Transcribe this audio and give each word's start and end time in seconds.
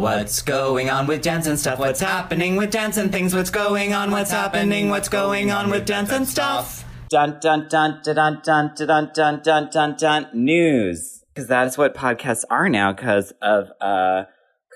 What's 0.00 0.40
going 0.40 0.88
on 0.88 1.06
with 1.06 1.20
dance 1.20 1.46
and 1.46 1.58
stuff? 1.58 1.78
What's 1.78 2.00
happening 2.00 2.56
with 2.56 2.70
dance 2.70 2.96
and 2.96 3.12
things? 3.12 3.34
What's 3.34 3.50
going 3.50 3.92
on? 3.92 4.10
What's 4.10 4.30
happening? 4.30 4.88
What's 4.88 5.10
going 5.10 5.50
on 5.50 5.68
with 5.68 5.84
dance 5.84 6.10
and 6.10 6.26
stuff? 6.26 6.86
Dun 7.10 7.38
dun 7.38 7.68
dun 7.68 8.00
dun 8.02 8.40
dun 8.42 8.80
dun 8.82 9.10
dun 9.14 9.42
dun 9.44 9.68
dun 9.70 9.96
dun 9.98 10.26
news. 10.32 11.22
Because 11.34 11.48
that 11.48 11.66
is 11.66 11.76
what 11.76 11.94
podcasts 11.94 12.44
are 12.48 12.70
now 12.70 12.94
because 12.94 13.34
of 13.42 13.66
uh 13.78 14.22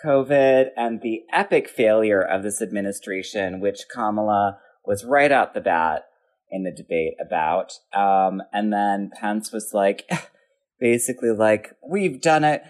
COVID 0.04 0.66
and 0.76 1.00
the 1.00 1.22
epic 1.32 1.70
failure 1.70 2.20
of 2.20 2.42
this 2.42 2.60
administration, 2.60 3.60
which 3.60 3.86
Kamala 3.90 4.58
was 4.84 5.06
right 5.06 5.32
out 5.32 5.54
the 5.54 5.62
bat 5.62 6.02
in 6.50 6.64
the 6.64 6.70
debate 6.70 7.14
about. 7.18 7.72
Um, 7.94 8.42
and 8.52 8.70
then 8.70 9.10
Pence 9.18 9.52
was 9.52 9.70
like, 9.72 10.06
basically 10.78 11.30
like, 11.30 11.70
we've 11.88 12.20
done 12.20 12.44
it. 12.44 12.62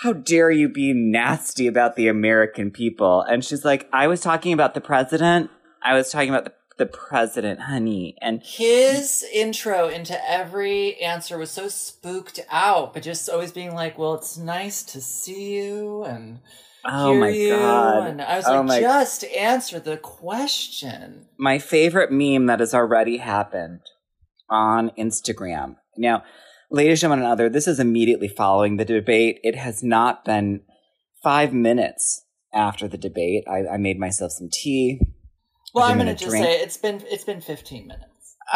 How 0.00 0.12
dare 0.12 0.50
you 0.50 0.68
be 0.68 0.92
nasty 0.92 1.66
about 1.66 1.96
the 1.96 2.08
American 2.08 2.70
people? 2.70 3.22
And 3.22 3.44
she's 3.44 3.64
like, 3.64 3.88
I 3.92 4.06
was 4.06 4.20
talking 4.20 4.52
about 4.52 4.74
the 4.74 4.80
president. 4.80 5.50
I 5.82 5.94
was 5.94 6.10
talking 6.10 6.28
about 6.30 6.44
the, 6.44 6.52
the 6.76 6.86
president, 6.86 7.60
honey. 7.62 8.16
And 8.20 8.40
his 8.42 9.24
intro 9.34 9.88
into 9.88 10.16
every 10.30 10.96
answer 11.00 11.36
was 11.36 11.50
so 11.50 11.66
spooked 11.68 12.38
out, 12.50 12.94
but 12.94 13.02
just 13.02 13.28
always 13.28 13.50
being 13.50 13.74
like, 13.74 13.98
well, 13.98 14.14
it's 14.14 14.38
nice 14.38 14.84
to 14.84 15.00
see 15.00 15.56
you. 15.56 16.04
And 16.04 16.40
Oh 16.84 17.14
my 17.14 17.30
you. 17.30 17.50
god! 17.50 18.06
And 18.06 18.22
I 18.22 18.36
was 18.36 18.46
oh 18.46 18.60
like, 18.62 18.80
just 18.80 19.24
answer 19.24 19.80
the 19.80 19.96
question. 19.96 21.26
my 21.36 21.58
favorite 21.58 22.12
meme 22.12 22.46
that 22.46 22.60
has 22.60 22.72
already 22.72 23.16
happened 23.16 23.80
on 24.48 24.90
Instagram. 24.96 25.76
Now, 25.96 26.22
ladies 26.70 26.92
and 26.92 27.00
gentlemen, 27.00 27.24
and 27.24 27.32
other, 27.32 27.48
this 27.48 27.68
is 27.68 27.80
immediately 27.80 28.28
following 28.28 28.76
the 28.76 28.84
debate. 28.84 29.40
It 29.42 29.56
has 29.56 29.82
not 29.82 30.24
been 30.24 30.62
five 31.22 31.52
minutes 31.52 32.24
after 32.52 32.88
the 32.88 32.98
debate. 32.98 33.44
I, 33.48 33.74
I 33.74 33.76
made 33.76 33.98
myself 33.98 34.32
some 34.32 34.48
tea. 34.50 35.00
Well, 35.74 35.84
I'm 35.84 35.98
gonna 35.98 36.14
just 36.14 36.30
drink. 36.30 36.44
say 36.44 36.60
it's 36.60 36.76
been 36.76 37.02
it's 37.06 37.24
been 37.24 37.40
15 37.40 37.86
minutes. 37.86 38.04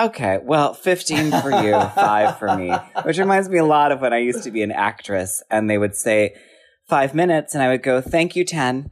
Okay, 0.00 0.38
well, 0.42 0.72
15 0.72 1.30
for 1.42 1.50
you, 1.62 1.72
five 1.94 2.38
for 2.38 2.56
me, 2.56 2.72
which 3.02 3.18
reminds 3.18 3.50
me 3.50 3.58
a 3.58 3.64
lot 3.64 3.92
of 3.92 4.00
when 4.00 4.14
I 4.14 4.18
used 4.18 4.44
to 4.44 4.50
be 4.50 4.62
an 4.62 4.72
actress 4.72 5.42
and 5.50 5.68
they 5.68 5.76
would 5.76 5.94
say 5.94 6.34
five 6.88 7.14
minutes 7.14 7.54
and 7.54 7.62
I 7.62 7.68
would 7.68 7.82
go, 7.82 8.00
thank 8.00 8.34
you, 8.34 8.44
10. 8.44 8.90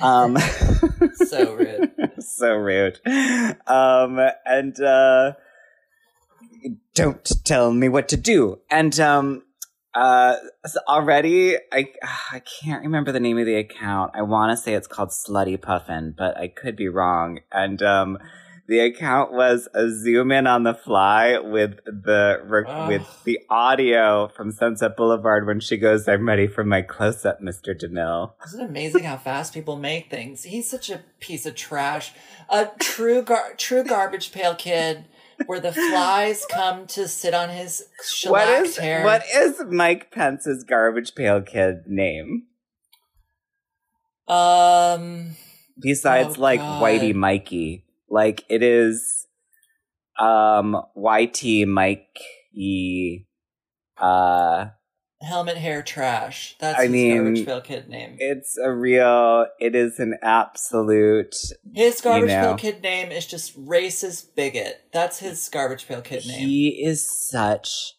Um, 0.00 0.38
So 1.14 1.54
rude. 1.54 1.92
so 2.20 2.54
rude. 2.54 3.00
Um, 3.66 4.18
and, 4.44 4.80
uh, 4.80 5.32
don't 6.94 7.32
tell 7.44 7.72
me 7.72 7.88
what 7.88 8.08
to 8.08 8.16
do. 8.16 8.60
And, 8.70 8.98
um, 9.00 9.42
uh, 9.94 10.36
already, 10.88 11.56
I, 11.72 11.86
I 12.32 12.40
can't 12.40 12.82
remember 12.82 13.12
the 13.12 13.20
name 13.20 13.38
of 13.38 13.46
the 13.46 13.56
account. 13.56 14.12
I 14.14 14.22
want 14.22 14.50
to 14.50 14.56
say 14.56 14.74
it's 14.74 14.88
called 14.88 15.10
Slutty 15.10 15.60
Puffin, 15.60 16.14
but 16.16 16.36
I 16.36 16.48
could 16.48 16.76
be 16.76 16.88
wrong. 16.88 17.40
And, 17.52 17.80
um, 17.82 18.18
the 18.66 18.80
account 18.80 19.32
was 19.32 19.68
a 19.74 19.90
zoom 19.90 20.32
in 20.32 20.46
on 20.46 20.62
the 20.62 20.74
fly 20.74 21.38
with 21.38 21.76
the 21.84 22.40
re- 22.44 22.88
with 22.88 23.24
the 23.24 23.40
audio 23.50 24.28
from 24.28 24.52
Sunset 24.52 24.96
Boulevard 24.96 25.46
when 25.46 25.60
she 25.60 25.76
goes, 25.76 26.08
"I'm 26.08 26.26
ready 26.26 26.46
for 26.46 26.64
my 26.64 26.80
close 26.80 27.26
up, 27.26 27.42
Mr. 27.42 27.78
DeMille." 27.78 28.32
Isn't 28.46 28.60
it 28.60 28.68
amazing 28.70 29.04
how 29.04 29.18
fast 29.18 29.52
people 29.52 29.76
make 29.76 30.10
things? 30.10 30.44
He's 30.44 30.70
such 30.70 30.88
a 30.88 31.02
piece 31.20 31.44
of 31.44 31.54
trash. 31.54 32.12
A 32.48 32.70
true 32.78 33.22
gar- 33.22 33.54
true 33.58 33.84
garbage 33.84 34.32
pail 34.32 34.54
kid 34.54 35.04
where 35.46 35.60
the 35.60 35.72
flies 35.72 36.44
come 36.50 36.86
to 36.88 37.06
sit 37.08 37.34
on 37.34 37.48
his 37.50 37.84
What 37.96 38.04
shellacked 38.06 38.66
is 38.66 38.76
hair. 38.76 39.04
what 39.04 39.22
is 39.34 39.60
Mike 39.70 40.10
Pence's 40.10 40.64
garbage 40.64 41.14
pail 41.14 41.42
kid 41.42 41.86
name 41.86 42.44
Um 44.28 45.36
besides 45.80 46.38
Oh, 46.38 46.42
like 46.42 46.60
God. 46.60 46.82
Whitey 46.82 47.14
Mikey? 47.14 47.84
Like 48.08 48.44
it 48.48 48.62
is 48.62 49.26
um 50.18 50.76
YT 50.96 51.66
Mikey 51.68 53.26
uh 53.98 54.66
helmet 55.24 55.56
hair 55.56 55.82
trash. 55.82 56.56
That's 56.60 56.78
I 56.78 56.82
his 56.84 56.92
mean, 56.92 57.16
garbage 57.24 57.46
pail 57.46 57.60
kid 57.60 57.88
name. 57.88 58.16
it's 58.18 58.56
a 58.58 58.72
real 58.72 59.46
it 59.58 59.74
is 59.74 59.98
an 59.98 60.16
absolute 60.22 61.34
His 61.74 62.00
garbage 62.00 62.28
know. 62.28 62.40
pail 62.40 62.56
kid 62.56 62.82
name 62.82 63.10
is 63.10 63.26
just 63.26 63.58
racist 63.58 64.34
bigot. 64.36 64.82
That's 64.92 65.18
his 65.18 65.48
garbage 65.48 65.86
pail 65.86 66.02
kid 66.02 66.26
name. 66.26 66.48
He 66.48 66.82
is 66.84 67.08
such 67.28 67.94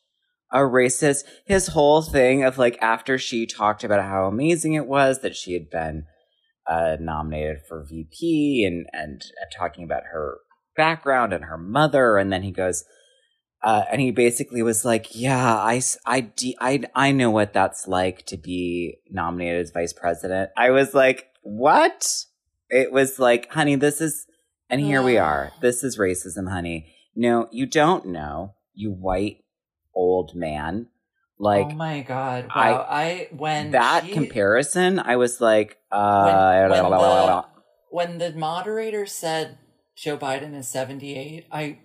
a 0.52 0.59
racist. 0.59 1.24
His 1.46 1.68
whole 1.68 2.02
thing 2.02 2.44
of 2.44 2.58
like 2.58 2.78
after 2.81 3.18
she 3.18 3.46
talked 3.46 3.84
about 3.84 4.03
how 4.03 4.25
amazing 4.25 4.74
it 4.74 4.88
was 4.88 5.19
that 5.22 5.36
she 5.36 5.53
had 5.53 5.69
been 5.69 6.06
uh, 6.68 6.97
nominated 7.00 7.57
for 7.68 7.86
VP 7.88 8.63
and 8.66 8.86
and 8.94 9.22
talking 9.56 9.84
about 9.84 10.03
her 10.12 10.38
background 10.78 11.34
and 11.34 11.46
her 11.46 11.57
mother, 11.57 12.18
and 12.18 12.31
then 12.31 12.44
he 12.44 12.52
goes. 12.52 12.84
Uh, 13.66 13.84
and 13.92 14.00
he 14.00 14.12
basically 14.12 14.62
was 14.62 14.86
like, 14.86 15.08
"Yeah, 15.16 15.44
I, 15.56 15.81
I, 16.06 16.20
de- 16.22 16.56
I, 16.62 16.81
I 16.94 17.12
know 17.12 17.31
what 17.31 17.52
that's 17.52 17.88
like 17.88 18.24
to 18.28 18.38
be 18.38 19.00
nominated 19.09 19.59
as 19.62 19.72
vice 19.72 19.92
president." 19.92 20.52
I 20.56 20.70
was 20.70 20.94
like, 20.94 21.30
"What?" 21.42 22.25
It 22.70 22.92
was 22.92 23.18
like, 23.18 23.52
"Honey, 23.52 23.75
this 23.75 24.02
is," 24.02 24.28
and 24.70 24.80
here 24.80 25.02
we 25.02 25.18
are. 25.18 25.52
This 25.62 25.84
is 25.84 25.98
racism, 25.98 26.48
honey. 26.48 26.94
No, 27.16 27.48
you 27.52 27.66
don't 27.66 28.06
know, 28.06 28.54
you 28.75 28.92
white 28.92 29.44
old 29.96 30.36
man. 30.36 30.88
Like 31.40 31.66
oh 31.66 31.72
my 31.72 32.02
god! 32.02 32.46
I- 32.54 32.72
Wow! 32.72 32.86
I, 32.88 33.28
when 33.31 33.72
that 33.72 34.06
she- 34.06 34.14
comparison, 34.14 35.00
I 35.00 35.16
was 35.16 35.42
like, 35.42 35.80
uh, 35.92 36.68
when, 36.70 36.84
when, 36.84 36.92
the, 36.92 37.46
when 37.90 38.18
the 38.20 38.31
moderator 38.38 39.08
said 39.08 39.58
Joe 39.96 40.18
Biden 40.18 40.54
is 40.54 40.68
seventy 40.68 41.16
eight, 41.18 41.48
I 41.52 41.80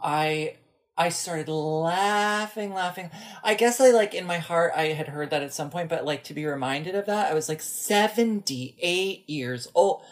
I 0.00 0.54
I 0.96 1.08
started 1.08 1.48
laughing, 1.48 2.72
laughing. 2.72 3.10
I 3.42 3.54
guess 3.54 3.80
I 3.80 3.90
like 3.90 4.14
in 4.14 4.26
my 4.26 4.38
heart 4.38 4.72
I 4.76 4.88
had 4.88 5.08
heard 5.08 5.30
that 5.30 5.42
at 5.42 5.52
some 5.52 5.70
point, 5.70 5.88
but 5.88 6.04
like 6.04 6.22
to 6.24 6.34
be 6.34 6.46
reminded 6.46 6.94
of 6.94 7.06
that, 7.06 7.30
I 7.30 7.34
was 7.34 7.48
like 7.48 7.60
seventy 7.62 8.76
eight 8.80 9.28
years 9.28 9.66
old. 9.74 10.02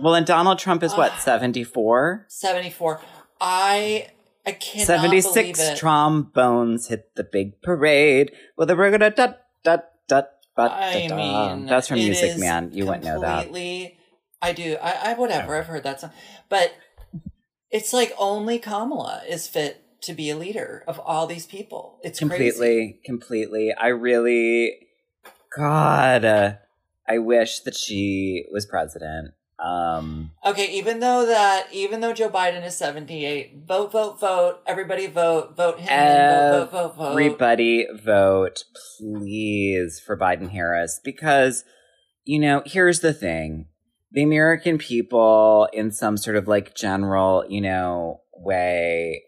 well, 0.00 0.14
and 0.14 0.26
Donald 0.26 0.58
Trump 0.58 0.82
is 0.82 0.94
what 0.94 1.12
Ah. 1.14 1.18
seventy 1.18 1.62
four. 1.64 2.26
74. 2.28 3.00
I 3.40 4.08
I 4.44 4.52
cannot 4.52 4.86
76 4.86 5.34
believe 5.34 5.58
it. 5.58 5.76
trombones 5.78 6.88
hit 6.88 7.14
the 7.14 7.22
big 7.24 7.60
parade 7.62 8.32
with 8.56 8.68
a 8.70 8.76
da 8.76 8.98
da 9.10 9.32
da 9.64 9.76
da 10.08 10.22
I 10.58 11.06
da. 11.08 11.16
mean, 11.16 11.66
That's 11.66 11.86
from 11.88 11.96
Music 11.98 12.36
Man. 12.38 12.70
You 12.72 12.86
wouldn't 12.86 13.04
know 13.04 13.20
that. 13.20 13.48
I 14.44 14.52
do. 14.52 14.76
I, 14.82 15.10
I 15.10 15.14
whatever. 15.14 15.56
I've 15.56 15.66
heard 15.66 15.84
that 15.84 16.00
song, 16.00 16.10
but 16.48 16.74
it's 17.70 17.92
like 17.92 18.12
only 18.18 18.58
Kamala 18.58 19.22
is 19.28 19.46
fit 19.46 19.80
to 20.02 20.14
be 20.14 20.30
a 20.30 20.36
leader 20.36 20.84
of 20.86 20.98
all 21.00 21.26
these 21.26 21.46
people. 21.46 21.98
It's 22.02 22.18
crazy. 22.18 22.28
Completely, 22.28 23.00
completely. 23.04 23.72
I 23.72 23.88
really, 23.88 24.78
God, 25.56 26.24
uh, 26.24 26.54
I 27.08 27.18
wish 27.18 27.60
that 27.60 27.76
she 27.76 28.44
was 28.52 28.66
president. 28.66 29.34
Um, 29.58 30.32
Okay, 30.44 30.72
even 30.72 30.98
though 30.98 31.24
that, 31.26 31.68
even 31.72 32.00
though 32.00 32.12
Joe 32.12 32.28
Biden 32.28 32.64
is 32.66 32.76
seventy 32.76 33.24
eight, 33.24 33.62
vote, 33.64 33.92
vote, 33.92 34.18
vote. 34.18 34.60
Everybody 34.66 35.06
vote, 35.06 35.56
vote 35.56 35.78
him. 35.78 35.88
vote, 35.88 36.70
vote, 36.70 36.70
vote, 36.70 36.96
vote. 36.96 37.10
Everybody 37.10 37.86
vote, 37.94 38.64
please, 38.98 40.00
for 40.00 40.16
Biden 40.16 40.50
Harris 40.50 41.00
because, 41.04 41.64
you 42.24 42.40
know, 42.40 42.62
here's 42.66 43.00
the 43.00 43.12
thing. 43.12 43.66
The 44.10 44.24
American 44.24 44.78
people, 44.78 45.68
in 45.72 45.92
some 45.92 46.16
sort 46.16 46.36
of 46.36 46.48
like 46.48 46.74
general, 46.74 47.44
you 47.48 47.60
know, 47.60 48.22
way, 48.34 49.22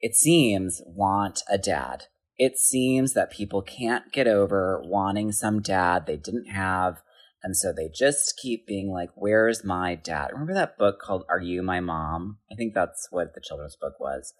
it 0.00 0.14
seems, 0.14 0.80
want 0.86 1.42
a 1.48 1.58
dad. 1.58 2.04
It 2.36 2.56
seems 2.56 3.14
that 3.14 3.32
people 3.32 3.62
can't 3.62 4.12
get 4.12 4.28
over 4.28 4.80
wanting 4.84 5.32
some 5.32 5.60
dad 5.60 6.06
they 6.06 6.16
didn't 6.16 6.46
have. 6.46 7.02
And 7.42 7.56
so 7.56 7.72
they 7.72 7.88
just 7.92 8.38
keep 8.40 8.66
being 8.66 8.90
like, 8.90 9.10
Where's 9.14 9.64
my 9.64 9.94
dad? 9.96 10.30
Remember 10.32 10.54
that 10.54 10.78
book 10.78 11.00
called 11.00 11.24
Are 11.28 11.40
You 11.40 11.62
My 11.62 11.80
Mom? 11.80 12.38
I 12.50 12.54
think 12.54 12.74
that's 12.74 13.08
what 13.10 13.34
the 13.34 13.40
children's 13.40 13.76
book 13.76 13.98
was. 13.98 14.34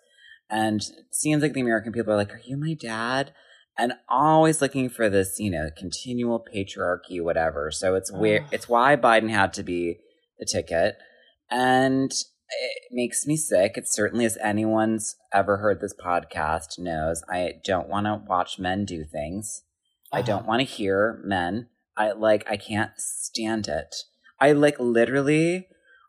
And 0.51 0.81
it 0.81 1.15
seems 1.15 1.43
like 1.43 1.53
the 1.53 1.61
American 1.61 1.93
people 1.93 2.13
are 2.13 2.17
like, 2.17 2.33
Are 2.33 2.43
you 2.45 2.57
my 2.57 2.75
dad? 2.75 3.33
And 3.77 3.93
always 4.09 4.61
looking 4.61 4.89
for 4.89 5.09
this, 5.09 5.39
you 5.39 5.51
know, 5.51 5.71
continual 5.77 6.45
patriarchy, 6.53 7.23
whatever. 7.23 7.71
So 7.71 7.95
it's 7.95 8.13
where 8.13 8.45
it's 8.51 8.69
why 8.69 8.97
Biden 8.97 9.31
had 9.31 9.53
to 9.55 9.63
be 9.63 9.99
the 10.39 10.47
ticket. 10.47 10.97
And 11.49 12.11
it 12.51 12.83
makes 12.91 13.27
me 13.27 13.37
sick. 13.37 13.77
It 13.77 13.89
certainly, 13.89 14.25
as 14.25 14.39
anyone's 14.43 15.17
ever 15.33 15.59
heard 15.59 15.81
this 15.81 15.95
podcast 15.95 16.79
knows, 16.79 17.23
I 17.29 17.55
don't 17.65 17.89
want 17.89 18.07
to 18.07 18.23
watch 18.27 18.59
men 18.59 18.85
do 18.85 19.05
things. 19.05 19.63
I 20.13 20.19
Uh-huh. 20.21 20.27
don't 20.27 20.47
want 20.47 20.61
to 20.61 20.65
hear 20.65 21.21
men. 21.25 21.69
I 21.97 22.13
like 22.13 22.49
I 22.51 22.57
can't 22.57 22.93
stand 22.97 23.69
it. 23.69 23.95
I 24.41 24.53
like 24.53 24.79
literally 24.79 25.69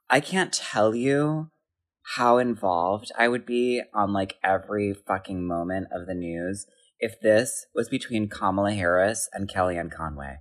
I 0.09 0.19
can't 0.19 0.53
tell 0.53 0.95
you 0.95 1.49
how 2.15 2.37
involved 2.37 3.11
I 3.17 3.27
would 3.27 3.45
be 3.45 3.81
on 3.93 4.13
like 4.13 4.35
every 4.43 4.93
fucking 4.93 5.45
moment 5.45 5.87
of 5.91 6.07
the 6.07 6.13
news 6.15 6.65
if 6.99 7.19
this 7.21 7.65
was 7.75 7.89
between 7.89 8.29
Kamala 8.29 8.73
Harris 8.73 9.29
and 9.33 9.47
Kellyanne 9.49 9.91
Conway. 9.91 10.37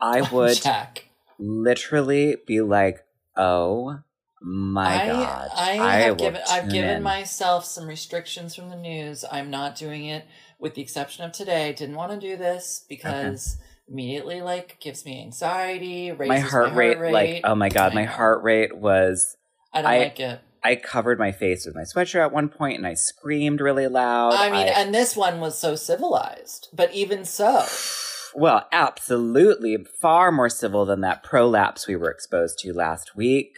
I 0.00 0.22
would 0.32 0.60
Jack. 0.62 1.08
literally 1.38 2.36
be 2.46 2.60
like, 2.60 3.00
oh 3.36 4.00
my 4.42 5.04
I, 5.04 5.06
god. 5.06 5.50
I 5.56 5.76
will 5.76 5.84
have 5.84 6.18
given 6.18 6.40
I've 6.50 6.70
given 6.70 6.96
in. 6.98 7.02
myself 7.02 7.64
some 7.64 7.86
restrictions 7.86 8.54
from 8.54 8.70
the 8.70 8.76
news. 8.76 9.24
I'm 9.30 9.50
not 9.50 9.76
doing 9.76 10.06
it 10.06 10.26
with 10.58 10.74
the 10.74 10.82
exception 10.82 11.24
of 11.24 11.32
today. 11.32 11.72
Didn't 11.72 11.96
want 11.96 12.12
to 12.12 12.18
do 12.18 12.36
this 12.36 12.84
because 12.88 13.58
immediately 13.88 14.40
like 14.42 14.78
gives 14.80 15.04
me 15.04 15.22
anxiety, 15.22 16.12
raises 16.12 16.28
my 16.28 16.38
heart, 16.38 16.74
rate, 16.74 16.98
like 16.98 17.40
oh 17.44 17.54
my 17.54 17.68
god, 17.68 17.92
I 17.92 17.94
my 17.94 18.04
know. 18.04 18.12
heart 18.12 18.42
rate 18.42 18.76
was 18.76 19.36
I 19.72 19.82
don't 19.82 19.90
I- 19.90 19.98
like 19.98 20.20
it. 20.20 20.40
I 20.64 20.76
covered 20.76 21.18
my 21.18 21.32
face 21.32 21.66
with 21.66 21.74
my 21.74 21.82
sweatshirt 21.82 22.24
at 22.24 22.32
one 22.32 22.48
point 22.48 22.78
and 22.78 22.86
I 22.86 22.94
screamed 22.94 23.60
really 23.60 23.88
loud. 23.88 24.34
I 24.34 24.48
mean, 24.48 24.68
and 24.68 24.94
this 24.94 25.16
one 25.16 25.40
was 25.40 25.58
so 25.58 25.74
civilized, 25.74 26.68
but 26.72 26.94
even 26.94 27.24
so, 27.24 27.66
well, 28.36 28.68
absolutely 28.70 29.76
far 30.00 30.30
more 30.30 30.48
civil 30.48 30.84
than 30.86 31.00
that 31.00 31.24
prolapse 31.24 31.88
we 31.88 31.96
were 31.96 32.12
exposed 32.12 32.60
to 32.60 32.72
last 32.72 33.16
week. 33.16 33.56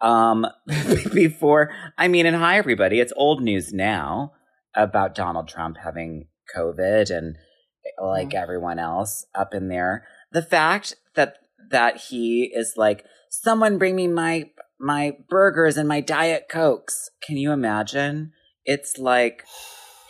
Um, 0.00 0.46
before, 1.12 1.70
I 1.98 2.08
mean, 2.08 2.26
and 2.26 2.36
hi 2.36 2.56
everybody, 2.56 3.00
it's 3.00 3.12
old 3.16 3.42
news 3.42 3.72
now 3.72 4.32
about 4.74 5.14
Donald 5.14 5.48
Trump 5.48 5.76
having 5.82 6.26
COVID 6.56 7.10
and 7.10 7.36
like 8.00 8.34
everyone 8.34 8.78
else 8.78 9.26
up 9.34 9.54
in 9.54 9.68
there. 9.68 10.06
The 10.32 10.42
fact 10.42 10.94
that 11.14 11.36
that 11.70 11.96
he 12.08 12.44
is 12.44 12.74
like, 12.76 13.04
someone 13.30 13.78
bring 13.78 13.96
me 13.96 14.08
my 14.08 14.50
my 14.78 15.16
burgers 15.28 15.76
and 15.76 15.88
my 15.88 16.00
diet 16.00 16.46
cokes. 16.50 17.10
Can 17.22 17.36
you 17.36 17.52
imagine? 17.52 18.32
It's 18.64 18.98
like 18.98 19.44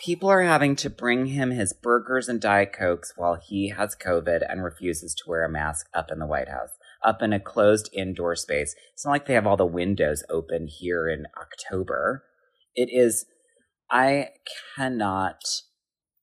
people 0.03 0.29
are 0.29 0.41
having 0.41 0.75
to 0.77 0.89
bring 0.89 1.27
him 1.27 1.51
his 1.51 1.73
burgers 1.73 2.27
and 2.27 2.41
diet 2.41 2.73
cokes 2.73 3.13
while 3.15 3.35
he 3.35 3.69
has 3.69 3.95
COVID 3.95 4.41
and 4.49 4.63
refuses 4.63 5.13
to 5.15 5.29
wear 5.29 5.43
a 5.43 5.49
mask 5.49 5.87
up 5.93 6.11
in 6.11 6.19
the 6.19 6.25
White 6.25 6.47
House, 6.47 6.71
up 7.03 7.21
in 7.21 7.33
a 7.33 7.39
closed 7.39 7.89
indoor 7.93 8.35
space. 8.35 8.75
It's 8.93 9.05
not 9.05 9.11
like 9.11 9.25
they 9.25 9.33
have 9.33 9.47
all 9.47 9.57
the 9.57 9.65
windows 9.65 10.23
open 10.29 10.67
here 10.67 11.07
in 11.09 11.25
October. 11.39 12.23
It 12.75 12.89
is. 12.91 13.25
I 13.89 14.29
cannot. 14.75 15.43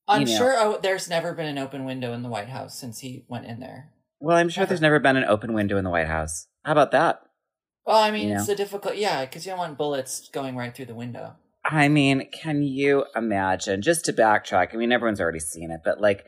I'm 0.07 0.23
know. 0.23 0.37
sure 0.37 0.55
oh, 0.57 0.79
there's 0.81 1.09
never 1.09 1.33
been 1.33 1.45
an 1.45 1.57
open 1.59 1.85
window 1.85 2.13
in 2.13 2.23
the 2.23 2.29
White 2.29 2.49
House 2.49 2.79
since 2.79 2.99
he 2.99 3.25
went 3.27 3.45
in 3.45 3.59
there. 3.59 3.91
Well, 4.19 4.37
I'm 4.37 4.49
sure 4.49 4.65
there's 4.65 4.81
never 4.81 4.99
been 4.99 5.17
an 5.17 5.23
open 5.23 5.53
window 5.53 5.77
in 5.77 5.83
the 5.83 5.89
White 5.89 6.07
House. 6.07 6.47
How 6.65 6.71
about 6.71 6.91
that? 6.91 7.21
Well, 7.85 7.97
I 7.97 8.11
mean, 8.11 8.29
You 8.29 8.35
it's 8.35 8.49
a 8.49 8.55
difficult, 8.55 8.97
yeah, 8.97 9.25
because 9.25 9.45
you 9.45 9.51
don't 9.51 9.59
want 9.59 9.77
bullets 9.77 10.29
going 10.29 10.55
right 10.55 10.75
through 10.75 10.87
the 10.87 10.95
window. 10.95 11.35
I 11.65 11.87
mean, 11.87 12.29
can 12.31 12.63
you 12.63 13.05
imagine? 13.15 13.81
Just 13.81 14.05
to 14.05 14.13
backtrack, 14.13 14.73
I 14.73 14.77
mean, 14.77 14.91
everyone's 14.91 15.21
already 15.21 15.39
seen 15.39 15.71
it, 15.71 15.81
but 15.83 16.01
like, 16.01 16.25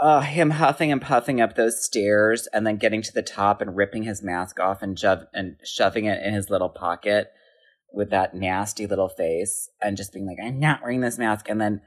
uh, 0.00 0.20
him 0.20 0.50
huffing 0.50 0.92
and 0.92 1.02
puffing 1.02 1.40
up 1.40 1.54
those 1.54 1.84
stairs, 1.84 2.48
and 2.52 2.66
then 2.66 2.76
getting 2.76 3.02
to 3.02 3.12
the 3.12 3.22
top 3.22 3.60
and 3.60 3.76
ripping 3.76 4.04
his 4.04 4.22
mask 4.22 4.60
off 4.60 4.82
and 4.82 4.98
shove 4.98 5.24
and 5.34 5.56
shoving 5.64 6.04
it 6.04 6.22
in 6.22 6.34
his 6.34 6.50
little 6.50 6.68
pocket 6.68 7.28
with 7.92 8.10
that 8.10 8.34
nasty 8.34 8.86
little 8.86 9.08
face, 9.08 9.70
and 9.82 9.96
just 9.96 10.12
being 10.12 10.26
like, 10.26 10.38
"I'm 10.42 10.58
not 10.60 10.82
wearing 10.82 11.00
this 11.00 11.18
mask," 11.18 11.48
and 11.48 11.60
then 11.60 11.80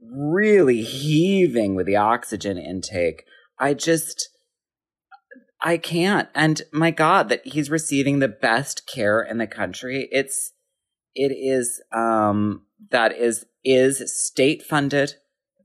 really 0.00 0.82
heaving 0.82 1.74
with 1.74 1.86
the 1.86 1.96
oxygen 1.96 2.58
intake. 2.58 3.24
I 3.58 3.74
just. 3.74 4.28
I 5.62 5.76
can't. 5.76 6.30
And 6.34 6.62
my 6.72 6.90
God, 6.90 7.28
that 7.28 7.46
he's 7.46 7.70
receiving 7.70 8.18
the 8.18 8.28
best 8.28 8.86
care 8.86 9.20
in 9.20 9.36
the 9.36 9.46
country. 9.46 10.08
It's 10.10 10.52
it 11.14 11.32
is 11.32 11.82
um 11.92 12.62
that 12.90 13.16
is 13.16 13.44
is 13.64 14.02
state 14.24 14.62
funded. 14.62 15.16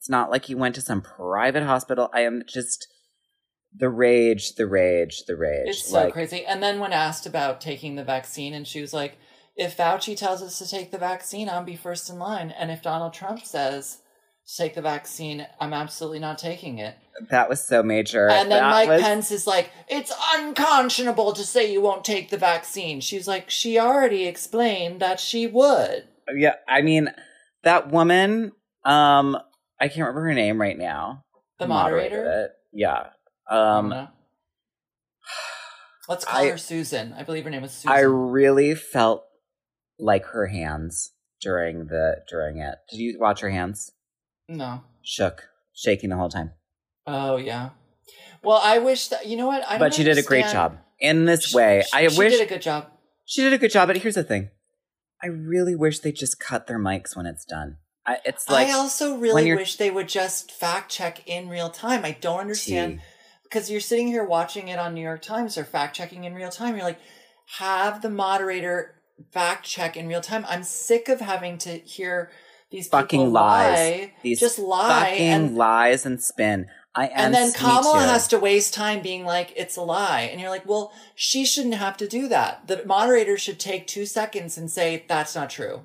It's 0.06 0.10
not 0.12 0.30
like 0.30 0.46
he 0.46 0.54
went 0.54 0.76
to 0.76 0.82
some 0.82 1.02
private 1.02 1.64
hospital. 1.64 2.12
I 2.14 2.22
am 2.22 2.44
just 2.48 2.88
the 3.76 3.90
rage, 3.90 4.54
the 4.54 4.68
rage, 4.68 5.24
the 5.26 5.36
rage. 5.36 5.68
It's 5.70 5.90
so 5.90 5.96
like, 6.04 6.14
crazy. 6.14 6.46
And 6.46 6.62
then 6.62 6.80
when 6.80 6.94
asked 6.94 7.26
about 7.26 7.60
taking 7.60 7.96
the 7.96 8.04
vaccine, 8.04 8.54
and 8.54 8.68
she 8.68 8.82
was 8.82 8.94
like, 8.94 9.18
if 9.56 9.76
Fauci 9.76 10.16
tells 10.16 10.44
us 10.44 10.60
to 10.60 10.70
take 10.70 10.92
the 10.92 11.00
vaccine, 11.00 11.50
I'll 11.50 11.64
be 11.64 11.76
first 11.76 12.08
in 12.12 12.20
line. 12.20 12.52
And 12.52 12.70
if 12.70 12.84
Donald 12.84 13.16
Trump 13.16 13.44
says 13.44 13.98
to 14.48 14.56
take 14.56 14.76
the 14.76 14.82
vaccine, 14.84 15.48
I'm 15.60 15.74
absolutely 15.74 16.20
not 16.20 16.38
taking 16.38 16.78
it. 16.78 16.96
That 17.32 17.50
was 17.50 17.66
so 17.66 17.82
major. 17.82 18.30
And 18.30 18.52
then 18.52 18.62
That 18.62 18.70
Mike 18.70 18.90
was- 18.90 19.02
Pence 19.02 19.32
is 19.32 19.48
like, 19.48 19.72
it's 19.88 20.14
unconscionable 20.36 21.34
to 21.34 21.44
say 21.44 21.74
you 21.74 21.82
won't 21.82 22.06
take 22.06 22.30
the 22.30 22.38
vaccine. 22.38 23.02
She's 23.02 23.28
like, 23.28 23.50
she 23.50 23.80
already 23.80 24.28
explained 24.28 25.00
that 25.00 25.20
she 25.20 25.48
would. 25.48 26.04
Yeah, 26.32 26.58
I 26.68 26.84
mean 26.84 27.10
that 27.64 27.90
woman. 27.90 28.52
Um, 28.84 29.36
I 29.80 29.88
can't 29.88 30.00
remember 30.08 30.22
her 30.22 30.34
name 30.34 30.60
right 30.60 30.78
now. 30.78 31.24
The 31.60 31.66
who 31.66 31.70
moderated 31.70 32.18
moderator? 32.20 32.50
Yeah. 32.74 33.08
Um. 33.50 34.08
Let's 36.08 36.24
call 36.26 36.42
I- 36.44 36.50
her 36.50 36.58
Susan. 36.58 37.14
I 37.14 37.24
believe 37.24 37.44
her 37.46 37.50
name 37.50 37.62
was 37.64 37.72
Susan. 37.72 37.92
I 37.92 38.00
really 38.02 38.76
felt 38.76 39.26
like 39.98 40.26
her 40.28 40.48
hands 40.48 41.12
during 41.42 41.88
the 41.88 42.18
during 42.30 42.58
it. 42.60 42.76
Did 42.90 42.98
you 43.00 43.18
watch 43.20 43.40
her 43.42 43.50
hands? 43.50 43.92
no. 44.48 44.82
Shook, 45.08 45.44
shaking 45.74 46.10
the 46.10 46.16
whole 46.16 46.30
time. 46.30 46.52
Oh 47.06 47.38
yeah. 47.38 47.70
Well, 48.44 48.60
I 48.64 48.80
wish 48.80 49.08
that 49.10 49.28
you 49.28 49.38
know 49.38 49.48
what. 49.48 49.64
I 49.68 49.78
but 49.78 49.94
she 49.94 50.04
did 50.04 50.18
a 50.18 50.24
great 50.24 50.48
job 50.48 50.78
in 51.00 51.26
this 51.26 51.46
She- 51.46 51.56
way. 51.58 51.84
she- 51.88 51.94
I 51.98 52.08
she 52.08 52.18
wish 52.18 52.34
did 52.34 52.42
a 52.42 52.50
good 52.50 52.62
job. 52.62 52.88
she 53.26 53.42
did 53.44 53.54
a 53.54 53.58
good 53.60 53.72
job. 53.72 53.88
But 53.88 53.98
here's 53.98 54.16
the 54.16 54.24
thing: 54.24 54.50
I 55.24 55.28
really 55.28 55.76
wish 55.76 56.00
they 56.00 56.12
just 56.12 56.40
cut 56.40 56.66
their 56.68 56.80
mics 56.80 57.16
when 57.16 57.26
it's 57.28 57.46
done. 57.46 57.78
I, 58.08 58.18
it's 58.26 58.50
like 58.50 58.68
I 58.68 58.74
also 58.74 59.18
really 59.18 59.54
wish 59.56 59.78
they 59.78 59.90
would 59.90 60.08
just 60.08 60.52
fact 60.52 60.92
check 60.92 61.28
in 61.28 61.50
real 61.50 61.70
time. 61.70 62.06
I 62.06 62.12
don't 62.12 62.40
understand 62.40 63.02
because 63.44 63.72
you're 63.72 63.80
sitting 63.80 64.08
here 64.08 64.24
watching 64.24 64.68
it 64.68 64.78
on 64.78 64.94
New 64.94 65.02
York 65.02 65.22
Times 65.22 65.58
or 65.58 65.64
fact 65.64 65.96
checking 65.96 66.24
in 66.24 66.36
real 66.36 66.50
time. 66.50 66.76
You're 66.76 66.86
like, 66.86 67.00
have 67.58 68.02
the 68.02 68.10
moderator 68.10 68.96
fact 69.32 69.66
check 69.66 69.98
in 69.98 70.08
real 70.08 70.22
time. 70.22 70.46
I'm 70.48 70.64
sick 70.64 71.10
of 71.10 71.20
having 71.20 71.58
to 71.60 71.78
hear 71.80 72.32
these 72.70 72.88
fucking 72.88 73.32
lies. 73.32 73.78
lie, 73.78 74.14
These 74.22 74.40
just 74.40 74.60
lie, 74.60 75.10
fucking 75.12 75.28
and 75.28 75.56
lies 75.56 76.06
and 76.06 76.22
spin. 76.22 76.68
I 76.94 77.08
and 77.08 77.34
then 77.34 77.52
Kamala 77.52 78.04
has 78.04 78.28
to 78.30 78.40
waste 78.40 78.74
time 78.74 79.02
being 79.02 79.26
like, 79.26 79.52
it's 79.58 79.76
a 79.76 79.82
lie. 79.82 80.22
And 80.22 80.40
you're 80.40 80.50
like, 80.50 80.66
well, 80.66 80.94
she 81.14 81.46
shouldn't 81.46 81.74
have 81.76 81.98
to 81.98 82.08
do 82.08 82.30
that. 82.30 82.68
The 82.68 82.84
moderator 82.86 83.38
should 83.38 83.60
take 83.60 83.86
two 83.86 84.06
seconds 84.06 84.58
and 84.58 84.72
say, 84.72 85.04
that's 85.08 85.36
not 85.36 85.50
true. 85.50 85.82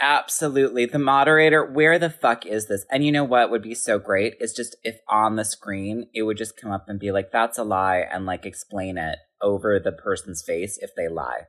Absolutely. 0.00 0.86
The 0.86 0.98
moderator, 0.98 1.64
where 1.64 1.98
the 1.98 2.10
fuck 2.10 2.44
is 2.44 2.66
this? 2.66 2.84
And 2.90 3.04
you 3.04 3.12
know 3.12 3.24
what 3.24 3.50
would 3.50 3.62
be 3.62 3.74
so 3.74 3.98
great? 3.98 4.34
Is 4.40 4.52
just 4.52 4.76
if 4.84 4.98
on 5.08 5.36
the 5.36 5.44
screen 5.44 6.08
it 6.14 6.22
would 6.24 6.36
just 6.36 6.56
come 6.60 6.70
up 6.70 6.88
and 6.88 7.00
be 7.00 7.10
like, 7.12 7.32
that's 7.32 7.58
a 7.58 7.64
lie, 7.64 7.98
and 8.10 8.26
like 8.26 8.44
explain 8.44 8.98
it 8.98 9.18
over 9.40 9.80
the 9.80 9.92
person's 9.92 10.42
face 10.42 10.78
if 10.80 10.90
they 10.96 11.08
lie. 11.08 11.42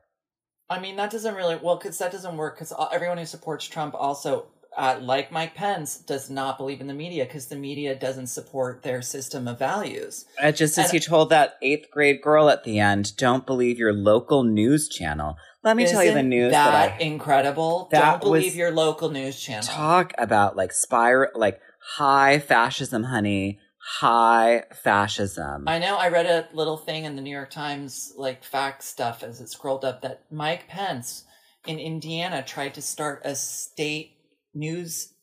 I 0.69 0.79
mean, 0.79 0.95
that 0.95 1.11
doesn't 1.11 1.35
really, 1.35 1.57
well, 1.61 1.75
because 1.75 1.97
that 1.99 2.11
doesn't 2.11 2.37
work 2.37 2.55
because 2.55 2.73
everyone 2.91 3.17
who 3.17 3.25
supports 3.25 3.67
Trump 3.67 3.93
also, 3.93 4.47
uh, 4.75 4.97
like 5.01 5.31
Mike 5.31 5.53
Pence, 5.53 5.97
does 5.97 6.29
not 6.29 6.57
believe 6.57 6.81
in 6.81 6.87
the 6.87 6.93
media 6.93 7.25
because 7.25 7.47
the 7.47 7.55
media 7.55 7.93
doesn't 7.93 8.27
support 8.27 8.81
their 8.81 9.01
system 9.01 9.47
of 9.47 9.59
values. 9.59 10.25
Uh, 10.41 10.51
just 10.51 10.77
as 10.79 10.85
And- 10.85 10.93
you 10.93 10.99
told 11.01 11.29
that 11.29 11.57
eighth 11.61 11.91
grade 11.91 12.21
girl 12.21 12.49
at 12.49 12.63
the 12.63 12.79
end, 12.79 13.15
don't 13.17 13.45
believe 13.45 13.77
your 13.77 13.93
local 13.93 14.43
news 14.43 14.87
channel. 14.87 15.35
Let 15.63 15.77
me 15.77 15.85
tell 15.85 16.03
you 16.03 16.13
the 16.13 16.23
news 16.23 16.51
that, 16.51 16.71
that, 16.71 17.01
I 17.01 17.03
incredible. 17.03 17.87
That 17.91 18.21
Don't 18.21 18.21
believe 18.21 18.45
was- 18.51 18.55
your 18.55 18.71
local 18.71 19.09
news 19.09 19.39
channel. 19.39 19.63
talk 19.63 20.13
about 20.17 20.57
like 20.57 20.73
spiral, 20.73 21.31
like 21.35 21.59
high 21.95 22.39
fascism, 22.39 23.03
honey, 23.03 23.59
high 23.99 24.63
fascism. 24.83 25.67
I 25.67 25.79
know 25.79 25.95
I 25.95 26.09
read 26.09 26.25
a 26.25 26.47
little 26.53 26.77
thing 26.77 27.05
in 27.05 27.15
the 27.15 27.21
New 27.21 27.31
York 27.31 27.49
Times, 27.49 28.13
like 28.17 28.43
fact 28.43 28.83
stuff 28.83 29.23
as 29.23 29.39
it 29.39 29.49
scrolled 29.49 29.85
up, 29.85 30.01
that 30.01 30.23
Mike 30.29 30.67
Pence 30.67 31.23
in 31.65 31.79
Indiana 31.79 32.43
tried 32.43 32.73
to 32.73 32.81
start 32.81 33.21
a 33.23 33.35
state 33.35 34.17
news 34.53 35.13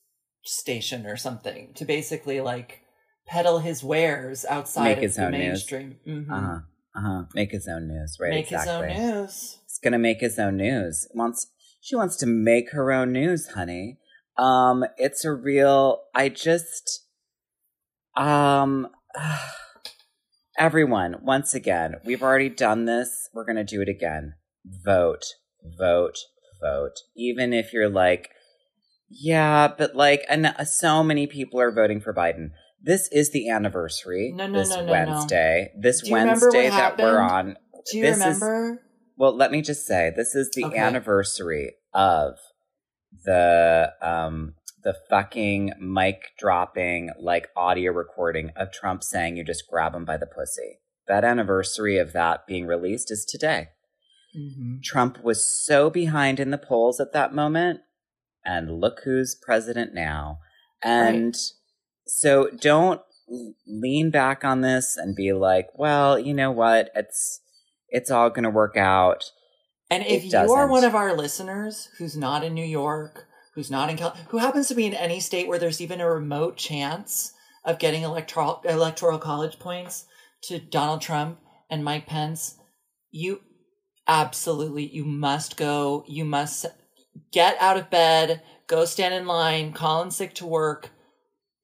station 0.45 1.07
or 1.07 1.17
something 1.17 1.73
to 1.75 1.85
basically 1.85 2.41
like 2.41 2.81
peddle 3.27 3.59
his 3.59 3.85
wares 3.85 4.45
outside 4.49 4.97
Make 4.97 5.11
of 5.11 5.15
the 5.15 5.31
mainstream. 5.31 5.97
Mhm. 6.07 6.31
Uh 6.31 6.41
huh. 6.41 6.59
Uh 6.95 7.01
huh. 7.01 7.25
Make 7.35 7.53
his 7.53 7.69
own 7.69 7.89
news, 7.89 8.17
right? 8.19 8.31
Make 8.31 8.51
exactly. 8.51 8.93
his 8.93 9.01
own 9.01 9.21
news. 9.21 9.60
He's 9.81 9.91
gonna 9.91 9.99
make 9.99 10.21
his 10.21 10.39
own 10.39 10.59
news. 10.59 11.09
Wants 11.15 11.47
she 11.81 11.97
wants 11.97 12.17
to 12.17 12.27
make 12.27 12.73
her 12.73 12.93
own 12.93 13.13
news, 13.13 13.49
honey. 13.55 13.97
Um, 14.37 14.85
it's 14.99 15.25
a 15.25 15.33
real. 15.33 16.03
I 16.15 16.29
just, 16.29 17.07
um, 18.15 18.89
everyone. 20.59 21.17
Once 21.23 21.55
again, 21.55 21.95
we've 22.05 22.23
already 22.23 22.51
done 22.51 22.85
this. 22.85 23.31
We're 23.33 23.47
gonna 23.47 23.65
do 23.65 23.81
it 23.81 23.89
again. 23.89 24.35
Vote, 24.67 25.25
vote, 25.65 26.19
vote. 26.61 26.97
Even 27.17 27.55
if 27.55 27.73
you're 27.73 27.89
like, 27.89 28.29
yeah, 29.09 29.67
but 29.67 29.97
like, 29.97 30.27
and 30.29 30.55
so 30.67 31.03
many 31.03 31.27
people 31.27 31.59
are 31.59 31.73
voting 31.73 32.03
for 32.03 32.13
Biden. 32.13 32.51
This 32.83 33.09
is 33.13 33.31
the 33.31 33.49
anniversary. 33.49 34.33
No, 34.35 34.47
no, 34.47 34.59
this 34.59 34.69
no, 34.69 34.77
no, 34.77 34.85
no. 34.85 34.93
Wednesday. 34.93 35.73
This 35.81 36.03
remember 36.05 36.49
what 36.49 36.55
Wednesday 36.55 36.69
that 36.69 36.99
we're 36.99 37.19
on. 37.19 37.57
Do 37.91 37.97
you 37.97 38.05
This 38.05 38.17
is- 38.19 38.43
remember? 38.43 38.83
Well, 39.21 39.37
let 39.37 39.53
me 39.53 39.61
just 39.61 39.85
say 39.87 40.11
this 40.17 40.35
is 40.35 40.51
the 40.51 40.65
Okay. 40.65 40.79
anniversary 40.79 41.75
of 41.93 42.39
the 43.27 43.93
um 44.01 44.55
the 44.83 44.97
fucking 45.11 45.75
mic 45.79 46.33
dropping 46.39 47.11
like 47.21 47.51
audio 47.55 47.93
recording 47.93 48.51
of 48.57 48.73
Trump 48.73 49.03
saying 49.05 49.37
you 49.37 49.45
just 49.45 49.69
grab 49.69 49.95
him 49.95 50.07
by 50.07 50.17
the 50.17 50.27
pussy. 50.27 50.79
that 51.07 51.23
anniversary 51.25 51.99
of 51.99 52.13
that 52.15 52.47
being 52.47 52.67
released 52.67 53.11
is 53.11 53.27
today. 53.27 53.69
Mm-hmm. 54.35 54.77
Trump 54.83 55.23
was 55.23 55.45
so 55.45 55.91
behind 55.91 56.41
in 56.41 56.51
the 56.51 56.57
polls 56.57 56.99
at 57.01 57.13
that 57.13 57.35
moment, 57.35 57.81
and 58.45 58.81
look 58.81 59.01
who's 59.05 59.35
president 59.35 59.93
now. 59.93 60.39
And 60.83 61.35
so 62.07 62.49
don't 62.59 63.03
lean 63.67 64.11
back 64.11 64.45
on 64.45 64.61
this 64.63 64.97
and 64.97 65.15
be 65.17 65.33
like, 65.35 65.67
well, 65.75 66.17
you 66.19 66.33
know 66.33 66.53
what? 66.53 66.91
It's 66.95 67.41
it's 67.91 68.11
all 68.11 68.31
going 68.31 68.45
to 68.45 68.51
work 68.51 68.77
out. 68.77 69.25
And 69.91 70.05
if 70.07 70.25
you 70.25 70.53
are 70.53 70.69
one 70.69 70.85
of 70.85 70.95
our 70.95 71.17
listeners 71.17 71.89
who's 71.99 72.17
not 72.17 72.45
in 72.45 72.55
New 72.55 72.65
York, 72.65 73.27
who's 73.55 73.71
not 73.71 73.91
in 73.91 73.97
Cal, 73.97 74.17
who 74.29 74.39
happens 74.39 74.69
to 74.69 74.75
be 74.75 74.87
in 74.87 74.95
any 74.95 75.19
state 75.19 75.49
where 75.49 75.59
there's 75.59 75.81
even 75.81 76.01
a 76.01 76.09
remote 76.09 76.57
chance 76.57 77.33
of 77.65 77.79
getting 77.79 78.03
electoral 78.03 78.63
electoral 78.65 79.19
college 79.19 79.59
points 79.59 80.07
to 80.43 80.59
Donald 80.59 81.03
Trump 81.03 81.39
and 81.69 81.85
Mike 81.85 82.07
Pence, 82.07 82.57
you 83.11 83.41
absolutely 84.07 84.87
you 84.87 85.05
must 85.05 85.57
go. 85.57 86.05
You 86.07 86.25
must 86.25 86.67
get 87.33 87.57
out 87.61 87.77
of 87.77 87.91
bed, 87.91 88.43
go 88.67 88.85
stand 88.85 89.15
in 89.15 89.27
line, 89.27 89.73
call 89.73 90.03
in 90.03 90.11
sick 90.11 90.35
to 90.35 90.47
work. 90.47 90.91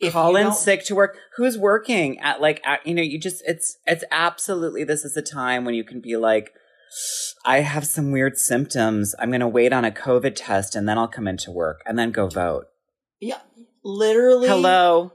If 0.00 0.12
Call 0.12 0.37
in 0.37 0.53
sick 0.53 0.85
to 0.87 0.95
work. 0.95 1.17
Who's 1.37 1.57
working 1.57 2.19
at 2.21 2.41
like 2.41 2.61
at, 2.67 2.87
you 2.87 2.95
know? 2.95 3.03
You 3.03 3.19
just 3.19 3.43
it's 3.47 3.79
it's 3.87 4.05
absolutely 4.11 4.85
this 4.85 5.05
is 5.05 5.17
a 5.17 5.23
time 5.23 5.65
when 5.65 5.75
you 5.75 5.85
can 5.85 6.00
be 6.00 6.17
like, 6.17 6.53
I 7.45 7.61
have 7.61 7.87
some 7.87 8.11
weird 8.12 8.37
symptoms. 8.37 9.15
I'm 9.19 9.31
going 9.31 9.41
to 9.41 9.49
wait 9.49 9.73
on 9.73 9.85
a 9.85 9.91
COVID 9.91 10.35
test 10.37 10.75
and 10.76 10.88
then 10.88 10.99
I'll 10.99 11.09
come 11.09 11.26
into 11.26 11.50
work 11.50 11.81
and 11.87 11.99
then 11.99 12.11
go 12.12 12.29
vote. 12.29 12.67
Yeah, 13.21 13.41
literally. 13.83 14.49
Hello. 14.49 15.12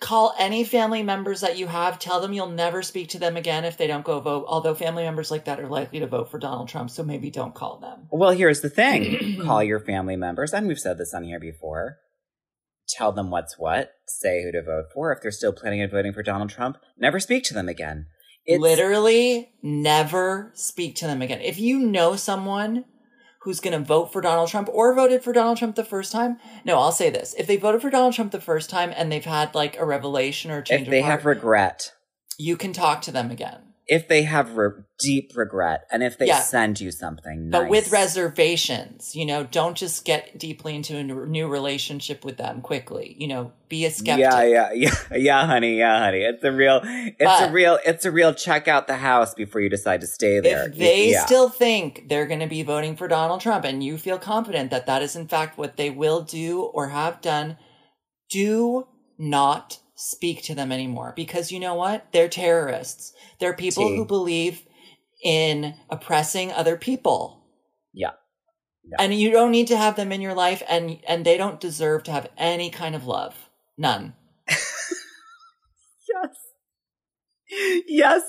call 0.00 0.34
any 0.38 0.64
family 0.64 1.02
members 1.02 1.40
that 1.40 1.56
you 1.56 1.66
have 1.68 1.98
tell 1.98 2.20
them 2.20 2.32
you'll 2.32 2.50
never 2.50 2.82
speak 2.82 3.08
to 3.10 3.18
them 3.18 3.36
again 3.36 3.64
if 3.64 3.76
they 3.78 3.86
don't 3.86 4.04
go 4.04 4.18
vote 4.18 4.44
although 4.48 4.74
family 4.74 5.04
members 5.04 5.30
like 5.30 5.44
that 5.44 5.60
are 5.60 5.68
likely 5.68 6.00
to 6.00 6.06
vote 6.08 6.28
for 6.30 6.38
donald 6.40 6.68
trump 6.68 6.90
so 6.90 7.04
maybe 7.04 7.30
don't 7.30 7.54
call 7.54 7.78
them 7.78 8.08
Well, 8.10 8.32
here's 8.32 8.60
the 8.60 8.70
thing 8.70 9.40
call 9.44 9.62
your 9.62 9.78
family 9.78 10.16
members, 10.16 10.52
and 10.52 10.66
we've 10.66 10.80
said 10.80 10.98
this 10.98 11.14
on 11.14 11.22
here 11.22 11.38
before. 11.38 11.98
Tell 12.88 13.12
them 13.12 13.30
what's 13.30 13.58
what, 13.58 13.92
say 14.06 14.42
who 14.42 14.52
to 14.52 14.62
vote 14.62 14.86
for. 14.94 15.12
If 15.12 15.20
they're 15.20 15.30
still 15.30 15.52
planning 15.52 15.82
on 15.82 15.90
voting 15.90 16.12
for 16.12 16.22
Donald 16.22 16.50
Trump, 16.50 16.78
never 16.98 17.20
speak 17.20 17.44
to 17.44 17.54
them 17.54 17.68
again. 17.68 18.06
It's, 18.48 18.62
literally 18.62 19.52
never 19.62 20.52
speak 20.54 20.96
to 20.96 21.06
them 21.06 21.20
again 21.20 21.42
if 21.42 21.60
you 21.60 21.78
know 21.78 22.16
someone 22.16 22.86
who's 23.42 23.60
going 23.60 23.78
to 23.78 23.84
vote 23.84 24.10
for 24.10 24.22
donald 24.22 24.48
trump 24.48 24.70
or 24.72 24.94
voted 24.94 25.22
for 25.22 25.34
donald 25.34 25.58
trump 25.58 25.76
the 25.76 25.84
first 25.84 26.12
time 26.12 26.38
no 26.64 26.78
i'll 26.78 26.90
say 26.90 27.10
this 27.10 27.34
if 27.36 27.46
they 27.46 27.58
voted 27.58 27.82
for 27.82 27.90
donald 27.90 28.14
trump 28.14 28.32
the 28.32 28.40
first 28.40 28.70
time 28.70 28.90
and 28.96 29.12
they've 29.12 29.26
had 29.26 29.54
like 29.54 29.76
a 29.76 29.84
revelation 29.84 30.50
or 30.50 30.62
change 30.62 30.84
if 30.84 30.88
they 30.88 31.02
heart, 31.02 31.20
have 31.20 31.26
regret, 31.26 31.92
you 32.38 32.56
can 32.56 32.72
talk 32.72 33.02
to 33.02 33.12
them 33.12 33.30
again 33.30 33.67
if 33.88 34.06
they 34.06 34.22
have 34.22 34.56
re- 34.56 34.82
deep 35.00 35.32
regret, 35.34 35.86
and 35.90 36.02
if 36.02 36.18
they 36.18 36.26
Yeah. 36.26 36.40
send 36.40 36.80
you 36.80 36.90
something, 36.90 37.50
but 37.50 37.68
with 37.68 37.90
reservations 37.92 39.14
you 39.14 39.24
know 39.26 39.44
don't 39.44 39.76
just 39.76 40.04
get 40.04 40.38
deeply 40.38 40.74
into 40.74 40.96
a 40.96 41.02
new 41.02 41.48
relationship 41.48 42.24
with 42.24 42.36
them 42.36 42.60
quickly 42.60 43.16
you 43.18 43.26
know 43.28 43.52
be 43.68 43.84
a 43.84 43.90
skeptic 43.90 44.20
Yeah, 44.20 44.42
yeah, 44.42 44.72
yeah, 44.74 45.16
yeah, 45.16 45.46
honey, 45.46 45.78
yeah, 45.78 45.98
honey. 45.98 46.22
It's 46.22 46.42
a 46.42 46.50
real, 46.52 46.80
it's 46.84 47.40
a 47.42 47.50
real, 47.50 47.78
it's 47.84 48.04
a 48.04 48.10
real. 48.10 48.32
Check 48.34 48.66
out 48.66 48.86
the 48.86 48.96
house 48.96 49.34
before 49.34 49.60
you 49.60 49.68
decide 49.68 50.00
to 50.00 50.06
stay 50.06 50.40
there. 50.40 50.68
if 50.68 50.76
they 50.76 51.10
yeah. 51.10 51.26
still 51.26 51.48
think 51.50 52.08
they're 52.08 52.26
going 52.26 52.40
to 52.40 52.46
be 52.46 52.62
voting 52.62 52.96
for 52.96 53.08
Donald 53.08 53.40
Trump 53.40 53.64
and 53.64 53.84
you 53.84 53.98
feel 53.98 54.18
confident 54.18 54.70
that 54.70 54.86
that 54.86 55.02
is 55.02 55.14
in 55.14 55.28
fact 55.28 55.58
what 55.58 55.76
they 55.76 55.90
will 55.90 56.22
do 56.22 56.62
or 56.62 56.88
have 56.88 57.20
done, 57.20 57.56
do 58.30 58.86
not 59.18 59.78
speak 60.00 60.42
to 60.44 60.54
them 60.54 60.70
anymore 60.70 61.12
because 61.16 61.50
you 61.50 61.58
know 61.58 61.74
what? 61.74 62.06
They're 62.12 62.28
terrorists. 62.28 63.12
They're 63.40 63.52
people 63.52 63.88
T. 63.88 63.96
who 63.96 64.04
believe 64.04 64.62
in 65.24 65.74
oppressing 65.90 66.52
other 66.52 66.76
people. 66.76 67.44
Yeah. 67.92 68.12
Yeah. 68.88 68.96
And 69.00 69.12
you 69.12 69.32
don't 69.32 69.50
need 69.50 69.66
to 69.68 69.76
have 69.76 69.96
them 69.96 70.12
in 70.12 70.20
your 70.20 70.34
life 70.34 70.62
and 70.68 70.98
and 71.06 71.24
they 71.24 71.36
don't 71.36 71.60
deserve 71.60 72.04
to 72.04 72.12
have 72.12 72.30
any 72.38 72.70
kind 72.70 72.94
of 72.94 73.06
love. 73.06 73.34
None. 73.76 74.14
Yes. 76.10 76.36
Yes, 77.86 78.22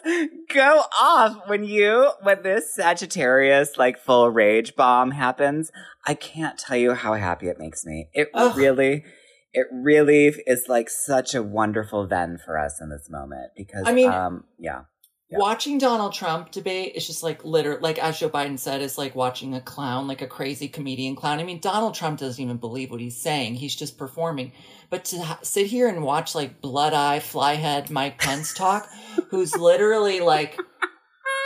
go 0.53 0.83
off 0.99 1.47
when 1.47 1.63
you 1.63 2.11
when 2.21 2.41
this 2.41 2.73
Sagittarius 2.73 3.77
like 3.77 3.97
full 3.97 4.29
rage 4.29 4.75
bomb 4.75 5.11
happens. 5.11 5.71
I 6.07 6.13
can't 6.13 6.57
tell 6.57 6.77
you 6.77 6.93
how 6.93 7.13
happy 7.15 7.47
it 7.47 7.59
makes 7.59 7.85
me. 7.85 8.09
It 8.13 8.29
Ugh. 8.33 8.55
really 8.57 9.03
it 9.53 9.68
really 9.72 10.27
is 10.48 10.65
like 10.68 10.89
such 10.89 11.34
a 11.36 11.41
wonderful 11.44 12.08
then 12.08 12.38
for 12.38 12.58
us 12.58 12.79
in 12.82 12.89
this 12.89 13.10
moment 13.10 13.51
because 13.56 13.84
I 13.88 13.94
mean- 13.94 14.12
um 14.12 14.44
yeah. 14.60 14.82
Yeah. 15.32 15.38
Watching 15.38 15.77
Donald 15.77 16.13
Trump 16.13 16.50
debate 16.50 16.94
is 16.96 17.06
just 17.06 17.22
like 17.22 17.46
literally, 17.46 17.79
like 17.82 18.00
as 18.00 18.18
Joe 18.18 18.32
Biden 18.32 18.58
said, 18.58 18.82
is 18.82 18.98
like 18.98 19.13
watching 19.13 19.53
a 19.53 19.62
clown, 19.62 20.08
like 20.08 20.24
a 20.24 20.27
crazy 20.27 20.68
comedian 20.68 21.15
clown. 21.15 21.38
I 21.39 21.44
mean, 21.44 21.60
Donald 21.60 21.94
Trump 21.94 22.20
doesn't 22.20 22.44
even 22.44 22.58
believe 22.58 22.89
what 22.89 23.00
he's 23.00 23.22
saying; 23.22 23.53
he's 23.53 23.75
just 23.75 24.00
performing. 24.00 24.53
But 24.89 25.06
to 25.06 25.20
ha- 25.22 25.39
sit 25.44 25.68
here 25.68 25.88
and 25.88 26.01
watch 26.03 26.34
like 26.34 26.62
blood 26.62 26.94
eye, 26.96 27.20
flyhead 27.20 27.91
Mike 27.91 28.18
Pence 28.18 28.56
talk, 28.56 28.89
who's 29.29 29.56
literally 29.56 30.20
like, 30.20 30.58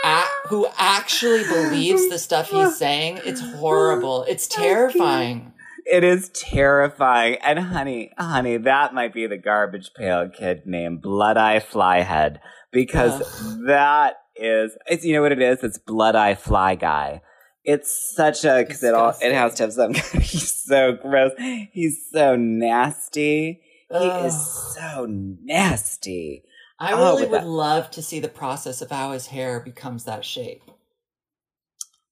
a- 0.06 0.24
who 0.48 0.66
actually 0.78 1.44
believes 1.44 2.08
the 2.08 2.18
stuff 2.18 2.48
he's 2.48 2.78
saying, 2.78 3.20
it's 3.26 3.42
horrible. 3.42 4.24
It's 4.24 4.46
terrifying. 4.48 5.52
It 5.86 6.02
is 6.04 6.30
terrifying. 6.30 7.36
And 7.42 7.58
honey, 7.58 8.10
honey, 8.18 8.56
that 8.58 8.94
might 8.94 9.12
be 9.12 9.26
the 9.26 9.36
garbage 9.36 9.90
pail 9.96 10.28
kid 10.28 10.62
named 10.66 11.02
Blood 11.02 11.36
Eye 11.36 11.60
Flyhead 11.60 12.38
because 12.72 13.20
that 13.66 14.14
is, 14.36 14.72
it's, 14.86 15.04
you 15.04 15.12
know 15.14 15.22
what 15.22 15.32
it 15.32 15.42
is? 15.42 15.62
It's 15.62 15.78
Blood 15.78 16.16
Eye 16.16 16.34
Fly 16.34 16.74
Guy. 16.74 17.20
It's 17.64 18.12
such 18.14 18.44
a, 18.44 18.64
cause 18.64 18.82
it 18.82 18.94
all, 18.94 19.14
it 19.20 19.32
has 19.34 19.54
to 19.56 19.64
have 19.64 19.72
some, 19.72 19.94
he's 20.20 20.52
so 20.64 20.92
gross. 20.92 21.32
He's 21.72 21.98
so 22.12 22.36
nasty. 22.36 23.60
He 23.90 24.06
is 24.06 24.74
so 24.74 25.06
nasty. 25.08 26.44
I 26.80 26.92
Oh, 26.92 27.12
really 27.16 27.22
would 27.26 27.32
that- 27.42 27.46
love 27.46 27.90
to 27.92 28.02
see 28.02 28.20
the 28.20 28.28
process 28.28 28.82
of 28.82 28.90
how 28.90 29.12
his 29.12 29.26
hair 29.28 29.60
becomes 29.60 30.04
that 30.04 30.24
shape. 30.24 30.62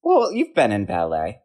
Well, 0.02 0.32
you've 0.32 0.54
been 0.54 0.72
in 0.72 0.84
ballet. 0.84 1.40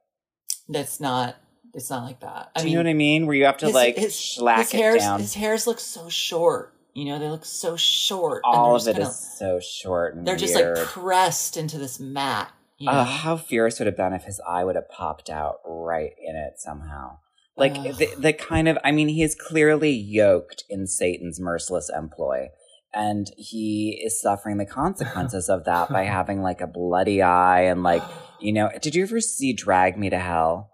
That's 0.70 1.00
not. 1.00 1.38
It's 1.78 1.92
not 1.92 2.06
like 2.06 2.22
that. 2.22 2.50
I 2.56 2.60
Do 2.60 2.66
mean, 2.66 2.72
you 2.72 2.78
know 2.80 2.90
what 2.90 2.90
I 2.90 2.94
mean? 2.96 3.28
Where 3.28 3.36
you 3.36 3.46
have 3.46 3.58
to 3.58 3.68
his, 3.68 3.76
like 3.76 3.98
his, 3.98 4.14
schlack 4.16 4.72
his 4.72 4.74
it 4.74 5.00
down. 5.00 5.20
His 5.20 5.36
hairs 5.36 5.68
look 5.68 5.80
so 5.80 6.10
short. 6.10 6.74
You 6.96 7.06
know, 7.06 7.20
they 7.20 7.30
look 7.30 7.46
so 7.46 7.78
short. 7.78 8.42
all 8.44 8.76
of 8.76 8.88
it 8.88 8.94
kinda- 8.94 9.08
is 9.08 9.38
so 9.38 9.60
short 9.60 10.16
and 10.16 10.26
They're 10.26 10.36
just 10.36 10.56
like 10.56 10.76
pressed 10.88 11.56
into 11.56 11.78
this 11.78 12.00
mat. 12.00 12.52
You 12.80 12.88
know? 12.88 12.94
Uh, 12.94 13.04
how 13.04 13.38
fierce 13.38 13.78
would 13.78 13.86
have 13.86 13.96
been 13.96 14.14
if 14.14 14.24
his 14.24 14.42
eye 14.48 14.64
would 14.64 14.76
have 14.76 14.90
popped 14.90 15.30
out 15.30 15.60
right 15.66 16.14
in 16.20 16.36
it 16.36 16.54
somehow? 16.58 17.20
Like 17.56 17.76
the, 17.76 18.10
the 18.18 18.34
kind 18.34 18.68
of, 18.68 18.80
I 18.84 18.92
mean, 18.92 19.08
he 19.08 19.22
is 19.22 19.36
clearly 19.36 19.92
yoked 19.92 20.64
in 20.70 20.88
Satan's 20.88 21.40
merciless 21.40 21.92
employ, 21.96 22.48
and 22.92 23.32
he 23.38 24.02
is 24.04 24.20
suffering 24.20 24.58
the 24.58 24.66
consequences 24.66 25.48
of 25.48 25.66
that 25.66 25.90
by 25.90 26.04
having 26.18 26.42
like 26.42 26.62
a 26.62 26.68
bloody 26.68 27.22
eye 27.22 27.62
and 27.62 27.84
like, 27.84 28.04
you 28.40 28.52
know. 28.52 28.72
Did 28.82 28.96
you 28.96 29.04
ever 29.04 29.22
see 29.22 29.54
Drag 29.54 29.96
Me 29.96 30.10
to 30.10 30.18
Hell? 30.20 30.72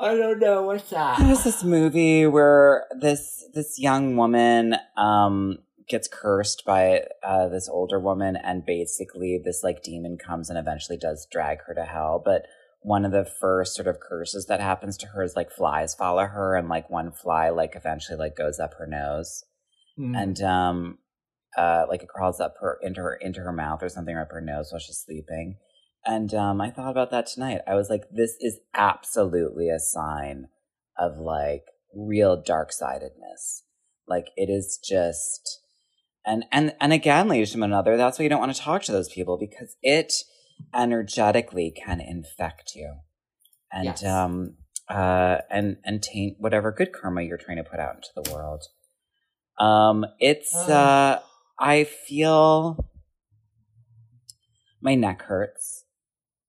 I 0.00 0.14
don't 0.16 0.38
know 0.38 0.62
what's 0.62 0.90
that. 0.90 1.18
There's 1.18 1.44
this 1.44 1.64
movie 1.64 2.26
where 2.26 2.86
this 3.00 3.44
this 3.54 3.78
young 3.78 4.16
woman 4.16 4.76
um 4.96 5.58
gets 5.88 6.06
cursed 6.06 6.64
by 6.66 7.02
uh 7.22 7.48
this 7.48 7.68
older 7.68 7.98
woman 7.98 8.36
and 8.36 8.64
basically 8.66 9.40
this 9.42 9.62
like 9.64 9.82
demon 9.82 10.18
comes 10.18 10.50
and 10.50 10.58
eventually 10.58 10.98
does 10.98 11.26
drag 11.32 11.62
her 11.66 11.74
to 11.74 11.84
hell 11.84 12.20
but 12.22 12.42
one 12.82 13.06
of 13.06 13.10
the 13.10 13.24
first 13.24 13.74
sort 13.74 13.88
of 13.88 13.98
curses 13.98 14.44
that 14.46 14.60
happens 14.60 14.98
to 14.98 15.06
her 15.06 15.22
is 15.22 15.34
like 15.34 15.50
flies 15.50 15.94
follow 15.94 16.26
her 16.26 16.54
and 16.56 16.68
like 16.68 16.90
one 16.90 17.10
fly 17.10 17.48
like 17.48 17.72
eventually 17.74 18.18
like 18.18 18.36
goes 18.36 18.58
up 18.60 18.74
her 18.78 18.86
nose 18.86 19.44
Mm. 19.98 20.16
and 20.22 20.42
um 20.42 20.98
uh 21.56 21.86
like 21.88 22.02
it 22.02 22.08
crawls 22.08 22.38
up 22.38 22.54
her 22.60 22.78
into 22.82 23.00
her 23.00 23.14
into 23.16 23.40
her 23.40 23.52
mouth 23.52 23.82
or 23.82 23.88
something 23.88 24.14
or 24.14 24.22
up 24.22 24.30
her 24.30 24.40
nose 24.42 24.68
while 24.70 24.78
she's 24.78 25.02
sleeping 25.04 25.56
and 26.04 26.32
um 26.34 26.60
i 26.60 26.70
thought 26.70 26.90
about 26.90 27.10
that 27.10 27.26
tonight. 27.26 27.60
I 27.66 27.74
was 27.74 27.88
like 27.90 28.04
this 28.10 28.36
is 28.40 28.58
absolutely 28.74 29.68
a 29.68 29.78
sign 29.78 30.48
of 30.98 31.18
like 31.18 31.64
real 31.94 32.40
dark-sidedness. 32.40 33.64
Like 34.06 34.26
it 34.36 34.48
is 34.50 34.78
just 34.82 35.60
and 36.24 36.44
and 36.52 36.74
and 36.80 36.92
again 36.92 37.28
ladies 37.28 37.54
and 37.54 37.62
another 37.64 37.96
that's 37.96 38.18
why 38.18 38.24
you 38.24 38.28
don't 38.28 38.40
want 38.40 38.54
to 38.54 38.60
talk 38.60 38.82
to 38.82 38.92
those 38.92 39.08
people 39.08 39.38
because 39.38 39.76
it 39.82 40.12
energetically 40.74 41.70
can 41.84 42.00
infect 42.00 42.72
you. 42.74 42.94
And 43.72 43.84
Yes. 43.86 44.04
um 44.04 44.56
uh 44.88 45.38
and 45.50 45.76
and 45.84 46.02
taint 46.02 46.36
whatever 46.38 46.72
good 46.72 46.92
karma 46.92 47.22
you're 47.22 47.38
trying 47.38 47.58
to 47.58 47.64
put 47.64 47.80
out 47.80 47.96
into 47.96 48.08
the 48.16 48.32
world. 48.32 48.64
Um 49.58 50.06
it's 50.20 50.54
Ugh. 50.54 50.70
uh 50.70 51.20
i 51.60 51.84
feel 51.84 52.88
my 54.80 54.94
neck 54.94 55.22
hurts 55.22 55.84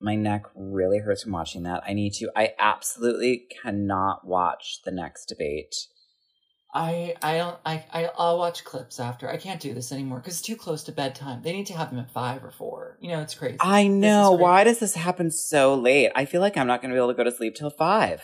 my 0.02 0.16
neck 0.16 0.46
really 0.56 1.00
hurts 1.00 1.24
from 1.24 1.32
watching 1.34 1.64
that 1.64 1.84
i 1.86 1.94
need 1.94 2.14
to 2.14 2.30
i 2.36 2.54
absolutely 2.60 3.46
cannot 3.62 4.26
watch 4.26 4.80
the 4.86 4.92
next 4.92 5.26
debate 5.26 5.76
I 6.74 7.16
I 7.22 7.38
don't 7.38 7.58
I, 7.66 7.84
I 7.92 8.10
I'll 8.16 8.38
watch 8.38 8.64
clips 8.64 9.00
after. 9.00 9.30
I 9.30 9.38
can't 9.38 9.60
do 9.60 9.74
this 9.74 9.92
anymore 9.92 10.20
because 10.20 10.36
it's 10.36 10.42
too 10.46 10.56
close 10.56 10.84
to 10.84 10.92
bedtime. 10.92 11.42
They 11.42 11.52
need 11.52 11.66
to 11.68 11.74
have 11.74 11.90
them 11.90 12.00
at 12.00 12.12
five 12.12 12.44
or 12.44 12.52
four. 12.52 12.98
You 13.02 13.10
know, 13.10 13.22
it's 13.22 13.34
crazy. 13.34 13.58
I 13.60 13.88
know. 13.88 14.30
crazy. 14.30 14.44
Why 14.44 14.64
does 14.64 14.80
this 14.80 14.94
happen 14.94 15.32
so 15.32 15.74
late? 15.74 16.12
I 16.16 16.26
feel 16.26 16.42
like 16.42 16.58
I'm 16.58 16.68
not 16.68 16.82
going 16.82 16.92
to 16.92 16.96
be 16.96 17.00
able 17.00 17.12
to 17.12 17.18
go 17.18 17.24
to 17.24 17.32
sleep 17.32 17.56
till 17.56 17.72
five. 17.72 18.22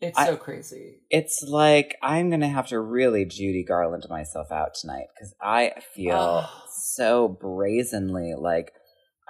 It's 0.00 0.18
I- 0.18 0.26
so 0.26 0.36
crazy. 0.36 0.96
It's 1.10 1.44
like 1.46 1.96
I'm 2.02 2.28
going 2.28 2.40
to 2.40 2.48
have 2.48 2.68
to 2.68 2.80
really 2.80 3.24
Judy 3.24 3.62
Garland 3.62 4.04
myself 4.08 4.50
out 4.50 4.74
tonight 4.74 5.06
because 5.14 5.32
I 5.40 5.74
feel 5.94 6.48
so 6.72 7.28
brazenly 7.28 8.34
like 8.36 8.72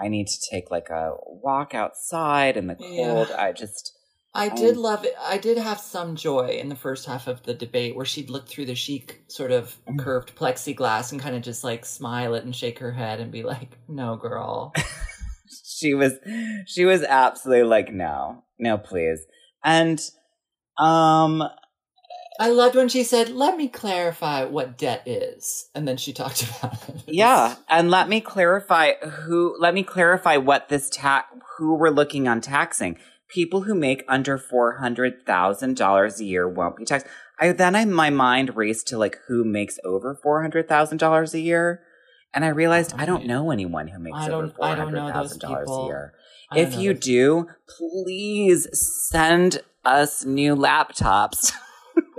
I 0.01 0.09
need 0.09 0.27
to 0.29 0.51
take 0.51 0.71
like 0.71 0.89
a 0.91 1.13
walk 1.27 1.75
outside 1.75 2.57
in 2.57 2.67
the 2.67 2.77
Yeah. 2.79 3.07
cold. 3.15 3.31
I 3.37 3.53
just. 3.53 3.97
I 4.33 4.49
Um, 4.49 4.57
did 4.57 4.77
love 4.77 5.05
it. 5.05 5.15
I 5.21 5.39
did 5.39 5.59
have 5.59 5.81
some 5.81 6.15
joy 6.15 6.57
in 6.61 6.69
the 6.69 6.77
first 6.77 7.07
half 7.07 7.27
of 7.27 7.43
the 7.43 7.53
debate 7.53 7.97
where 7.97 8.07
she'd 8.07 8.31
look 8.31 8.49
through 8.49 8.67
the 8.67 8.77
chic 8.77 9.23
sort 9.27 9.51
of 9.51 9.77
Mm. 9.89 9.99
curved 9.99 10.37
plexiglass 10.37 11.11
and 11.11 11.21
kind 11.21 11.35
of 11.35 11.43
just 11.43 11.65
like 11.65 11.85
smile 11.85 12.35
it 12.35 12.45
and 12.45 12.55
shake 12.55 12.79
her 12.79 12.93
head 12.93 13.19
and 13.21 13.33
be 13.33 13.43
like, 13.43 13.77
"No, 13.89 14.17
girl." 14.17 14.73
she 15.65 15.95
was 15.95 16.13
she 16.67 16.85
was 16.85 17.03
absolutely 17.03 17.65
like 17.65 17.93
no 17.93 18.45
no 18.59 18.79
please 18.79 19.21
and 19.65 20.01
um 20.79 21.43
I 22.41 22.49
loved 22.49 22.75
when 22.75 22.89
she 22.89 23.05
said, 23.05 23.29
"Let 23.29 23.57
me 23.59 23.69
clarify 23.69 24.45
what 24.45 24.79
debt 24.79 25.03
is," 25.07 25.69
and 25.75 25.87
then 25.87 25.99
she 25.99 26.13
talked 26.15 26.43
about 26.63 26.89
it. 26.89 27.03
yeah 27.07 27.57
and 27.69 27.91
let 27.91 28.09
me 28.09 28.21
clarify 28.21 28.95
who 28.95 29.55
let 29.61 29.75
me 29.75 29.83
clarify 29.83 30.37
what 30.39 30.69
this 30.71 30.89
tax 30.91 31.29
who 31.59 31.75
we're 31.75 31.91
looking 31.91 32.27
on 32.27 32.41
taxing. 32.41 32.99
People 33.29 33.61
who 33.63 33.75
make 33.77 34.03
under 34.09 34.37
$400000 34.39 36.19
a 36.19 36.25
year 36.25 36.49
won't 36.49 36.77
be 36.77 36.85
taxed. 36.85 37.07
I 37.39 37.53
then 37.53 37.77
i 37.77 37.85
my 37.85 38.11
mind 38.11 38.57
raced 38.57 38.89
to 38.89 38.99
like 38.99 39.19
who 39.29 39.45
makes 39.45 39.79
over 39.85 40.19
$400000 40.25 41.35
a 41.35 41.41
year 41.41 41.83
and 42.35 42.45
i 42.45 42.49
realized 42.49 42.95
i 42.99 43.07
don't 43.07 43.27
know 43.27 43.51
anyone 43.51 43.89
who 43.89 43.99
makes 43.99 44.19
I 44.19 44.31
over 44.31 44.49
don't 44.49 44.93
know 44.93 45.13
those 45.13 45.39
$400000 45.39 45.83
a 45.83 45.87
year. 45.87 46.13
if 46.55 46.75
you 46.77 46.93
do 46.93 47.49
please 47.79 48.69
send 49.11 49.63
us 49.85 50.25
new 50.25 50.55
laptops 50.55 51.53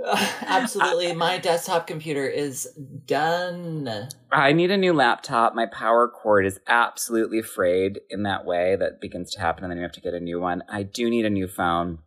Absolutely. 0.42 1.14
My 1.14 1.38
desktop 1.38 1.86
computer 1.86 2.26
is 2.26 2.68
done. 3.06 4.08
I 4.30 4.52
need 4.52 4.70
a 4.70 4.76
new 4.76 4.92
laptop. 4.92 5.54
My 5.54 5.66
power 5.66 6.08
cord 6.08 6.46
is 6.46 6.60
absolutely 6.66 7.42
frayed 7.42 8.00
in 8.10 8.22
that 8.24 8.44
way 8.44 8.76
that 8.76 9.00
begins 9.00 9.30
to 9.32 9.40
happen, 9.40 9.64
and 9.64 9.70
then 9.70 9.78
you 9.78 9.82
have 9.82 9.92
to 9.92 10.00
get 10.00 10.14
a 10.14 10.20
new 10.20 10.40
one. 10.40 10.62
I 10.68 10.82
do 10.82 11.08
need 11.08 11.24
a 11.24 11.30
new 11.30 11.48
phone. 11.48 11.98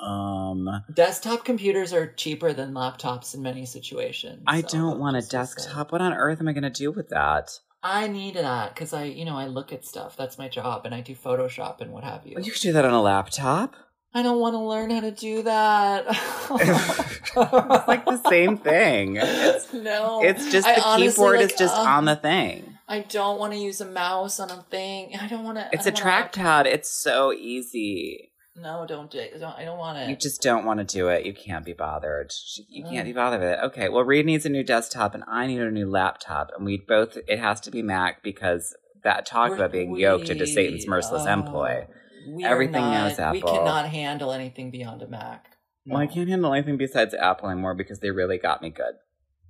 Um, 0.00 0.68
Desktop 0.92 1.44
computers 1.44 1.92
are 1.92 2.06
cheaper 2.06 2.52
than 2.52 2.72
laptops 2.72 3.34
in 3.34 3.42
many 3.42 3.64
situations. 3.64 4.42
I 4.46 4.60
so 4.60 4.68
don't 4.68 4.98
want 4.98 5.16
a 5.16 5.22
desktop. 5.22 5.92
What 5.92 6.00
on 6.00 6.12
earth 6.12 6.40
am 6.40 6.48
I 6.48 6.52
going 6.52 6.64
to 6.64 6.70
do 6.70 6.90
with 6.90 7.08
that? 7.10 7.58
I 7.82 8.08
need 8.08 8.36
that 8.36 8.74
because 8.74 8.92
I, 8.92 9.04
you 9.04 9.24
know, 9.24 9.36
I 9.36 9.46
look 9.46 9.72
at 9.72 9.84
stuff. 9.84 10.16
That's 10.16 10.38
my 10.38 10.48
job, 10.48 10.86
and 10.86 10.94
I 10.94 11.00
do 11.00 11.14
Photoshop 11.14 11.80
and 11.80 11.92
what 11.92 12.02
have 12.02 12.26
you. 12.26 12.34
Well, 12.34 12.44
you 12.44 12.52
could 12.52 12.62
do 12.62 12.72
that 12.72 12.84
on 12.84 12.94
a 12.94 13.02
laptop. 13.02 13.76
I 14.16 14.22
don't 14.22 14.38
want 14.38 14.54
to 14.54 14.60
learn 14.60 14.90
how 14.90 15.00
to 15.00 15.10
do 15.10 15.42
that. 15.42 16.04
it's 16.08 17.88
like 17.88 18.04
the 18.04 18.22
same 18.28 18.56
thing. 18.56 19.16
It's, 19.16 19.72
no, 19.72 20.22
it's 20.22 20.50
just 20.52 20.68
the 20.68 20.80
honestly, 20.80 21.10
keyboard 21.10 21.40
like, 21.40 21.50
is 21.50 21.58
just 21.58 21.74
uh, 21.74 21.80
on 21.80 22.04
the 22.04 22.14
thing. 22.14 22.78
I 22.86 23.00
don't 23.00 23.40
want 23.40 23.54
to 23.54 23.58
use 23.58 23.80
a 23.80 23.86
mouse 23.86 24.38
on 24.38 24.50
a 24.50 24.62
thing. 24.70 25.16
I 25.20 25.26
don't 25.26 25.42
want 25.42 25.58
to. 25.58 25.68
It's 25.72 25.86
a 25.86 25.92
trackpad. 25.92 26.66
It's 26.66 26.90
so 26.90 27.32
easy. 27.32 28.30
No, 28.56 28.86
don't 28.86 29.10
do 29.10 29.18
it. 29.18 29.40
Don't, 29.40 29.58
I 29.58 29.64
don't 29.64 29.78
want 29.78 29.98
it. 29.98 30.08
You 30.08 30.14
just 30.14 30.40
don't 30.40 30.64
want 30.64 30.78
to 30.78 30.84
do 30.84 31.08
it. 31.08 31.26
You 31.26 31.34
can't 31.34 31.64
be 31.64 31.72
bothered. 31.72 32.32
You 32.68 32.84
can't 32.84 33.04
Mm. 33.04 33.10
be 33.10 33.12
bothered 33.12 33.40
with 33.40 33.48
it. 33.50 33.58
Okay, 33.64 33.88
well, 33.88 34.04
Reed 34.04 34.26
needs 34.26 34.46
a 34.46 34.48
new 34.48 34.62
desktop 34.62 35.14
and 35.14 35.24
I 35.26 35.48
need 35.48 35.60
a 35.60 35.72
new 35.72 35.90
laptop. 35.90 36.52
And 36.56 36.64
we 36.64 36.76
both, 36.76 37.18
it 37.26 37.40
has 37.40 37.60
to 37.62 37.72
be 37.72 37.82
Mac 37.82 38.22
because 38.22 38.76
that 39.02 39.26
talk 39.26 39.52
about 39.52 39.72
being 39.72 39.96
yoked 39.96 40.30
into 40.30 40.46
Satan's 40.46 40.86
merciless 40.86 41.24
oh, 41.26 41.32
employ. 41.32 41.88
We 42.28 42.44
Everything 42.44 42.80
not- 42.82 43.08
knows 43.08 43.18
We 43.18 43.24
Apple. 43.40 43.52
cannot 43.58 43.86
handle 43.88 44.32
anything 44.32 44.70
beyond 44.70 45.02
a 45.02 45.06
Mac. 45.08 45.56
Well, 45.86 46.00
I 46.00 46.06
can't 46.06 46.28
handle 46.28 46.54
anything 46.54 46.76
besides 46.78 47.14
Apple 47.14 47.50
anymore 47.50 47.74
because 47.74 48.00
they 48.00 48.10
really 48.10 48.38
got 48.38 48.62
me 48.62 48.70
good. 48.70 48.94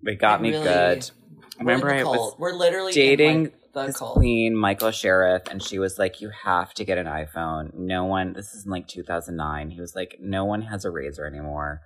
They 0.05 0.17
got 0.17 0.39
They 0.43 0.51
me 0.51 0.57
really- 0.57 0.65
good. 0.65 1.11
Remember, 1.59 1.89
in 1.91 1.97
the 1.99 2.03
I 2.03 2.05
was. 2.05 2.35
We're 2.39 2.53
literally 2.53 2.93
dating 2.93 3.53
the 3.73 3.87
this 3.87 3.97
cult. 3.99 4.15
queen, 4.15 4.57
Michael 4.57 4.91
Sheriff, 4.91 5.43
and 5.51 5.63
she 5.63 5.79
was 5.79 5.99
like, 5.99 6.21
"You 6.21 6.31
have 6.45 6.75
to 6.75 6.85
get 6.85 6.99
an 6.99 7.07
iPhone." 7.07 7.75
No 7.75 8.05
one. 8.05 8.33
This 8.33 8.53
is 8.55 8.65
in 8.67 8.73
like 8.73 8.89
2009. 8.89 9.71
He 9.71 9.81
was 9.81 9.95
like, 9.95 10.17
"No 10.21 10.45
one 10.45 10.63
has 10.63 10.85
a 10.85 10.91
razor 10.91 11.27
anymore." 11.27 11.83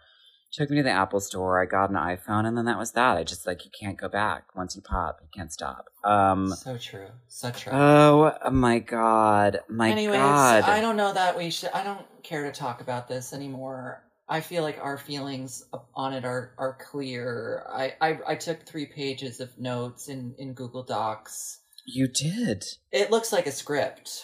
Took 0.52 0.70
me 0.70 0.78
to 0.78 0.82
the 0.82 0.90
Apple 0.90 1.20
store. 1.20 1.61
I 1.61 1.66
got 1.66 1.90
an 1.90 1.96
iPhone, 1.96 2.46
and 2.46 2.56
then 2.56 2.64
that 2.64 2.78
was 2.78 2.92
that. 2.92 3.18
I 3.18 3.22
just 3.24 3.46
like 3.46 3.64
you 3.66 3.70
can't 3.78 3.98
go 3.98 4.08
back 4.08 4.56
once 4.56 4.74
you 4.74 4.82
pop. 4.82 5.18
You 5.22 5.28
can't 5.34 5.52
stop. 5.52 5.87
Um. 6.04 6.48
So 6.54 6.78
true. 6.78 7.08
So 7.28 7.50
true. 7.50 7.72
Oh 7.72 8.32
my 8.50 8.78
god. 8.78 9.61
My 9.68 9.90
Anyways, 9.90 10.18
god. 10.18 10.64
I 10.64 10.80
don't 10.80 10.96
know 10.96 11.12
that 11.12 11.37
we 11.37 11.50
should. 11.50 11.70
I 11.74 11.84
don't 11.84 12.06
care 12.22 12.44
to 12.44 12.52
talk 12.52 12.80
about 12.80 13.08
this 13.08 13.32
anymore. 13.34 14.02
I 14.26 14.40
feel 14.40 14.62
like 14.62 14.78
our 14.82 14.96
feelings 14.96 15.64
on 15.94 16.14
it 16.14 16.24
are 16.24 16.54
are 16.56 16.78
clear. 16.80 17.64
I 17.70 17.94
I, 18.00 18.18
I 18.28 18.34
took 18.34 18.64
three 18.64 18.87
pages 18.87 19.40
of 19.40 19.50
notes 19.58 20.08
in 20.08 20.34
in 20.38 20.54
Google 20.54 20.82
Docs. 20.82 21.61
you 21.87 22.08
did. 22.08 22.64
It 22.90 23.11
looks 23.11 23.32
like 23.32 23.46
a 23.46 23.52
script. 23.52 24.22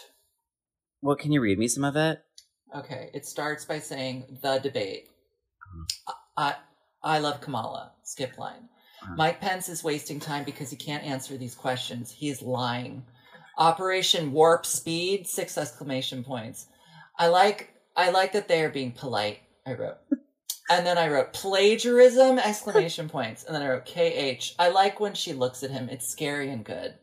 Well, 1.02 1.16
can 1.16 1.32
you 1.32 1.42
read 1.42 1.58
me 1.58 1.68
some 1.68 1.84
of 1.84 1.96
it? 1.96 2.22
Okay, 2.74 3.10
it 3.12 3.26
starts 3.26 3.66
by 3.66 3.78
saying 3.78 4.38
the 4.42 4.58
debate. 4.58 5.08
I 6.36 6.54
I 7.02 7.18
love 7.18 7.40
Kamala. 7.40 7.92
Skip 8.02 8.38
line. 8.38 8.68
Uh-huh. 9.02 9.14
Mike 9.16 9.40
Pence 9.40 9.68
is 9.68 9.84
wasting 9.84 10.20
time 10.20 10.44
because 10.44 10.70
he 10.70 10.76
can't 10.76 11.04
answer 11.04 11.36
these 11.36 11.54
questions. 11.54 12.10
He 12.10 12.28
is 12.28 12.42
lying. 12.42 13.04
Operation 13.56 14.32
Warp 14.32 14.66
Speed, 14.66 15.26
six 15.26 15.56
exclamation 15.56 16.24
points. 16.24 16.66
I 17.18 17.28
like 17.28 17.74
I 17.96 18.10
like 18.10 18.32
that 18.32 18.48
they 18.48 18.62
are 18.62 18.70
being 18.70 18.92
polite, 18.92 19.38
I 19.66 19.74
wrote. 19.74 19.98
And 20.70 20.86
then 20.86 20.96
I 20.96 21.08
wrote 21.08 21.32
plagiarism, 21.32 22.38
exclamation 22.38 23.08
points. 23.10 23.44
And 23.44 23.54
then 23.54 23.62
I 23.62 23.68
wrote 23.68 23.84
KH. 23.86 24.54
I 24.58 24.70
like 24.70 24.98
when 24.98 25.14
she 25.14 25.32
looks 25.32 25.62
at 25.62 25.70
him. 25.70 25.88
It's 25.88 26.08
scary 26.08 26.50
and 26.50 26.64
good. 26.64 26.94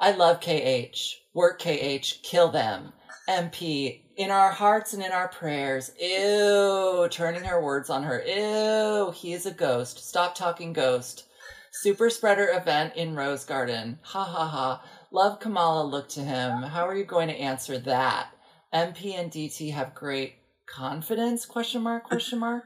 I 0.00 0.12
love 0.12 0.40
KH. 0.40 0.98
Work 1.34 1.60
KH. 1.60 2.22
Kill 2.22 2.50
them. 2.50 2.92
MP. 3.28 4.03
In 4.16 4.30
our 4.30 4.52
hearts 4.52 4.92
and 4.92 5.02
in 5.02 5.10
our 5.10 5.26
prayers. 5.26 5.90
Ew. 6.00 7.08
Turning 7.10 7.42
her 7.42 7.60
words 7.60 7.90
on 7.90 8.04
her. 8.04 8.22
Ew. 8.24 9.10
He 9.10 9.32
is 9.32 9.44
a 9.44 9.50
ghost. 9.50 9.98
Stop 10.08 10.36
talking 10.36 10.72
ghost. 10.72 11.24
Super 11.72 12.08
spreader 12.10 12.48
event 12.52 12.94
in 12.94 13.16
Rose 13.16 13.44
Garden. 13.44 13.98
Ha 14.02 14.22
ha 14.22 14.46
ha. 14.46 14.84
Love 15.10 15.40
Kamala 15.40 15.84
look 15.84 16.08
to 16.10 16.20
him. 16.20 16.62
How 16.62 16.86
are 16.86 16.94
you 16.94 17.04
going 17.04 17.26
to 17.26 17.34
answer 17.34 17.76
that? 17.78 18.28
MP 18.72 19.18
and 19.18 19.32
DT 19.32 19.72
have 19.72 19.94
great 19.94 20.36
confidence? 20.66 21.44
Question 21.44 21.82
mark, 21.82 22.04
question 22.04 22.38
mark. 22.38 22.64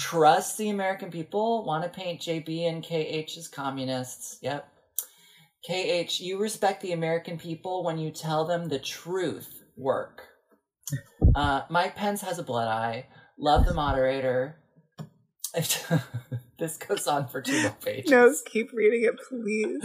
Trust 0.00 0.58
the 0.58 0.70
American 0.70 1.12
people. 1.12 1.64
Want 1.64 1.84
to 1.84 1.90
paint 1.90 2.20
JB 2.20 2.68
and 2.68 2.84
KH 2.84 3.38
as 3.38 3.46
communists. 3.46 4.38
Yep. 4.42 4.68
KH, 5.64 6.20
you 6.20 6.40
respect 6.40 6.82
the 6.82 6.92
American 6.92 7.38
people 7.38 7.84
when 7.84 7.98
you 7.98 8.10
tell 8.10 8.44
them 8.44 8.68
the 8.68 8.80
truth. 8.80 9.62
Work. 9.76 10.31
Uh, 11.34 11.62
Mike 11.70 11.96
Pence 11.96 12.20
has 12.22 12.38
a 12.38 12.42
blood 12.42 12.68
eye. 12.68 13.06
Love 13.38 13.66
the 13.66 13.74
moderator. 13.74 14.56
this 16.58 16.78
goes 16.78 17.06
on 17.06 17.28
for 17.28 17.42
two 17.42 17.62
more 17.62 17.76
pages. 17.84 18.10
No, 18.10 18.32
keep 18.46 18.72
reading 18.72 19.04
it, 19.04 19.18
please. 19.28 19.82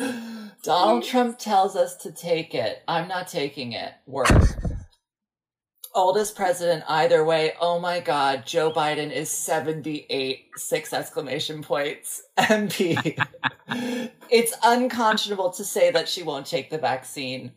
Donald 0.63 1.03
Trump 1.03 1.37
tells 1.37 1.75
us 1.75 1.95
to 1.97 2.11
take 2.11 2.55
it. 2.55 2.83
I'm 2.87 3.07
not 3.07 3.27
taking 3.27 3.73
it. 3.73 3.91
Work. 4.05 4.29
Oldest 5.95 6.35
president 6.35 6.83
either 6.87 7.25
way. 7.25 7.53
Oh 7.59 7.79
my 7.79 7.99
God. 7.99 8.45
Joe 8.45 8.71
Biden 8.71 9.11
is 9.11 9.29
78. 9.29 10.45
Six 10.55 10.93
exclamation 10.93 11.63
points. 11.63 12.21
MP. 12.37 13.17
it's 14.29 14.53
unconscionable 14.63 15.51
to 15.51 15.63
say 15.63 15.91
that 15.91 16.07
she 16.07 16.23
won't 16.23 16.45
take 16.45 16.69
the 16.69 16.77
vaccine. 16.77 17.51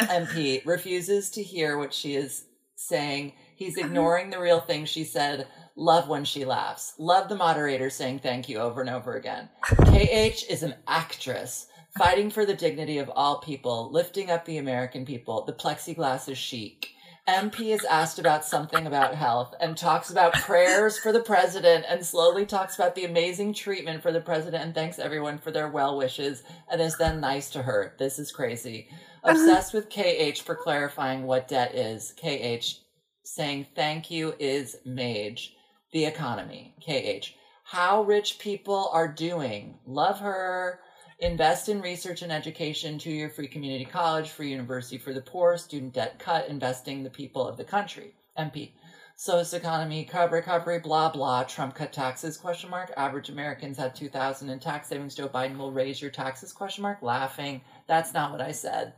MP 0.00 0.64
refuses 0.66 1.30
to 1.30 1.42
hear 1.42 1.78
what 1.78 1.94
she 1.94 2.14
is 2.14 2.47
saying. 2.78 3.32
He's 3.56 3.76
uh-huh. 3.76 3.88
ignoring 3.88 4.30
the 4.30 4.38
real 4.38 4.60
thing 4.60 4.84
she 4.84 5.04
said. 5.04 5.48
Love 5.74 6.08
when 6.08 6.24
she 6.24 6.44
laughs. 6.44 6.94
Love 6.98 7.28
the 7.28 7.36
moderator 7.36 7.90
saying 7.90 8.20
thank 8.20 8.48
you 8.48 8.58
over 8.58 8.80
and 8.80 8.90
over 8.90 9.16
again. 9.16 9.48
KH 9.64 10.44
is 10.48 10.62
an 10.62 10.74
actress 10.86 11.66
fighting 11.96 12.30
for 12.30 12.46
the 12.46 12.54
dignity 12.54 12.98
of 12.98 13.10
all 13.10 13.40
people, 13.40 13.90
lifting 13.90 14.30
up 14.30 14.44
the 14.44 14.58
American 14.58 15.04
people. 15.04 15.44
The 15.44 15.52
plexiglass 15.52 16.28
is 16.28 16.38
chic. 16.38 16.90
MP 17.28 17.74
is 17.74 17.84
asked 17.84 18.18
about 18.18 18.42
something 18.42 18.86
about 18.86 19.14
health 19.14 19.54
and 19.60 19.76
talks 19.76 20.10
about 20.10 20.32
prayers 20.32 20.98
for 20.98 21.12
the 21.12 21.20
president 21.20 21.84
and 21.86 22.04
slowly 22.04 22.46
talks 22.46 22.74
about 22.74 22.94
the 22.94 23.04
amazing 23.04 23.52
treatment 23.52 24.02
for 24.02 24.12
the 24.12 24.20
president 24.20 24.64
and 24.64 24.74
thanks 24.74 24.98
everyone 24.98 25.36
for 25.36 25.50
their 25.50 25.68
well 25.68 25.98
wishes 25.98 26.42
and 26.70 26.80
is 26.80 26.96
then 26.96 27.20
nice 27.20 27.50
to 27.50 27.60
her. 27.60 27.94
This 27.98 28.18
is 28.18 28.32
crazy. 28.32 28.88
Uh-huh. 29.22 29.32
Obsessed 29.32 29.74
with 29.74 29.90
KH 29.90 30.40
for 30.40 30.54
clarifying 30.54 31.24
what 31.24 31.48
debt 31.48 31.74
is. 31.74 32.14
KH 32.16 32.80
saying 33.24 33.66
thank 33.74 34.10
you 34.10 34.34
is 34.38 34.78
mage. 34.86 35.54
The 35.92 36.06
economy. 36.06 36.74
KH. 36.80 37.34
how 37.62 38.04
rich 38.04 38.38
people 38.38 38.88
are 38.94 39.08
doing. 39.08 39.78
Love 39.86 40.18
her. 40.20 40.80
Invest 41.20 41.68
in 41.68 41.80
research 41.80 42.22
and 42.22 42.30
education, 42.30 42.96
two 42.96 43.10
year 43.10 43.28
free 43.28 43.48
community 43.48 43.84
college, 43.84 44.30
free 44.30 44.50
university 44.50 44.98
for 44.98 45.12
the 45.12 45.20
poor, 45.20 45.56
student 45.56 45.92
debt 45.92 46.20
cut, 46.20 46.48
investing 46.48 47.02
the 47.02 47.10
people 47.10 47.46
of 47.46 47.56
the 47.56 47.64
country. 47.64 48.14
MP. 48.38 48.70
Social 49.16 49.58
economy, 49.58 50.08
recovery, 50.30 50.78
blah 50.78 51.10
blah. 51.10 51.42
Trump 51.42 51.74
cut 51.74 51.92
taxes? 51.92 52.36
Question 52.36 52.70
mark. 52.70 52.92
Average 52.96 53.30
Americans 53.30 53.76
have 53.78 53.94
two 53.94 54.08
thousand 54.08 54.48
in 54.48 54.60
tax 54.60 54.86
savings. 54.86 55.16
Joe 55.16 55.28
Biden 55.28 55.58
will 55.58 55.72
raise 55.72 56.00
your 56.00 56.12
taxes? 56.12 56.52
Question 56.52 56.82
mark. 56.82 57.02
Laughing. 57.02 57.62
That's 57.88 58.14
not 58.14 58.30
what 58.30 58.40
I 58.40 58.52
said. 58.52 58.92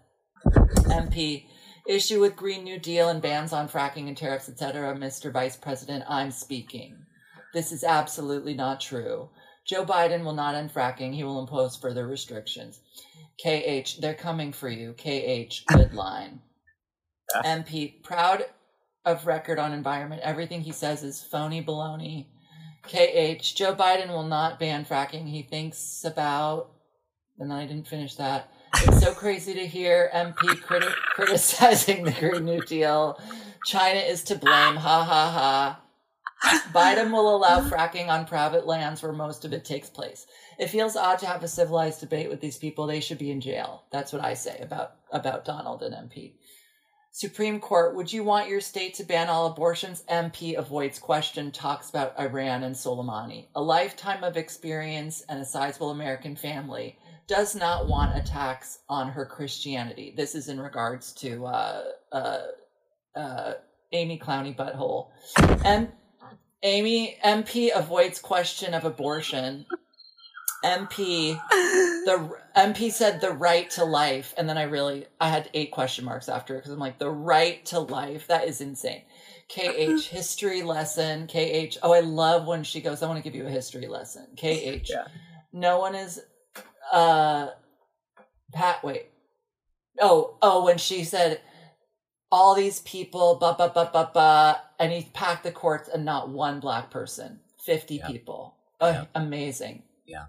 MP 0.44 1.46
issue 1.88 2.20
with 2.20 2.37
Green 2.37 2.64
New 2.64 2.78
Deal 2.78 3.09
and 3.09 3.22
bans 3.22 3.54
on 3.54 3.66
fracking 3.66 4.09
and 4.09 4.16
tariffs, 4.16 4.50
etc. 4.50 4.94
Mr. 4.94 5.33
Vice 5.33 5.56
President, 5.56 6.04
I'm 6.06 6.30
speaking. 6.30 6.98
This 7.54 7.72
is 7.72 7.83
absolutely 7.83 8.52
not 8.52 8.80
true. 8.80 9.30
Joe 9.70 9.85
Biden 9.85 10.24
will 10.24 10.35
not 10.35 10.56
end 10.56 10.74
fracking. 10.74 11.14
He 11.14 11.22
will 11.22 11.38
impose 11.38 11.76
further 11.76 12.04
restrictions. 12.04 12.80
KH, 13.40 14.00
they're 14.00 14.14
coming 14.14 14.52
for 14.52 14.68
you. 14.68 14.94
KH, 14.94 15.64
good 15.68 15.94
line. 15.94 16.40
MP, 17.44 18.02
proud 18.02 18.46
of 19.04 19.28
record 19.28 19.61
on 19.61 19.72
environment. 19.72 20.22
Everything 20.24 20.61
he 20.61 20.72
says 20.72 21.04
is 21.04 21.22
phony 21.22 21.62
baloney. 21.62 22.26
KH, 22.83 23.54
Joe 23.54 23.76
Biden 23.76 24.09
will 24.09 24.26
not 24.26 24.59
ban 24.59 24.85
fracking. 24.85 25.28
He 25.28 25.42
thinks 25.42 26.04
about, 26.04 26.72
and 27.38 27.52
I 27.52 27.64
didn't 27.64 27.87
finish 27.87 28.16
that. 28.16 28.52
It's 28.74 29.00
so 29.00 29.14
crazy 29.14 29.54
to 29.54 29.68
hear 29.68 30.11
MP 30.12 30.35
criti- 30.64 30.92
criticizing 31.14 32.02
the 32.02 32.11
Green 32.11 32.44
New 32.44 32.61
Deal. 32.62 33.20
China 33.64 34.00
is 34.00 34.24
to 34.24 34.35
blame. 34.35 34.74
Ha 34.74 35.04
ha 35.04 35.30
ha. 35.30 35.80
Biden 36.72 37.12
will 37.12 37.37
allow 37.37 37.61
fracking 37.61 38.09
on 38.09 38.26
private 38.26 38.66
lands 38.66 39.03
where 39.03 39.12
most 39.12 39.44
of 39.44 39.53
it 39.53 39.64
takes 39.64 39.90
place. 39.90 40.26
It 40.59 40.68
feels 40.68 40.96
odd 40.96 41.18
to 41.18 41.26
have 41.26 41.42
a 41.42 41.48
civilized 41.48 42.00
debate 42.00 42.31
with 42.31 42.40
these 42.40 42.57
people. 42.57 42.87
They 42.87 43.00
should 43.00 43.18
be 43.18 43.31
in 43.31 43.40
jail. 43.40 43.85
That's 43.92 44.12
what 44.12 44.24
I 44.24 44.35
say 44.35 44.59
about, 44.61 44.92
about 45.12 45.44
Donald 45.44 45.83
and 45.83 45.94
MP. 45.94 46.35
Supreme 47.12 47.61
Court, 47.61 47.96
would 47.96 48.12
you 48.12 48.22
want 48.22 48.48
your 48.48 48.61
state 48.61 48.94
to 48.94 49.05
ban 49.05 49.29
all 49.29 49.46
abortions? 49.46 50.05
MP 50.09 50.57
avoids 50.57 50.98
question, 50.98 51.50
talks 51.50 51.90
about 51.90 52.18
Iran 52.18 52.62
and 52.62 52.74
Soleimani. 52.74 53.46
A 53.57 53.61
lifetime 53.61 54.22
of 54.22 54.37
experience 54.37 55.22
and 55.29 55.40
a 55.40 55.44
sizable 55.44 55.90
American 55.90 56.37
family 56.37 56.96
does 57.26 57.57
not 57.57 57.88
want 57.88 58.16
attacks 58.16 58.79
on 58.88 59.09
her 59.09 59.26
Christianity. 59.26 60.14
This 60.16 60.35
is 60.35 60.48
in 60.48 60.61
regards 60.61 61.12
to 61.14 61.46
uh, 61.46 61.85
uh, 62.12 62.38
uh, 63.16 63.53
Amy 63.92 64.18
Clowney 64.18 64.57
Butthole. 64.57 65.09
And 65.64 65.90
Amy 66.62 67.16
MP 67.25 67.70
avoids 67.75 68.18
question 68.20 68.75
of 68.75 68.85
abortion. 68.85 69.66
MP 70.62 71.40
the 71.51 72.37
MP 72.55 72.92
said 72.92 73.20
the 73.23 73.31
right 73.31 73.70
to 73.70 73.85
life, 73.85 74.35
and 74.37 74.46
then 74.49 74.59
I 74.59 74.64
really 74.64 75.07
I 75.18 75.31
had 75.31 75.49
eight 75.55 75.70
question 75.70 76.05
marks 76.05 76.29
after 76.29 76.55
it 76.55 76.59
because 76.59 76.73
I'm 76.73 76.79
like 76.79 76.99
the 76.99 77.11
right 77.11 77.64
to 77.66 77.81
life. 77.81 78.27
That 78.27 78.46
is 78.46 78.61
insane. 78.61 79.03
KH 79.49 80.05
history 80.11 80.62
lesson. 80.62 81.27
KH 81.29 81.79
oh 81.83 81.92
I 81.92 82.01
love 82.01 82.46
when 82.46 82.62
she 82.62 82.83
goes 82.83 83.03
I 83.03 83.07
want 83.07 83.16
to 83.18 83.23
give 83.23 83.35
you 83.35 83.46
a 83.46 83.51
history 83.51 83.87
lesson. 83.87 84.27
KH 84.37 84.90
Yeah. 84.90 85.07
no 85.53 85.79
one 85.79 85.94
is 85.94 86.20
uh 86.92 87.49
Pat 88.53 88.85
wait 88.85 89.07
oh 90.01 90.37
oh 90.42 90.64
when 90.64 90.77
she 90.77 91.05
said 91.05 91.40
all 92.32 92.54
these 92.54 92.80
people, 92.82 93.36
ba 93.40 93.54
ba 93.58 93.70
ba 93.74 93.90
ba 93.92 94.10
ba, 94.14 94.62
and 94.78 94.92
he 94.92 95.10
packed 95.12 95.42
the 95.44 95.52
courts 95.52 95.88
and 95.88 96.04
not 96.04 96.28
one 96.28 96.60
black 96.60 96.90
person, 96.90 97.40
fifty 97.64 97.96
Yeah. 97.96 98.06
people. 98.06 98.56
Oh, 98.80 98.90
Yeah. 98.90 99.04
Amazing. 99.14 99.82
Yeah. 100.06 100.26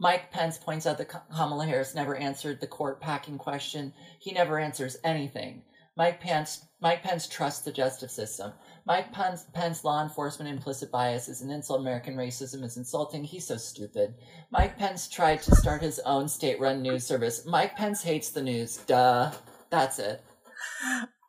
Mike 0.00 0.30
Pence 0.30 0.58
points 0.58 0.86
out 0.86 0.98
that 0.98 1.08
Kamala 1.34 1.66
Harris 1.66 1.94
never 1.94 2.16
answered 2.16 2.60
the 2.60 2.66
court 2.66 3.00
packing 3.00 3.36
question. 3.38 3.92
He 4.20 4.32
never 4.32 4.58
answers 4.58 4.96
anything. 5.04 5.62
Mike 5.96 6.20
Pence, 6.20 6.64
Mike 6.80 7.02
Pence 7.02 7.26
trusts 7.26 7.64
the 7.64 7.72
justice 7.72 8.12
system. 8.12 8.52
Mike 8.84 9.12
Pence, 9.12 9.44
Pence 9.52 9.82
law 9.82 10.00
enforcement 10.00 10.48
implicit 10.48 10.92
bias 10.92 11.28
is 11.28 11.42
an 11.42 11.50
insult. 11.50 11.80
American 11.80 12.14
racism 12.14 12.62
is 12.62 12.76
insulting. 12.76 13.24
He's 13.24 13.48
so 13.48 13.56
stupid. 13.56 14.14
Mike 14.52 14.78
Pence 14.78 15.08
tried 15.08 15.42
to 15.42 15.56
start 15.56 15.82
his 15.82 15.98
own 16.00 16.28
state-run 16.28 16.80
news 16.82 17.04
service. 17.04 17.44
Mike 17.46 17.74
Pence 17.76 18.00
hates 18.02 18.30
the 18.30 18.42
news. 18.42 18.76
Duh. 18.86 19.32
That's 19.70 19.98
it. 19.98 20.22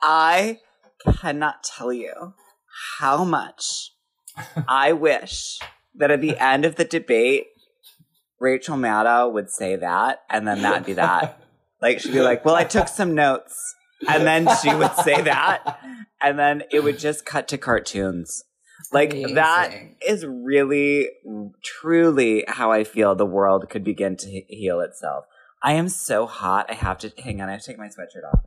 I 0.02 0.60
cannot 1.06 1.64
tell 1.64 1.94
you 1.94 2.34
how 3.00 3.24
much 3.24 3.92
I 4.68 4.94
wish 4.94 5.60
that 5.96 6.12
at 6.12 6.22
the 6.22 6.38
end 6.38 6.66
of 6.66 6.76
the 6.76 6.86
debate, 6.86 7.48
Rachel 8.40 8.78
Maddow 8.78 9.32
would 9.34 9.50
say 9.50 9.76
that, 9.76 10.24
and 10.30 10.48
then 10.48 10.62
that'd 10.62 10.86
be 10.86 10.94
that. 10.94 11.42
Like 11.82 12.02
she'd 12.02 12.12
be 12.12 12.20
like, 12.20 12.44
"Well, 12.44 12.56
I 12.56 12.66
took 12.66 12.90
some 12.90 13.16
notes," 13.16 13.56
and 14.06 14.28
then 14.28 14.50
she 14.62 14.76
would 14.76 14.94
say 14.96 15.22
that, 15.22 15.80
and 16.22 16.38
then 16.38 16.64
it 16.72 16.84
would 16.84 17.00
just 17.00 17.26
cut 17.26 17.48
to 17.48 17.58
cartoons. 17.58 18.44
Like 18.92 19.12
that 19.12 19.68
Amazing. 19.70 19.96
is 20.06 20.26
really, 20.26 21.08
truly 21.64 22.44
how 22.50 22.70
I 22.70 22.84
feel 22.84 23.16
the 23.16 23.26
world 23.26 23.70
could 23.70 23.86
begin 23.86 24.18
to 24.18 24.42
heal 24.50 24.82
itself. 24.82 25.24
I 25.64 25.72
am 25.74 25.88
so 25.88 26.26
hot. 26.26 26.66
I 26.70 26.74
have 26.74 26.98
to 26.98 27.14
hang 27.18 27.42
on. 27.42 27.48
I 27.48 27.54
have 27.54 27.62
to 27.62 27.68
take 27.68 27.78
my 27.78 27.88
sweatshirt 27.88 28.28
off. 28.30 28.42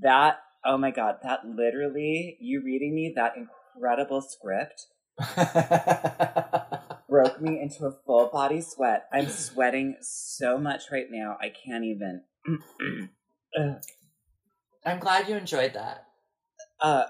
That 0.00 0.38
oh 0.68 0.76
my 0.76 0.90
god, 0.90 1.16
that 1.22 1.40
literally 1.44 2.36
you 2.40 2.62
reading 2.62 2.94
me 2.94 3.12
that 3.16 3.34
incredible 3.36 4.20
script 4.20 4.86
broke 7.08 7.40
me 7.40 7.60
into 7.60 7.86
a 7.86 7.92
full 8.06 8.28
body 8.28 8.60
sweat. 8.60 9.06
I'm 9.12 9.28
sweating 9.28 9.96
so 10.00 10.58
much 10.58 10.84
right 10.92 11.06
now. 11.10 11.38
I 11.40 11.48
can't 11.48 11.84
even. 11.84 12.22
I'm 14.84 14.98
glad 15.00 15.28
you 15.28 15.36
enjoyed 15.36 15.72
that. 15.72 16.04
uh, 16.80 17.04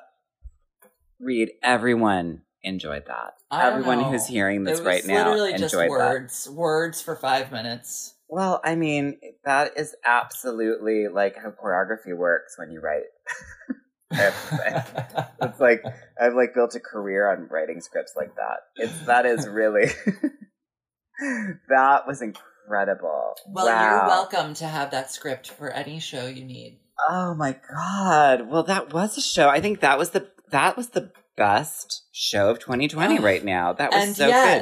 read 1.21 1.51
everyone 1.62 2.42
enjoyed 2.62 3.07
that. 3.07 3.35
Everyone 3.53 3.99
know. 3.99 4.11
who's 4.11 4.27
hearing 4.27 4.64
this 4.64 4.81
right 4.81 5.05
now 5.05 5.31
literally 5.31 5.53
just 5.53 5.75
enjoyed 5.75 5.90
that. 5.90 6.11
words, 6.11 6.49
words 6.49 7.03
for 7.03 7.16
five 7.16 7.51
minutes. 7.51 8.14
Well, 8.29 8.61
I 8.62 8.75
mean, 8.75 9.18
that 9.44 9.79
is 9.79 9.97
absolutely 10.05 11.09
like 11.09 11.37
how 11.37 11.51
choreography 11.51 12.14
works 12.16 12.59
when 12.59 12.71
you 12.71 12.81
write. 12.81 13.05
It's 14.11 15.61
like 15.61 15.83
I've 16.21 16.35
like 16.35 16.55
built 16.55 16.75
a 16.75 16.81
career 16.81 17.31
on 17.31 17.49
writing 17.51 17.81
scripts 17.81 18.14
like 18.17 18.35
that. 18.37 18.61
It's 18.77 19.07
that 19.07 19.27
is 19.27 19.47
really 19.47 19.87
that 21.69 22.07
was 22.07 22.23
incredible. 22.23 23.35
well, 23.49 23.67
wow. 23.67 23.91
you're 23.91 24.07
welcome 24.07 24.55
to 24.55 24.67
have 24.67 24.91
that 24.93 25.11
script 25.11 25.51
for 25.51 25.71
any 25.71 26.01
show 26.01 26.27
you 26.27 26.45
need. 26.45 26.79
Oh 27.09 27.35
my 27.35 27.57
god. 27.75 28.49
Well, 28.49 28.64
that 28.64 28.93
was 28.93 29.17
a 29.19 29.23
show. 29.23 29.49
I 29.49 29.61
think 29.61 29.81
that 29.81 29.99
was 29.99 30.11
the 30.11 30.29
that 30.51 30.77
was 30.77 30.88
the 30.91 31.12
best 31.37 32.07
show 32.12 32.51
of 32.51 32.59
2020 32.59 33.19
Oh. 33.19 33.23
right 33.23 33.45
now. 33.45 33.73
That 33.73 33.93
was 33.93 34.03
and 34.09 34.17
so 34.17 34.27
yet, 34.29 34.59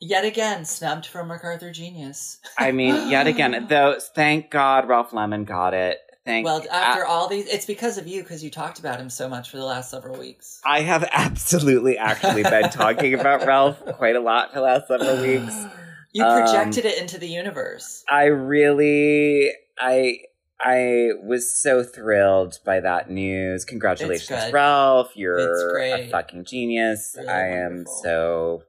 good. 0.00 0.08
yet 0.08 0.24
again, 0.24 0.64
snubbed 0.64 1.06
from 1.06 1.28
MacArthur 1.28 1.70
Genius. 1.70 2.38
I 2.58 2.72
mean, 2.72 3.08
yet 3.08 3.26
again, 3.26 3.66
though. 3.70 3.98
Thank 4.14 4.50
God 4.50 4.88
Ralph 4.88 5.12
Lemon 5.12 5.44
got 5.44 5.74
it. 5.74 5.98
Thank. 6.26 6.44
Well, 6.44 6.62
after 6.70 7.04
all 7.06 7.28
these, 7.28 7.46
it's 7.46 7.64
because 7.64 7.96
of 7.96 8.06
you 8.06 8.22
because 8.22 8.44
you 8.44 8.50
talked 8.50 8.78
about 8.78 9.00
him 9.00 9.08
so 9.08 9.28
much 9.28 9.50
for 9.50 9.56
the 9.56 9.64
last 9.64 9.90
several 9.90 10.18
weeks. 10.18 10.60
I 10.64 10.80
have 10.82 11.02
absolutely 11.12 11.96
actually 11.96 12.42
been 12.42 12.70
talking 12.70 13.14
about 13.14 13.46
Ralph 13.46 13.82
quite 13.96 14.16
a 14.16 14.20
lot 14.20 14.50
for 14.52 14.56
the 14.56 14.64
last 14.64 14.88
several 14.88 15.20
weeks. 15.22 15.54
You 16.12 16.24
Um, 16.24 16.42
projected 16.42 16.84
it 16.86 17.00
into 17.00 17.18
the 17.18 17.28
universe. 17.28 18.02
I 18.10 18.24
really, 18.24 19.52
I, 19.78 20.18
I 20.60 21.10
was 21.22 21.54
so 21.54 21.84
thrilled 21.84 22.58
by 22.64 22.80
that 22.80 23.08
news. 23.08 23.64
Congratulations. 23.64 24.52
Ralph! 24.52 25.12
You're 25.14 25.38
a 25.80 26.08
fucking 26.08 26.46
genius. 26.46 27.14
Really 27.16 27.28
I 27.28 27.46
am 27.50 27.70
wonderful. 27.70 28.00
so 28.02 28.62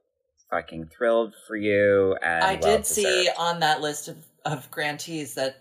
fucking 0.52 0.90
thrilled 0.96 1.34
for 1.48 1.56
you. 1.56 2.16
And 2.22 2.44
I 2.44 2.60
well 2.62 2.76
did 2.76 2.86
see 2.86 3.28
on 3.36 3.58
that 3.58 3.80
list 3.80 4.06
of, 4.06 4.18
of 4.44 4.70
grantees 4.70 5.34
that 5.34 5.56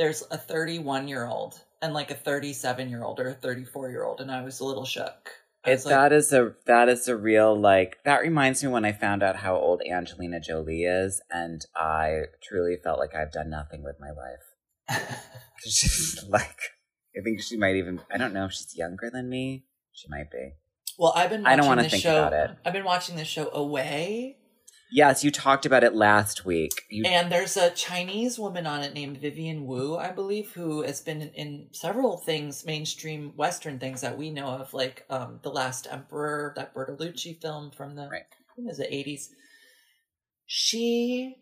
there's 0.00 0.24
a 0.30 0.38
31 0.38 1.08
year 1.08 1.26
old 1.26 1.60
and 1.82 1.92
like 1.92 2.10
a 2.10 2.14
37 2.14 2.88
year 2.88 3.04
old 3.04 3.20
or 3.20 3.28
a 3.28 3.34
34 3.34 3.90
year 3.90 4.02
old, 4.02 4.20
and 4.22 4.30
I 4.30 4.42
was 4.42 4.60
a 4.60 4.64
little 4.64 4.86
shook. 4.86 5.30
It, 5.66 5.84
like, 5.84 5.94
that 5.94 6.12
is 6.14 6.32
a 6.32 6.54
that 6.64 6.88
is 6.88 7.06
a 7.06 7.14
real 7.14 7.54
like 7.54 7.98
that 8.06 8.22
reminds 8.22 8.64
me 8.64 8.70
when 8.70 8.86
I 8.86 8.92
found 8.92 9.22
out 9.22 9.36
how 9.36 9.56
old 9.56 9.82
Angelina 9.82 10.40
Jolie 10.40 10.84
is, 10.84 11.20
and 11.30 11.60
I 11.76 12.22
truly 12.42 12.78
felt 12.82 12.98
like 12.98 13.14
I've 13.14 13.30
done 13.30 13.50
nothing 13.50 13.82
with 13.84 13.96
my 14.00 14.10
life. 14.10 15.06
Like, 16.26 16.58
I 17.14 17.20
think 17.22 17.42
she 17.42 17.58
might 17.58 17.76
even. 17.76 18.00
I 18.10 18.16
don't 18.16 18.32
know 18.32 18.46
if 18.46 18.52
she's 18.52 18.74
younger 18.74 19.10
than 19.12 19.28
me. 19.28 19.66
She 19.92 20.08
might 20.08 20.30
be. 20.30 20.52
well, 20.98 21.12
I've 21.14 21.28
been. 21.28 21.44
I 21.44 21.54
don't 21.56 21.66
wanna 21.66 21.86
think 21.86 22.02
show, 22.02 22.26
about 22.26 22.32
it. 22.32 22.56
I've 22.64 22.72
been 22.72 22.86
watching 22.86 23.16
this 23.16 23.28
show 23.28 23.50
Away, 23.50 24.38
Yes, 24.92 25.22
you 25.22 25.30
talked 25.30 25.66
about 25.66 25.84
it 25.84 25.94
last 25.94 26.44
week. 26.44 26.84
You, 26.88 27.04
and 27.04 27.30
there's 27.30 27.56
a 27.56 27.70
Chinese 27.70 28.38
woman 28.38 28.66
on 28.66 28.82
it 28.82 28.92
named 28.92 29.18
Vivian 29.18 29.66
Wu, 29.66 29.96
I 29.96 30.10
believe, 30.10 30.52
who 30.52 30.82
has 30.82 31.00
been 31.00 31.22
in, 31.22 31.68
several 31.72 32.16
things, 32.16 32.66
mainstream 32.66 33.32
Western 33.36 33.78
things 33.78 34.00
that 34.00 34.18
we 34.18 34.30
know 34.30 34.48
of, 34.48 34.74
like 34.74 35.04
um, 35.08 35.38
The 35.42 35.50
Last 35.50 35.86
Emperor, 35.90 36.52
that 36.56 36.74
Bertolucci 36.74 37.40
film 37.40 37.70
from 37.70 37.94
the 37.94 38.08
Right. 38.10 38.22
I 38.58 38.62
was 38.62 38.78
the 38.78 38.84
80s. 38.84 39.28
she 40.46 41.36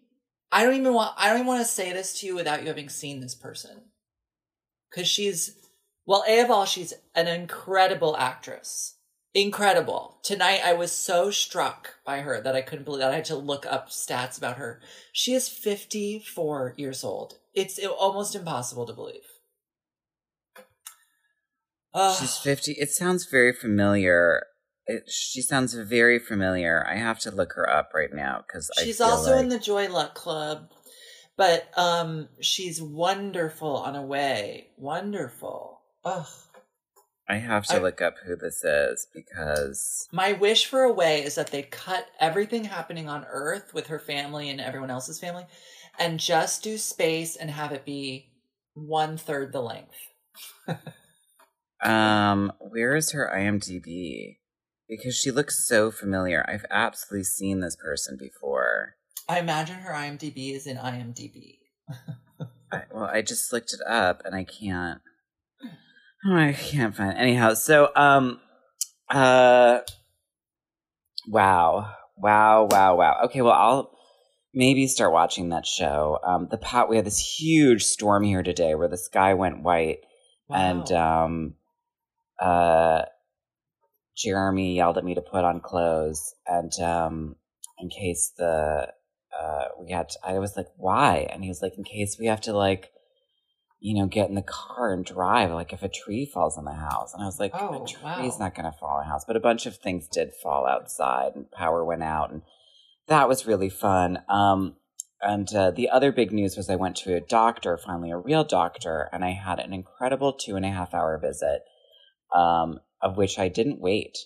I 0.52 0.64
don't 0.64 0.74
even 0.74 0.94
want 0.94 1.14
I 1.16 1.28
don't 1.28 1.38
even 1.38 1.46
want 1.46 1.60
to 1.60 1.66
say 1.66 1.92
this 1.92 2.20
to 2.20 2.26
you 2.26 2.34
without 2.34 2.62
you 2.62 2.68
having 2.68 2.88
seen 2.88 3.20
this 3.20 3.34
person. 3.34 3.90
Cause 4.94 5.08
she's 5.08 5.56
well, 6.06 6.24
A 6.26 6.40
of 6.40 6.50
all, 6.50 6.64
she's 6.64 6.94
an 7.14 7.26
incredible 7.26 8.16
actress. 8.16 8.97
Incredible. 9.34 10.18
Tonight 10.22 10.60
I 10.64 10.72
was 10.72 10.90
so 10.90 11.30
struck 11.30 11.96
by 12.04 12.20
her 12.20 12.40
that 12.40 12.56
I 12.56 12.62
couldn't 12.62 12.84
believe 12.84 13.00
that 13.00 13.12
I 13.12 13.16
had 13.16 13.24
to 13.26 13.36
look 13.36 13.66
up 13.66 13.90
stats 13.90 14.38
about 14.38 14.56
her. 14.56 14.80
She 15.12 15.34
is 15.34 15.48
54 15.48 16.74
years 16.76 17.04
old. 17.04 17.38
It's 17.54 17.78
almost 17.84 18.34
impossible 18.34 18.86
to 18.86 18.92
believe. 18.92 19.24
She's 22.18 22.36
50. 22.38 22.72
It 22.72 22.90
sounds 22.90 23.26
very 23.26 23.52
familiar. 23.52 24.46
It, 24.86 25.10
she 25.10 25.42
sounds 25.42 25.74
very 25.74 26.18
familiar. 26.18 26.86
I 26.88 26.96
have 26.96 27.18
to 27.20 27.30
look 27.30 27.52
her 27.54 27.68
up 27.68 27.90
right 27.94 28.12
now 28.12 28.44
because 28.46 28.70
she's 28.82 29.00
also 29.00 29.32
like... 29.32 29.42
in 29.42 29.48
the 29.48 29.58
Joy 29.58 29.88
Luck 29.88 30.14
Club, 30.14 30.70
but 31.36 31.68
um, 31.76 32.28
she's 32.40 32.80
wonderful 32.80 33.76
on 33.76 33.96
Away. 33.96 34.68
Wonderful. 34.76 35.80
Ugh. 36.04 36.26
I 37.28 37.36
have 37.36 37.66
to 37.66 37.76
I, 37.76 37.80
look 37.80 38.00
up 38.00 38.14
who 38.24 38.36
this 38.36 38.64
is 38.64 39.06
because 39.14 40.08
my 40.12 40.32
wish 40.32 40.66
for 40.66 40.82
Away 40.82 41.22
is 41.22 41.34
that 41.34 41.50
they 41.50 41.62
cut 41.62 42.06
everything 42.18 42.64
happening 42.64 43.08
on 43.08 43.26
Earth 43.28 43.74
with 43.74 43.88
her 43.88 43.98
family 43.98 44.48
and 44.48 44.60
everyone 44.60 44.90
else's 44.90 45.20
family, 45.20 45.44
and 45.98 46.18
just 46.18 46.62
do 46.62 46.78
space 46.78 47.36
and 47.36 47.50
have 47.50 47.72
it 47.72 47.84
be 47.84 48.30
one 48.74 49.16
third 49.16 49.52
the 49.52 49.60
length. 49.60 49.98
um, 51.84 52.52
where 52.60 52.96
is 52.96 53.12
her 53.12 53.30
IMDb? 53.34 54.38
because 54.88 55.16
she 55.16 55.30
looks 55.30 55.66
so 55.66 55.90
familiar. 55.90 56.44
I've 56.48 56.64
absolutely 56.70 57.24
seen 57.24 57.60
this 57.60 57.76
person 57.76 58.16
before. 58.18 58.96
I 59.28 59.38
imagine 59.38 59.76
her 59.80 59.92
IMDb 59.92 60.54
is 60.54 60.66
in 60.66 60.78
IMDb. 60.78 61.58
I, 62.72 62.82
well, 62.92 63.04
I 63.04 63.22
just 63.22 63.52
looked 63.52 63.72
it 63.72 63.80
up 63.86 64.22
and 64.24 64.34
I 64.34 64.44
can't. 64.44 65.00
Oh, 66.26 66.34
I 66.34 66.52
can't 66.52 66.94
find. 66.94 67.16
It. 67.16 67.20
Anyhow, 67.20 67.54
so 67.54 67.90
um, 67.94 68.40
uh, 69.08 69.80
wow, 71.26 71.94
wow, 72.16 72.68
wow, 72.70 72.96
wow. 72.96 73.20
Okay, 73.26 73.42
well, 73.42 73.52
I'll 73.52 73.90
maybe 74.52 74.86
start 74.86 75.12
watching 75.12 75.50
that 75.50 75.66
show. 75.66 76.18
Um, 76.26 76.48
the 76.50 76.58
pot. 76.58 76.88
We 76.88 76.96
had 76.96 77.06
this 77.06 77.18
huge 77.18 77.84
storm 77.84 78.24
here 78.24 78.42
today 78.42 78.74
where 78.74 78.88
the 78.88 78.98
sky 78.98 79.34
went 79.34 79.62
white, 79.62 79.98
wow. 80.48 80.56
and 80.56 80.92
um, 80.92 81.54
uh 82.40 83.02
Jeremy 84.16 84.74
yelled 84.74 84.98
at 84.98 85.04
me 85.04 85.14
to 85.14 85.22
put 85.22 85.44
on 85.44 85.60
clothes, 85.60 86.34
and 86.46 86.72
um, 86.80 87.36
in 87.78 87.88
case 87.88 88.32
the 88.36 88.92
uh, 89.38 89.64
we 89.78 89.92
had, 89.92 90.08
to, 90.08 90.18
I 90.24 90.38
was 90.38 90.56
like, 90.56 90.66
why? 90.76 91.28
And 91.30 91.42
he 91.42 91.48
was 91.48 91.62
like, 91.62 91.78
in 91.78 91.84
case 91.84 92.16
we 92.18 92.26
have 92.26 92.40
to 92.42 92.52
like, 92.52 92.90
you 93.80 93.94
know, 93.94 94.06
get 94.06 94.28
in 94.28 94.34
the 94.34 94.42
car 94.42 94.92
and 94.92 95.04
drive, 95.04 95.50
like 95.50 95.72
if 95.72 95.82
a 95.82 95.88
tree 95.88 96.26
falls 96.26 96.58
in 96.58 96.64
the 96.64 96.72
house. 96.72 97.14
And 97.14 97.22
I 97.22 97.26
was 97.26 97.38
like, 97.38 97.52
oh, 97.54 97.82
a 97.82 97.86
tree's 97.86 98.02
wow. 98.02 98.36
not 98.40 98.54
going 98.54 98.70
to 98.70 98.76
fall 98.78 98.98
in 98.98 99.06
the 99.06 99.10
house, 99.10 99.24
but 99.24 99.36
a 99.36 99.40
bunch 99.40 99.66
of 99.66 99.76
things 99.76 100.08
did 100.08 100.32
fall 100.42 100.66
outside, 100.66 101.32
and 101.34 101.50
power 101.50 101.84
went 101.84 102.02
out, 102.02 102.30
and 102.32 102.42
that 103.06 103.28
was 103.28 103.46
really 103.46 103.70
fun. 103.70 104.18
Um, 104.28 104.76
and 105.20 105.52
uh, 105.54 105.70
the 105.70 105.90
other 105.90 106.12
big 106.12 106.32
news 106.32 106.56
was 106.56 106.70
I 106.70 106.76
went 106.76 106.96
to 106.98 107.14
a 107.14 107.20
doctor, 107.20 107.76
finally 107.76 108.10
a 108.10 108.16
real 108.16 108.44
doctor, 108.44 109.08
and 109.12 109.24
I 109.24 109.30
had 109.30 109.58
an 109.58 109.72
incredible 109.72 110.32
two 110.32 110.56
and 110.56 110.64
a 110.64 110.70
half 110.70 110.94
hour 110.94 111.18
visit. 111.18 111.62
Um, 112.34 112.80
of 113.00 113.16
which 113.16 113.38
I 113.38 113.48
didn't 113.48 113.80
wait. 113.80 114.18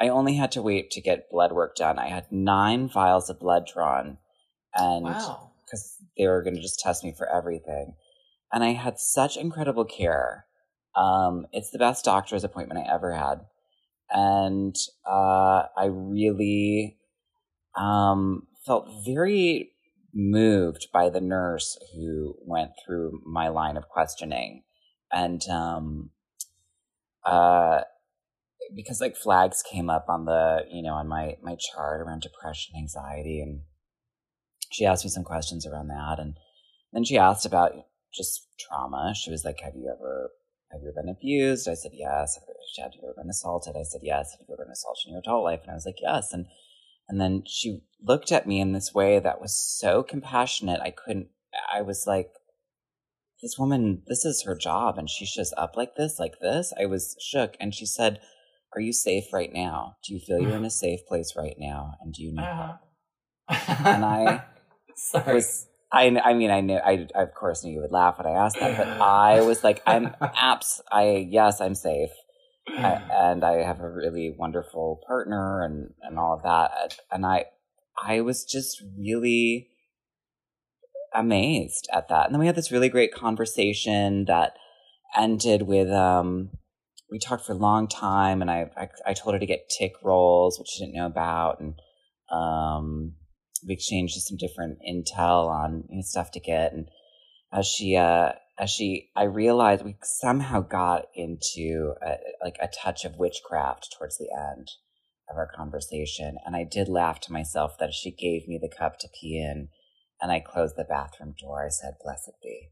I 0.00 0.08
only 0.08 0.36
had 0.36 0.52
to 0.52 0.62
wait 0.62 0.90
to 0.92 1.00
get 1.00 1.30
blood 1.30 1.52
work 1.52 1.76
done. 1.76 1.98
I 1.98 2.08
had 2.08 2.30
nine 2.30 2.88
vials 2.88 3.28
of 3.28 3.38
blood 3.38 3.68
drawn, 3.72 4.18
and 4.74 5.04
because 5.04 5.28
wow. 5.28 6.06
they 6.16 6.26
were 6.26 6.42
going 6.42 6.56
to 6.56 6.62
just 6.62 6.80
test 6.80 7.04
me 7.04 7.14
for 7.16 7.28
everything, 7.28 7.94
and 8.52 8.64
I 8.64 8.72
had 8.72 8.98
such 8.98 9.36
incredible 9.36 9.84
care. 9.84 10.46
Um, 10.96 11.46
it's 11.52 11.70
the 11.70 11.78
best 11.78 12.04
doctor's 12.04 12.44
appointment 12.44 12.80
I 12.80 12.92
ever 12.92 13.14
had, 13.14 13.46
and 14.10 14.74
uh, 15.06 15.64
I 15.76 15.86
really 15.86 16.98
um, 17.76 18.46
felt 18.66 18.88
very 19.06 19.72
moved 20.12 20.88
by 20.92 21.08
the 21.08 21.20
nurse 21.20 21.78
who 21.94 22.36
went 22.44 22.72
through 22.84 23.22
my 23.24 23.48
line 23.48 23.76
of 23.76 23.88
questioning, 23.88 24.64
and 25.12 25.42
um, 25.48 26.10
uh, 27.24 27.82
because 28.74 29.00
like 29.00 29.16
flags 29.16 29.62
came 29.62 29.88
up 29.88 30.06
on 30.08 30.24
the 30.24 30.64
you 30.70 30.82
know 30.82 30.94
on 30.94 31.06
my 31.06 31.36
my 31.42 31.56
chart 31.56 32.00
around 32.00 32.22
depression 32.22 32.74
anxiety 32.76 33.40
and 33.40 33.60
she 34.70 34.86
asked 34.86 35.04
me 35.04 35.10
some 35.10 35.24
questions 35.24 35.66
around 35.66 35.88
that. 35.88 36.18
And 36.18 36.36
then 36.92 37.04
she 37.04 37.18
asked 37.18 37.44
about 37.44 37.72
just 38.12 38.46
trauma 38.58 39.14
she 39.14 39.30
was 39.30 39.44
like 39.44 39.60
have 39.60 39.74
you 39.74 39.92
ever 39.94 40.30
have 40.70 40.80
you 40.82 40.88
ever 40.88 41.02
been 41.02 41.08
abused 41.10 41.68
i 41.68 41.74
said 41.74 41.92
yes 41.94 42.38
have 42.78 42.92
you 42.94 43.00
ever 43.04 43.14
been 43.16 43.30
assaulted 43.30 43.74
i 43.76 43.82
said 43.82 44.00
yes 44.02 44.32
have 44.32 44.40
you 44.48 44.54
ever 44.54 44.64
been 44.64 44.72
assaulted 44.72 45.06
in 45.06 45.12
your 45.12 45.20
adult 45.20 45.44
life 45.44 45.60
and 45.62 45.70
i 45.70 45.74
was 45.74 45.86
like 45.86 46.00
yes 46.02 46.32
and 46.32 46.46
and 47.08 47.20
then 47.20 47.42
she 47.46 47.82
looked 48.02 48.30
at 48.30 48.46
me 48.46 48.60
in 48.60 48.72
this 48.72 48.94
way 48.94 49.18
that 49.18 49.40
was 49.40 49.56
so 49.56 50.02
compassionate 50.02 50.80
i 50.80 50.90
couldn't 50.90 51.28
i 51.72 51.80
was 51.82 52.04
like 52.06 52.30
this 53.42 53.58
woman 53.58 54.02
this 54.06 54.24
is 54.24 54.42
her 54.44 54.56
job 54.56 54.98
and 54.98 55.08
she's 55.08 55.32
just 55.32 55.54
up 55.56 55.76
like 55.76 55.96
this 55.96 56.18
like 56.18 56.38
this 56.40 56.72
i 56.80 56.86
was 56.86 57.16
shook 57.20 57.56
and 57.60 57.74
she 57.74 57.86
said 57.86 58.20
are 58.74 58.80
you 58.80 58.92
safe 58.92 59.32
right 59.32 59.52
now? 59.52 59.96
Do 60.04 60.14
you 60.14 60.20
feel 60.20 60.40
you're 60.40 60.56
in 60.56 60.64
a 60.64 60.70
safe 60.84 61.00
place 61.06 61.34
right 61.36 61.56
now? 61.58 61.94
And 62.00 62.12
do 62.12 62.22
you 62.22 62.32
need 62.32 62.42
uh-huh. 62.42 62.74
help? 63.48 63.86
and 63.86 64.04
I 64.04 64.44
Sorry. 64.96 65.34
was, 65.34 65.66
I, 65.92 66.16
I 66.24 66.34
mean, 66.34 66.50
I 66.50 66.60
knew, 66.60 66.76
I, 66.76 67.08
I, 67.14 67.22
of 67.22 67.34
course 67.34 67.64
knew 67.64 67.72
you 67.72 67.80
would 67.80 67.90
laugh 67.90 68.18
when 68.18 68.26
I 68.26 68.44
asked 68.44 68.60
that, 68.60 68.76
but 68.76 68.88
I 69.00 69.40
was 69.40 69.64
like, 69.64 69.82
I'm 69.86 70.14
apps, 70.20 70.80
I, 70.90 71.26
yes, 71.28 71.60
I'm 71.60 71.74
safe. 71.74 72.10
I, 72.68 73.02
and 73.12 73.44
I 73.44 73.64
have 73.64 73.80
a 73.80 73.90
really 73.90 74.32
wonderful 74.36 75.00
partner 75.06 75.62
and, 75.62 75.90
and 76.02 76.18
all 76.18 76.34
of 76.34 76.42
that. 76.44 76.98
And 77.10 77.26
I, 77.26 77.46
I 78.00 78.20
was 78.20 78.44
just 78.44 78.80
really 78.96 79.68
amazed 81.12 81.88
at 81.92 82.08
that. 82.08 82.26
And 82.26 82.34
then 82.34 82.40
we 82.40 82.46
had 82.46 82.54
this 82.54 82.70
really 82.70 82.88
great 82.88 83.12
conversation 83.12 84.26
that 84.26 84.54
ended 85.16 85.62
with, 85.62 85.90
um, 85.90 86.50
we 87.10 87.18
talked 87.18 87.44
for 87.44 87.52
a 87.52 87.56
long 87.56 87.88
time, 87.88 88.40
and 88.40 88.50
I, 88.50 88.70
I, 88.76 88.88
I 89.06 89.14
told 89.14 89.34
her 89.34 89.40
to 89.40 89.46
get 89.46 89.68
tick 89.68 89.94
rolls, 90.02 90.58
which 90.58 90.68
she 90.68 90.84
didn't 90.84 90.94
know 90.94 91.06
about, 91.06 91.60
and 91.60 91.74
um, 92.30 93.14
we 93.66 93.74
exchanged 93.74 94.20
some 94.20 94.36
different 94.36 94.78
intel 94.88 95.48
on 95.48 95.84
you 95.88 95.96
know, 95.96 96.02
stuff 96.02 96.30
to 96.32 96.40
get. 96.40 96.72
And 96.72 96.88
as 97.52 97.66
she 97.66 97.96
uh, 97.96 98.32
as 98.58 98.70
she, 98.70 99.10
I 99.16 99.24
realized 99.24 99.84
we 99.84 99.96
somehow 100.02 100.60
got 100.60 101.06
into 101.14 101.94
a, 102.02 102.16
like 102.44 102.56
a 102.60 102.68
touch 102.68 103.04
of 103.04 103.16
witchcraft 103.16 103.96
towards 103.96 104.18
the 104.18 104.28
end 104.36 104.68
of 105.30 105.36
our 105.36 105.48
conversation, 105.54 106.36
and 106.44 106.54
I 106.54 106.64
did 106.64 106.88
laugh 106.88 107.20
to 107.20 107.32
myself 107.32 107.78
that 107.78 107.94
she 107.94 108.10
gave 108.10 108.46
me 108.46 108.58
the 108.60 108.68
cup 108.68 108.98
to 108.98 109.08
pee 109.08 109.38
in, 109.38 109.68
and 110.20 110.30
I 110.30 110.40
closed 110.40 110.76
the 110.76 110.84
bathroom 110.84 111.34
door. 111.40 111.64
I 111.64 111.70
said, 111.70 111.94
"Blessed 112.04 112.32
be." 112.42 112.68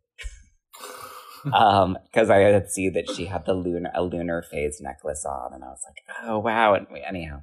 um, 1.53 1.99
because 2.05 2.31
I 2.31 2.39
had 2.39 2.71
seen 2.71 2.93
that 2.95 3.11
she 3.11 3.27
had 3.27 3.47
the 3.47 3.55
lunar 3.55 3.91
a 3.95 4.03
lunar 4.03 4.43
phase 4.43 4.81
necklace 4.81 5.25
on, 5.25 5.55
and 5.55 5.65
I 5.65 5.69
was 5.69 5.83
like, 5.87 6.03
oh 6.25 6.39
wow. 6.39 6.75
And 6.75 6.87
anyhow, 7.07 7.43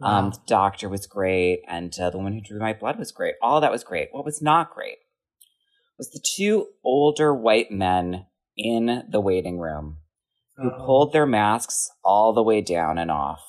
wow. 0.00 0.18
um, 0.18 0.30
the 0.30 0.40
doctor 0.46 0.88
was 0.88 1.06
great, 1.06 1.62
and 1.68 1.92
uh, 1.98 2.10
the 2.10 2.18
woman 2.18 2.34
who 2.34 2.40
drew 2.40 2.60
my 2.60 2.72
blood 2.72 2.98
was 2.98 3.12
great. 3.12 3.34
All 3.42 3.60
that 3.60 3.72
was 3.72 3.84
great. 3.84 4.08
What 4.12 4.24
was 4.24 4.42
not 4.42 4.74
great 4.74 4.98
was 5.98 6.10
the 6.10 6.24
two 6.36 6.68
older 6.84 7.34
white 7.34 7.70
men 7.70 8.26
in 8.56 9.04
the 9.08 9.20
waiting 9.20 9.58
room 9.58 9.98
who 10.56 10.70
oh. 10.70 10.84
pulled 10.84 11.12
their 11.12 11.26
masks 11.26 11.90
all 12.04 12.32
the 12.32 12.42
way 12.42 12.60
down 12.60 12.98
and 12.98 13.10
off 13.10 13.42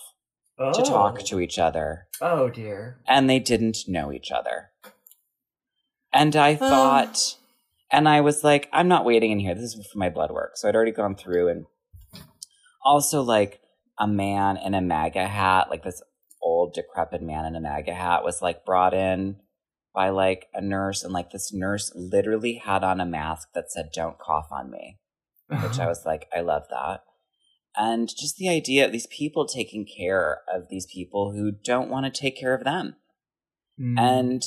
oh. 0.60 0.74
to 0.74 0.84
talk 0.84 1.24
to 1.24 1.40
each 1.40 1.60
other. 1.60 2.08
Oh 2.22 2.50
dear. 2.50 3.00
And 3.08 3.30
they 3.30 3.40
didn't 3.40 3.80
know 3.88 4.12
each 4.12 4.32
other. 4.32 4.72
And 6.14 6.36
I 6.36 6.56
thought 6.56 7.38
and 7.92 8.10
I 8.10 8.22
was 8.22 8.44
like, 8.44 8.68
I'm 8.74 8.88
not 8.88 9.06
waiting 9.06 9.32
in 9.32 9.40
here. 9.40 9.54
This 9.54 9.76
is 9.76 9.88
for 9.92 10.00
my 10.00 10.10
blood 10.10 10.32
work. 10.32 10.52
So 10.56 10.68
I'd 10.68 10.76
already 10.76 10.92
gone 10.92 11.16
through 11.16 11.50
and 11.50 11.66
also 12.84 13.22
like 13.22 13.60
a 14.00 14.08
man 14.08 14.58
in 14.58 14.74
a 14.74 14.82
MAGA 14.82 15.28
hat, 15.28 15.70
like 15.70 15.84
this 15.84 16.02
old 16.46 16.74
decrepit 16.74 17.22
man 17.22 17.44
in 17.46 17.56
a 17.56 17.60
MAGA 17.60 17.94
hat 17.94 18.24
was 18.24 18.42
like 18.42 18.64
brought 18.64 18.94
in 18.94 19.38
by 19.96 20.10
like 20.10 20.48
a 20.54 20.62
nurse 20.62 21.04
and 21.04 21.12
like 21.12 21.32
this 21.32 21.52
nurse 21.52 21.92
literally 21.96 22.62
had 22.64 22.84
on 22.84 23.02
a 23.02 23.06
mask 23.06 23.48
that 23.56 23.72
said 23.72 23.90
don't 23.94 24.20
cough 24.20 24.48
on 24.52 24.70
me 24.70 25.00
which 25.48 25.80
i 25.80 25.88
was 25.88 26.06
like 26.06 26.28
i 26.36 26.42
love 26.42 26.64
that 26.70 27.02
and 27.76 28.10
just 28.10 28.36
the 28.36 28.50
idea 28.50 28.86
of 28.86 28.92
these 28.92 29.08
people 29.08 29.48
taking 29.48 29.86
care 29.86 30.42
of 30.54 30.68
these 30.70 30.86
people 30.86 31.32
who 31.32 31.52
don't 31.52 31.90
want 31.90 32.06
to 32.06 32.22
take 32.22 32.38
care 32.38 32.54
of 32.54 32.64
them 32.64 32.96
mm. 33.80 33.98
and 33.98 34.44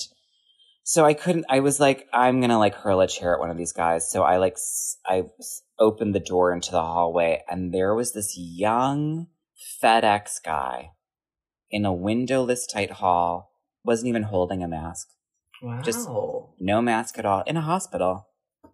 so 0.84 1.04
I 1.04 1.12
couldn't, 1.12 1.44
I 1.50 1.60
was 1.60 1.78
like, 1.78 2.06
I'm 2.14 2.40
going 2.40 2.48
to 2.48 2.56
like 2.56 2.74
hurl 2.74 3.02
a 3.02 3.06
chair 3.06 3.34
at 3.34 3.40
one 3.40 3.50
of 3.50 3.58
these 3.58 3.74
guys. 3.74 4.10
So 4.10 4.22
I 4.22 4.38
like, 4.38 4.56
I 5.04 5.24
opened 5.78 6.14
the 6.14 6.18
door 6.18 6.50
into 6.50 6.70
the 6.70 6.80
hallway 6.80 7.44
and 7.46 7.74
there 7.74 7.94
was 7.94 8.14
this 8.14 8.38
young 8.38 9.26
FedEx 9.82 10.42
guy 10.42 10.92
in 11.70 11.84
a 11.84 11.92
windowless 11.92 12.66
tight 12.66 12.92
hall, 12.92 13.52
wasn't 13.84 14.08
even 14.08 14.24
holding 14.24 14.62
a 14.62 14.68
mask. 14.68 15.08
Wow. 15.62 15.82
Just- 15.82 16.08
No 16.60 16.80
mask 16.82 17.18
at 17.18 17.26
all 17.26 17.42
in 17.46 17.56
a 17.56 17.60
hospital. 17.62 18.26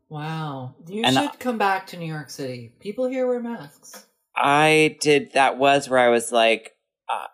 wow. 0.09 0.75
You 0.87 1.03
And 1.05 1.17
should 1.17 1.39
come 1.41 1.59
back 1.59 1.87
to 1.89 1.97
New 1.97 2.07
York 2.07 2.31
City. 2.31 2.73
People 2.81 3.07
here 3.09 3.27
wear 3.27 3.41
masks. 3.41 4.07
I 4.37 4.97
did 5.01 5.33
that 5.33 5.59
was 5.59 5.89
where 5.89 6.01
I 6.01 6.09
was 6.09 6.31
like, 6.33 6.73
uh, 7.09 7.27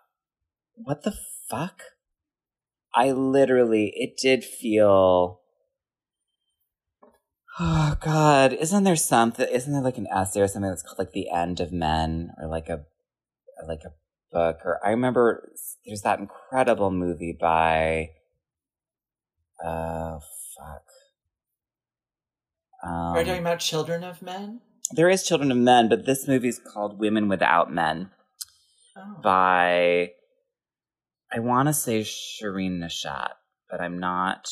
what 0.75 1.03
the 1.03 1.13
fuck? 1.49 1.81
I 2.93 3.11
literally, 3.11 3.93
it 3.95 4.17
did 4.17 4.43
feel. 4.43 5.39
Oh 7.59 7.95
God! 7.99 8.53
Isn't 8.53 8.83
there 8.85 8.95
something? 8.95 9.47
Isn't 9.47 9.73
there 9.73 9.81
like 9.81 9.97
an 9.97 10.07
essay 10.07 10.41
or 10.41 10.47
something 10.47 10.69
that's 10.69 10.81
called 10.83 10.99
like 10.99 11.11
"The 11.11 11.29
End 11.29 11.59
of 11.59 11.71
Men" 11.71 12.31
or 12.41 12.47
like 12.47 12.69
a, 12.69 12.85
like 13.67 13.81
a 13.85 13.91
book? 14.31 14.59
Or 14.65 14.79
I 14.85 14.89
remember 14.91 15.49
there's 15.85 16.01
that 16.01 16.19
incredible 16.19 16.91
movie 16.91 17.37
by. 17.39 18.11
Oh 19.63 20.19
fuck! 20.57 20.83
Um, 22.83 22.89
Are 23.15 23.19
you 23.19 23.25
talking 23.25 23.41
about 23.41 23.59
Children 23.59 24.03
of 24.03 24.21
Men? 24.21 24.61
there 24.93 25.09
is 25.09 25.23
Children 25.25 25.51
of 25.51 25.57
Men, 25.57 25.87
but 25.87 26.05
this 26.05 26.27
movie 26.27 26.49
is 26.49 26.59
called 26.59 26.99
Women 26.99 27.27
Without 27.29 27.71
Men 27.71 28.09
Oh. 28.97 29.19
by 29.23 30.11
I 31.33 31.39
want 31.39 31.69
to 31.69 31.73
say 31.73 32.01
Shirin 32.01 32.79
Neshat, 32.79 33.29
but 33.69 33.79
I'm 33.79 33.99
not 33.99 34.49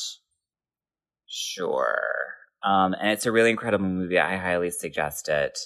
sure. 1.28 2.00
Um, 2.64 2.94
and 3.00 3.12
it's 3.12 3.26
a 3.26 3.32
really 3.34 3.50
incredible 3.50 3.86
movie. 3.88 4.18
I 4.20 4.38
highly 4.38 4.70
suggest 4.72 5.28
it. 5.28 5.60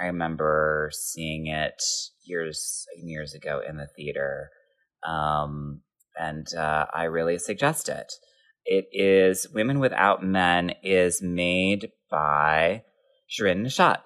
I 0.00 0.06
remember 0.06 0.90
seeing 0.92 1.46
it 1.46 1.82
years 2.24 2.86
years 2.96 3.34
ago 3.34 3.60
in 3.66 3.76
the 3.76 3.88
theater, 3.96 4.50
um, 5.06 5.82
and 6.18 6.46
uh, 6.54 6.86
I 6.92 7.04
really 7.04 7.38
suggest 7.38 7.88
it. 7.88 8.12
It 8.64 8.86
is 8.92 9.46
Women 9.52 9.78
Without 9.78 10.24
Men 10.24 10.72
is 10.82 11.22
made 11.22 11.90
by 12.10 12.82
Shirin 13.30 13.62
Neshat. 13.62 13.98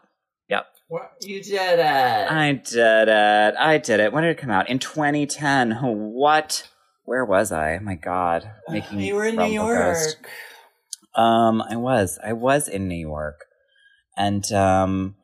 Yep. 0.48 0.66
What? 0.88 1.12
You 1.20 1.42
did 1.42 1.78
it. 1.78 2.30
I 2.30 2.52
did 2.52 3.08
it. 3.08 3.54
I 3.58 3.78
did 3.78 4.00
it. 4.00 4.12
When 4.12 4.24
did 4.24 4.30
it 4.30 4.38
come 4.38 4.50
out? 4.50 4.68
In 4.68 4.78
2010. 4.78 5.72
What? 5.82 6.68
Where 7.04 7.24
was 7.24 7.52
I? 7.52 7.78
My 7.78 7.94
God. 7.94 8.50
Making 8.68 9.00
you 9.00 9.14
were 9.14 9.26
in 9.26 9.36
New 9.36 9.46
York. 9.52 9.78
Ghost. 9.78 10.16
Um, 11.14 11.62
I 11.62 11.76
was. 11.76 12.18
I 12.24 12.32
was 12.32 12.68
in 12.68 12.88
New 12.88 12.98
York. 12.98 13.44
And 14.16 14.50
um 14.52 15.14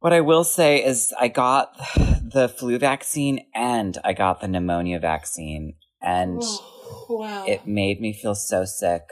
what 0.00 0.12
I 0.12 0.20
will 0.20 0.44
say 0.44 0.82
is 0.84 1.12
I 1.18 1.28
got 1.28 1.76
the 1.96 2.48
flu 2.48 2.78
vaccine 2.78 3.46
and 3.54 3.96
I 4.04 4.12
got 4.12 4.40
the 4.40 4.48
pneumonia 4.48 4.98
vaccine 4.98 5.74
and 6.02 6.42
Oh, 6.42 7.06
wow. 7.10 7.44
it 7.46 7.66
made 7.66 8.00
me 8.00 8.12
feel 8.12 8.34
so 8.34 8.64
sick 8.64 9.02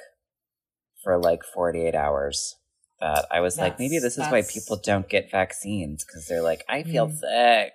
for 1.05 1.19
like 1.19 1.43
48 1.55 1.95
hours 1.95 2.57
that 3.01 3.27
I 3.31 3.41
was 3.41 3.59
like, 3.61 3.79
maybe 3.79 3.99
this 3.99 4.19
is 4.19 4.29
why 4.31 4.43
people 4.43 4.77
don't 4.83 5.09
get 5.09 5.31
vaccines 5.31 6.05
because 6.05 6.27
they're 6.27 6.43
like, 6.43 6.65
I 6.69 6.83
feel 6.83 7.09
Mm. 7.09 7.19
sick. 7.19 7.73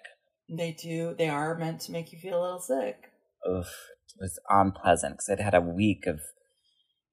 they 0.50 0.72
do. 0.74 1.16
They 1.18 1.30
are 1.30 1.58
meant 1.58 1.80
to 1.82 1.92
make 1.94 2.12
you 2.12 2.20
feel 2.20 2.40
a 2.40 2.44
little 2.44 2.60
sick. 2.60 2.98
Oof, 3.50 3.68
it 4.10 4.20
was 4.22 4.40
unpleasant 4.50 5.14
because 5.14 5.30
I'd 5.30 5.40
had 5.44 5.54
a 5.56 5.62
week 5.62 6.06
of, 6.06 6.20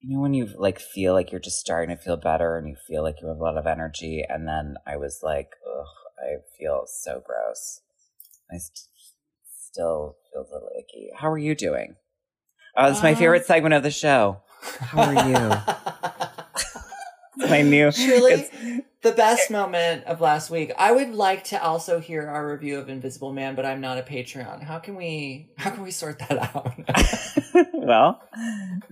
you 0.01 0.15
know, 0.15 0.21
when 0.21 0.33
you 0.33 0.47
like 0.57 0.79
feel 0.79 1.13
like 1.13 1.31
you're 1.31 1.39
just 1.41 1.59
starting 1.59 1.95
to 1.95 2.01
feel 2.01 2.17
better 2.17 2.57
and 2.57 2.67
you 2.67 2.75
feel 2.87 3.03
like 3.03 3.21
you 3.21 3.27
have 3.27 3.37
a 3.37 3.43
lot 3.43 3.57
of 3.57 3.67
energy, 3.67 4.23
and 4.27 4.47
then 4.47 4.75
I 4.85 4.97
was 4.97 5.19
like, 5.23 5.49
ugh, 5.65 5.85
I 6.19 6.37
feel 6.57 6.83
so 6.87 7.21
gross. 7.25 7.81
I 8.51 8.57
st- 8.57 8.87
still 9.69 10.17
feel 10.31 10.41
a 10.41 10.53
little 10.53 10.69
icky. 10.79 11.09
How 11.15 11.29
are 11.31 11.37
you 11.37 11.55
doing? 11.55 11.95
Oh, 12.75 12.89
it's 12.89 13.03
my 13.03 13.11
Um, 13.11 13.17
favorite 13.17 13.45
segment 13.45 13.73
of 13.73 13.83
the 13.83 13.91
show. 13.91 14.41
How 14.79 15.03
are 15.03 15.27
you? 15.29 15.51
My 17.49 17.61
new. 17.61 17.91
Truly, 17.91 18.33
it's- 18.33 18.81
the 19.01 19.11
best 19.13 19.49
moment 19.59 20.05
of 20.05 20.21
last 20.21 20.49
week. 20.51 20.71
I 20.77 20.91
would 20.91 21.09
like 21.15 21.45
to 21.45 21.61
also 21.61 21.99
hear 21.99 22.27
our 22.27 22.47
review 22.51 22.77
of 22.77 22.87
Invisible 22.89 23.31
Man, 23.33 23.55
but 23.55 23.65
I'm 23.65 23.81
not 23.81 23.97
a 23.97 24.03
Patreon. 24.03 24.61
How 24.63 24.77
can 24.79 24.95
we? 24.95 25.49
How 25.57 25.71
can 25.71 25.83
we 25.83 25.91
sort 25.91 26.19
that 26.19 26.55
out? 26.55 26.73
well, 27.73 28.21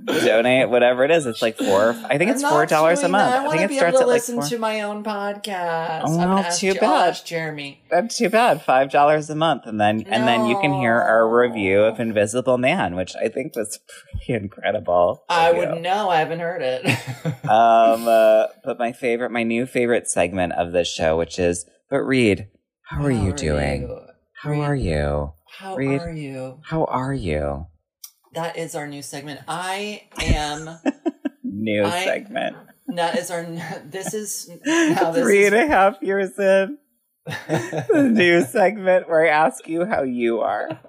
donate 0.06 0.70
whatever 0.70 1.04
it 1.04 1.12
is. 1.12 1.26
It's 1.26 1.42
like 1.42 1.58
four. 1.58 1.92
I 2.10 2.18
think 2.18 2.32
it's 2.32 2.42
four 2.42 2.66
dollars 2.66 3.02
a 3.04 3.10
month. 3.10 3.32
that. 3.32 3.42
I, 3.42 3.48
I 3.48 3.50
think 3.52 3.62
it 3.64 3.68
be 3.70 3.76
able 3.76 3.80
starts 3.80 3.98
to 3.98 4.04
at 4.04 4.08
like 4.08 4.16
listen 4.16 4.36
four. 4.36 4.44
to 4.50 4.58
my 4.60 4.82
own 4.82 5.04
podcast. 5.04 6.02
Oh, 6.06 6.18
well, 6.18 6.52
too 6.58 6.74
Jer- 6.74 6.80
bad. 6.80 7.20
Jeremy. 7.26 7.84
That's 7.90 8.18
too 8.18 8.30
bad. 8.30 8.62
Five 8.62 8.92
dollars 8.92 9.30
a 9.30 9.36
month, 9.36 9.66
and 9.66 9.80
then 9.80 10.02
and 10.08 10.28
then 10.28 10.46
you 10.46 10.60
can 10.60 10.74
hear 10.74 10.94
our 10.96 11.28
review 11.30 11.82
of 11.82 12.00
Invisible 12.00 12.58
Man, 12.58 12.96
which 12.96 13.16
I 13.16 13.30
think 13.30 13.56
was 13.56 13.80
pretty 14.12 14.34
incredible. 14.44 15.24
I 15.30 15.52
wouldn't 15.52 15.82
know. 15.82 16.10
I 16.10 16.20
haven't 16.20 16.40
heard 16.40 16.62
it. 16.62 16.86
Um, 17.50 18.08
uh, 18.08 18.46
but 18.64 18.78
my 18.78 18.92
favorite, 18.92 19.32
my 19.32 19.42
new 19.42 19.66
favorite 19.66 20.08
segment 20.08 20.54
of 20.54 20.72
this 20.72 20.88
show, 20.88 21.18
which 21.18 21.40
is, 21.40 21.66
but 21.90 22.02
Reed, 22.02 22.48
how 22.84 23.04
are 23.04 23.10
you 23.12 23.34
doing? 23.34 23.84
you? 23.84 24.00
How 24.34 24.52
Reed, 24.52 24.62
are 24.62 24.76
you? 24.76 25.34
How 25.58 25.76
Reed? 25.76 26.02
are 26.02 26.12
you? 26.14 26.60
How 26.64 26.86
are 26.86 27.14
you? 27.14 27.66
That 28.34 28.58
is 28.58 28.76
our 28.76 28.88
new 28.88 29.02
segment. 29.02 29.42
I 29.48 30.04
am. 30.22 30.70
New 31.44 31.84
I- 31.84 32.04
segment. 32.06 32.56
that 32.96 33.18
is 33.18 33.32
our. 33.32 33.44
This 33.86 34.14
is 34.14 34.50
now. 34.66 35.12
This 35.12 35.24
Three 35.24 35.44
is, 35.46 35.54
a 35.54 35.68
half 35.68 35.98
years 36.02 36.38
in. 36.38 36.78
the 37.26 38.10
new 38.12 38.42
segment 38.44 39.08
where 39.10 39.26
I 39.26 39.30
ask 39.30 39.68
you 39.68 39.86
how 39.86 40.04
you 40.04 40.40
are. 40.40 40.80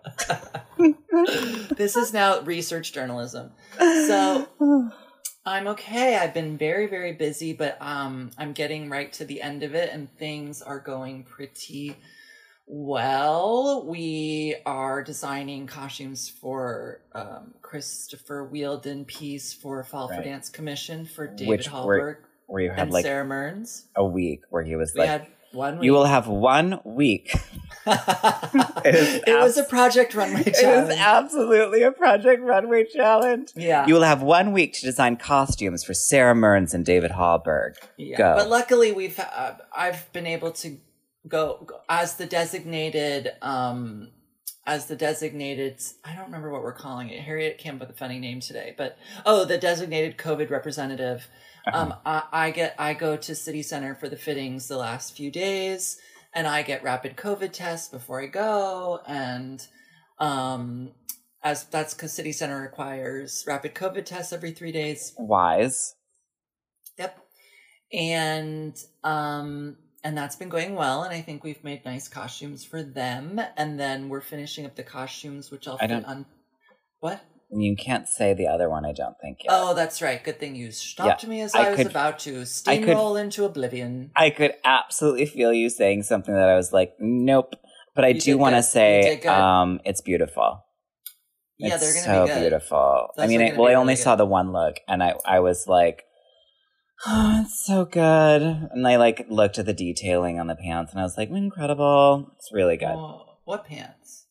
this 1.77 1.97
is 1.97 2.13
now 2.13 2.41
research 2.41 2.93
journalism. 2.93 3.53
So- 3.79 4.47
I'm 5.47 5.69
okay. 5.69 6.17
I've 6.17 6.35
been 6.35 6.59
very, 6.59 6.87
very 6.87 7.13
busy, 7.13 7.55
but 7.55 7.79
um, 7.81 8.31
I'm 8.37 8.53
getting 8.53 8.91
right 8.91 9.11
to 9.15 9.25
the 9.25 9.41
end 9.41 9.63
of 9.63 9.75
it, 9.75 9.91
and 9.91 10.11
things 10.19 10.61
are 10.61 10.79
going 10.79 11.25
pretty 11.25 11.97
well. 12.71 13.85
We 13.87 14.57
are 14.65 15.03
designing 15.03 15.67
costumes 15.67 16.29
for 16.29 17.01
um, 17.15 17.55
Christopher 17.63 18.45
Wheeldon 18.51 19.05
piece 19.07 19.53
for 19.53 19.83
Fall 19.85 20.09
for 20.09 20.23
Dance 20.23 20.49
Commission 20.49 21.05
for 21.07 21.27
David 21.27 21.49
Which 21.49 21.71
were- 21.71 21.77
Hallberg 21.79 22.17
where 22.47 22.63
you 22.63 22.71
had 22.71 22.79
and 22.81 22.91
like 22.93 23.05
Sara 23.05 23.25
Mearns. 23.25 23.85
a 23.95 24.05
week 24.05 24.43
where 24.51 24.63
he 24.65 24.75
was 24.75 24.93
We 24.95 25.01
like, 25.03 25.09
had 25.09 25.27
one 25.53 25.79
week. 25.79 25.85
"You 25.85 25.93
will 25.93 26.05
have 26.05 26.27
one 26.27 26.81
week." 26.85 27.33
it 27.87 29.25
is 29.29 29.35
was 29.57 29.57
a 29.57 29.65
project 29.65 30.15
runway 30.15 30.43
It 30.47 30.67
was 30.67 30.91
absolutely 30.97 31.83
a 31.83 31.91
Project 31.93 32.43
Runway 32.43 32.85
challenge. 32.85 33.51
yeah. 33.57 33.87
You 33.87 33.95
will 33.95 34.03
have 34.03 34.23
one 34.23 34.53
week 34.53 34.75
to 34.75 34.81
design 34.83 35.17
costumes 35.17 35.83
for 35.85 35.95
Sara 35.95 36.35
Mearns 36.35 36.75
and 36.75 36.85
David 36.85 37.11
Hallberg. 37.13 37.75
Yeah, 37.97 38.19
Go. 38.19 38.35
but 38.37 38.49
luckily 38.51 38.93
we've 38.93 39.19
uh, 39.19 39.55
I've 39.75 40.13
been 40.13 40.27
able 40.27 40.51
to 40.53 40.77
go, 41.29 41.63
go 41.67 41.81
as 41.89 42.15
the 42.15 42.27
designated 42.27 43.33
um 43.43 44.09
as 44.67 44.87
the 44.87 44.97
designated 44.97 45.81
I 46.05 46.15
don't 46.15 46.27
remember 46.27 46.51
what 46.51 46.63
we're 46.63 46.73
calling 46.73 47.09
it. 47.11 47.21
Harriet 47.21 47.59
came 47.59 47.75
up 47.75 47.81
with 47.81 47.91
a 47.91 47.99
funny 47.99 48.19
name 48.19 48.41
today, 48.41 48.75
but 48.77 48.97
oh, 49.27 49.45
the 49.45 49.59
designated 49.59 50.17
COVID 50.19 50.51
representative. 50.51 51.29
Um, 51.73 51.95
I, 52.07 52.23
I 52.33 52.51
get 52.51 52.75
I 52.79 52.95
go 52.95 53.17
to 53.17 53.35
City 53.35 53.63
Center 53.63 53.95
for 53.95 54.09
the 54.09 54.17
fittings 54.17 54.67
the 54.69 54.79
last 54.79 55.17
few 55.17 55.31
days, 55.31 55.99
and 56.35 56.47
I 56.47 56.63
get 56.63 56.83
rapid 56.83 57.17
COVID 57.17 57.53
tests 57.53 57.89
before 57.89 58.23
I 58.23 58.27
go, 58.27 59.01
and 59.07 59.67
um. 60.19 60.93
As 61.43 61.65
that's 61.65 61.95
because 61.95 62.13
City 62.13 62.33
Center 62.33 62.61
requires 62.61 63.45
rapid 63.47 63.75
COVID 63.75 64.05
tests 64.05 64.31
every 64.31 64.53
three 64.53 64.73
days. 64.73 65.15
Wise. 65.19 65.95
Yep. 66.99 67.19
And 67.95 68.77
um 69.03 69.79
and 70.03 70.17
that's 70.17 70.37
been 70.37 70.49
going 70.49 70.75
well 70.75 71.03
and 71.03 71.13
I 71.13 71.21
think 71.21 71.45
we've 71.45 71.63
made 71.63 71.85
nice 71.85 72.09
costumes 72.09 72.65
for 72.65 72.83
them 72.83 73.41
and 73.57 73.79
then 73.79 74.09
we're 74.09 74.21
finishing 74.21 74.65
up 74.67 74.77
the 74.77 74.83
costumes 74.83 75.51
which 75.51 75.69
I'll 75.69 75.79
I 75.81 75.87
fit 75.89 76.05
on 76.05 76.27
What? 77.01 77.21
You 77.53 77.75
can't 77.77 78.07
say 78.07 78.33
the 78.33 78.47
other 78.47 78.71
one, 78.71 78.85
I 78.85 78.93
don't 78.93 79.17
think. 79.21 79.39
Yet. 79.43 79.49
Oh, 79.53 79.75
that's 79.75 80.01
right. 80.01 80.23
Good 80.23 80.39
thing 80.39 80.55
you 80.55 80.71
stopped 80.71 81.27
me 81.27 81.41
as 81.41 81.53
I 81.53 81.67
I, 81.67 81.71
was 81.71 81.77
could- 81.79 81.87
about 81.89 82.21
to 82.21 82.33
could- 82.35 82.47
steamroll 82.47 83.21
into 83.21 83.45
oblivion. 83.45 84.13
I 84.15 84.31
could 84.31 84.55
absolutely 84.65 85.27
feel 85.27 85.53
you 85.53 85.69
saying 85.69 86.05
something 86.05 86.33
that 86.33 86.49
I 86.49 86.55
was 86.55 86.73
like, 86.73 86.93
nope. 87.01 87.55
But 87.97 88.05
I 88.05 88.09
You 88.09 88.21
do 88.21 88.39
want 88.39 88.55
to 88.55 88.63
say, 88.63 89.21
um, 89.23 89.81
it's 89.85 90.01
beautiful. 90.01 90.65
Yeah, 91.59 91.75
it's 91.75 91.83
they're 91.83 92.05
gonna 92.05 92.17
so 92.19 92.27
be 92.27 92.33
good. 92.35 92.41
beautiful. 92.51 93.09
I 93.19 93.27
mean, 93.27 93.43
I, 93.43 93.53
well, 93.59 93.69
I 93.69 93.75
only 93.75 93.93
really 93.95 93.97
saw 94.03 94.13
good. 94.15 94.21
the 94.21 94.27
one 94.27 94.53
look, 94.53 94.77
and 94.87 95.03
I, 95.03 95.15
I 95.27 95.41
was 95.41 95.67
like, 95.67 96.05
oh, 97.07 97.43
it's 97.45 97.65
so 97.67 97.85
good. 97.85 98.43
And 98.43 98.87
I 98.87 98.97
like 98.97 99.27
looked 99.29 99.59
at 99.59 99.67
the 99.67 99.73
detailing 99.73 100.39
on 100.39 100.47
the 100.47 100.57
pants, 100.57 100.93
and 100.93 101.01
I 101.01 101.05
was 101.05 101.17
like, 101.17 101.31
incredible. 101.31 102.33
It's 102.37 102.53
really 102.53 102.77
good. 102.77 102.89
Oh, 102.89 103.37
what 103.45 103.67
pants? 103.67 104.27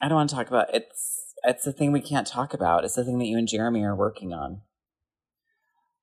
I 0.00 0.08
don't 0.08 0.16
want 0.16 0.30
to 0.30 0.36
talk 0.36 0.48
about 0.48 0.74
it's. 0.74 1.20
It's 1.46 1.64
the 1.64 1.72
thing 1.72 1.92
we 1.92 2.00
can't 2.00 2.26
talk 2.26 2.54
about. 2.54 2.84
It's 2.84 2.94
the 2.94 3.04
thing 3.04 3.18
that 3.18 3.26
you 3.26 3.36
and 3.36 3.46
Jeremy 3.48 3.84
are 3.84 3.94
working 3.94 4.32
on. 4.32 4.62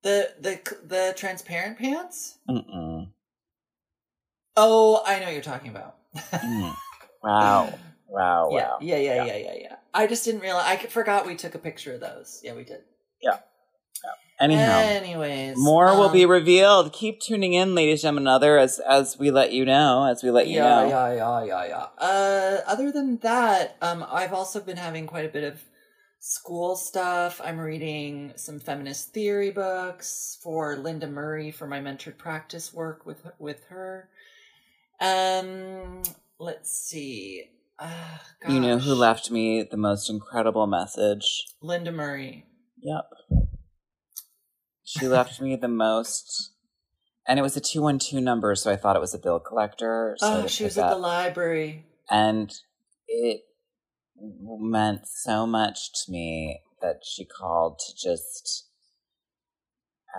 The 0.03 0.33
the 0.39 0.59
the 0.85 1.13
transparent 1.15 1.77
pants? 1.79 2.37
Mm-mm. 2.49 3.09
Oh, 4.57 5.01
I 5.05 5.19
know 5.19 5.25
what 5.25 5.33
you're 5.33 5.41
talking 5.41 5.69
about. 5.69 5.97
Mm. 6.15 6.75
Wow. 7.23 7.77
Wow. 8.09 8.49
yeah, 8.51 8.57
Wow. 8.57 8.77
yeah, 8.81 8.95
yeah, 8.97 9.13
Yeah. 9.13 9.25
yeah, 9.25 9.37
yeah, 9.37 9.53
yeah. 9.61 9.75
I 9.93 10.07
just 10.07 10.25
didn't 10.25 10.41
realize. 10.41 10.65
I 10.65 10.77
forgot 10.87 11.27
we 11.27 11.35
took 11.35 11.53
a 11.53 11.59
picture 11.59 11.93
of 11.93 11.99
those. 11.99 12.41
Yeah, 12.43 12.55
we 12.55 12.63
did. 12.63 12.81
Anyhow, 14.41 14.79
Anyways, 14.79 15.55
more 15.55 15.95
will 15.95 16.07
um, 16.07 16.13
be 16.13 16.25
revealed. 16.25 16.91
Keep 16.93 17.19
tuning 17.19 17.53
in, 17.53 17.75
ladies 17.75 17.99
and 17.99 18.17
gentlemen, 18.17 18.27
other 18.27 18.57
as 18.57 18.79
as 18.79 19.19
we 19.19 19.29
let 19.29 19.53
you 19.53 19.65
know, 19.65 20.05
as 20.05 20.23
we 20.23 20.31
let 20.31 20.47
you 20.47 20.55
yeah, 20.55 20.63
know. 20.63 20.87
yeah, 20.87 21.13
yeah, 21.13 21.43
yeah, 21.43 21.65
yeah. 21.67 21.85
Uh, 22.03 22.57
other 22.65 22.91
than 22.91 23.17
that, 23.17 23.77
um, 23.83 24.03
I've 24.09 24.33
also 24.33 24.59
been 24.59 24.77
having 24.77 25.05
quite 25.05 25.25
a 25.25 25.29
bit 25.29 25.43
of 25.43 25.61
school 26.19 26.75
stuff. 26.75 27.39
I'm 27.43 27.59
reading 27.59 28.33
some 28.35 28.59
feminist 28.59 29.13
theory 29.13 29.51
books 29.51 30.39
for 30.41 30.75
Linda 30.75 31.07
Murray 31.07 31.51
for 31.51 31.67
my 31.67 31.79
mentored 31.79 32.17
practice 32.17 32.73
work 32.73 33.05
with 33.05 33.21
with 33.37 33.63
her. 33.65 34.09
Um, 34.99 36.01
let's 36.39 36.71
see. 36.71 37.43
Uh, 37.77 38.17
You 38.47 38.59
know 38.59 38.79
who 38.79 38.93
left 38.95 39.29
me 39.29 39.61
the 39.63 39.77
most 39.77 40.09
incredible 40.09 40.65
message? 40.65 41.45
Linda 41.61 41.91
Murray. 41.91 42.45
Yep. 42.81 43.05
She 44.99 45.07
left 45.07 45.39
me 45.39 45.55
the 45.55 45.67
most, 45.69 46.51
and 47.27 47.39
it 47.39 47.41
was 47.41 47.55
a 47.55 47.61
two 47.61 47.81
one 47.81 47.97
two 47.97 48.19
number, 48.19 48.53
so 48.55 48.69
I 48.71 48.75
thought 48.75 48.95
it 48.97 48.99
was 48.99 49.13
a 49.13 49.19
bill 49.19 49.39
collector. 49.39 50.15
So 50.19 50.43
Oh, 50.43 50.47
she 50.47 50.65
was 50.65 50.77
at 50.77 50.89
the 50.89 50.97
library. 50.97 51.85
and 52.09 52.53
it 53.07 53.41
meant 54.19 55.07
so 55.07 55.45
much 55.47 55.93
to 56.05 56.11
me 56.11 56.59
that 56.81 57.01
she 57.03 57.23
called 57.25 57.79
to 57.79 57.93
just 57.95 58.65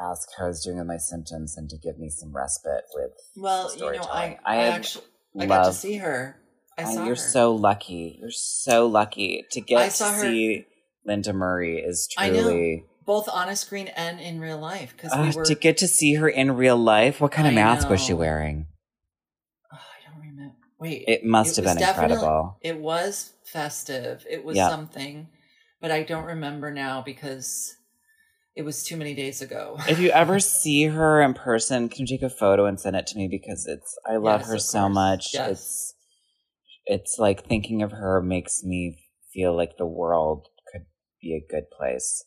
ask 0.02 0.28
how 0.38 0.44
I 0.46 0.48
was 0.48 0.64
doing 0.64 0.78
with 0.78 0.86
my 0.86 0.96
symptoms 0.96 1.56
and 1.56 1.68
to 1.68 1.76
give 1.76 1.98
me 1.98 2.08
some 2.08 2.34
respite 2.34 2.84
with 2.94 3.10
Well, 3.36 3.74
you 3.76 3.92
know, 3.92 4.08
I. 4.10 4.38
I, 4.44 4.56
have 4.56 4.74
actually 4.74 5.04
I 5.38 5.46
got 5.46 5.66
to 5.66 5.72
see 5.74 5.98
her. 5.98 6.40
I 6.78 6.84
I- 6.84 6.94
saw 6.94 7.00
you're 7.04 7.10
her. 7.10 7.16
so 7.16 7.54
lucky. 7.54 8.16
You're 8.20 8.30
so 8.30 8.86
lucky 8.86 9.44
to 9.50 9.60
get 9.60 9.78
I 9.78 9.88
to 9.90 10.04
her- 10.04 10.20
see 10.22 10.66
Linda 11.04 11.34
Murray 11.34 11.78
is 11.80 12.08
I 12.16 12.30
truly. 12.30 12.86
Both 13.04 13.28
on 13.28 13.48
a 13.48 13.56
screen 13.56 13.88
and 13.88 14.20
in 14.20 14.40
real 14.40 14.58
life 14.58 14.92
because 14.96 15.12
Ugh, 15.12 15.20
we 15.24 15.36
were. 15.36 15.44
to 15.44 15.54
get 15.54 15.78
to 15.78 15.88
see 15.88 16.14
her 16.14 16.28
in 16.28 16.52
real 16.52 16.76
life, 16.76 17.20
what 17.20 17.32
kind 17.32 17.46
of 17.48 17.52
I 17.52 17.56
mask 17.56 17.88
was 17.88 18.00
she 18.00 18.12
wearing? 18.12 18.66
Oh, 19.72 19.76
I 19.76 20.10
don't 20.10 20.20
remember. 20.20 20.54
Wait, 20.78 21.04
It 21.06 21.24
must 21.24 21.58
It 21.58 21.64
have 21.64 21.76
been 21.76 21.84
incredible. 21.86 22.58
It 22.60 22.78
was 22.78 23.34
festive. 23.44 24.26
It 24.28 24.44
was 24.44 24.56
Yeah. 24.56 24.68
something, 24.68 25.28
but 25.80 25.90
I 25.90 26.02
don't 26.02 26.24
remember 26.24 26.72
now 26.72 27.02
because 27.02 27.76
it 28.56 28.62
was 28.62 28.84
too 28.84 28.96
many 28.96 29.14
days 29.14 29.42
ago. 29.42 29.78
if 29.88 29.98
you 29.98 30.10
ever 30.10 30.40
see 30.40 30.84
her 30.84 31.22
in 31.22 31.34
person, 31.34 31.88
can 31.88 32.00
you 32.00 32.06
take 32.06 32.22
a 32.22 32.30
photo 32.30 32.66
and 32.66 32.78
send 32.80 32.96
it 32.96 33.06
to 33.08 33.16
me 33.16 33.28
because 33.28 33.66
it's 33.66 33.96
I 34.06 34.16
love 34.16 34.40
Yes, 34.40 34.48
her 34.50 34.58
so 34.58 34.88
much. 34.88 35.34
Yes. 35.34 35.48
It's 35.50 35.94
it's 36.84 37.16
like 37.18 37.46
thinking 37.46 37.82
of 37.82 37.92
her 37.92 38.20
makes 38.20 38.62
me 38.64 38.98
feel 39.32 39.56
like 39.56 39.76
the 39.78 39.86
world 39.86 40.48
could 40.72 40.86
be 41.20 41.34
a 41.34 41.52
good 41.52 41.64
place 41.70 42.24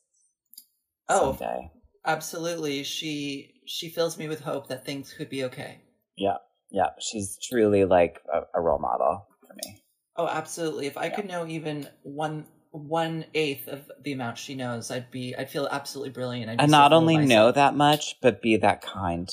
oh, 1.09 1.39
someday. 1.39 1.71
absolutely. 2.05 2.83
She 2.83 3.61
she 3.65 3.89
fills 3.89 4.17
me 4.17 4.27
with 4.27 4.41
hope 4.41 4.67
that 4.67 4.85
things 4.85 5.13
could 5.13 5.29
be 5.29 5.43
okay. 5.45 5.79
Yeah, 6.17 6.37
yeah, 6.71 6.91
she's 6.99 7.37
truly 7.41 7.85
like 7.85 8.21
a, 8.33 8.41
a 8.53 8.61
role 8.61 8.79
model 8.79 9.27
for 9.47 9.53
me. 9.55 9.81
Oh, 10.15 10.27
absolutely. 10.27 10.87
If 10.87 10.97
I 10.97 11.09
Yeah. 11.09 11.15
could 11.15 11.27
know 11.27 11.45
even 11.47 11.87
one 12.03 12.47
one 12.71 13.25
eighth 13.33 13.67
of 13.67 13.89
the 14.01 14.13
amount 14.13 14.37
she 14.37 14.55
knows, 14.55 14.91
I'd 14.91 15.11
be 15.11 15.35
I'd 15.35 15.49
feel 15.49 15.67
absolutely 15.71 16.11
brilliant. 16.11 16.49
I'd 16.49 16.59
And 16.59 16.71
not 16.71 16.93
only 16.93 17.17
know 17.17 17.51
that 17.51 17.75
much, 17.75 18.15
but 18.21 18.41
be 18.41 18.57
that 18.57 18.81
kind. 18.81 19.29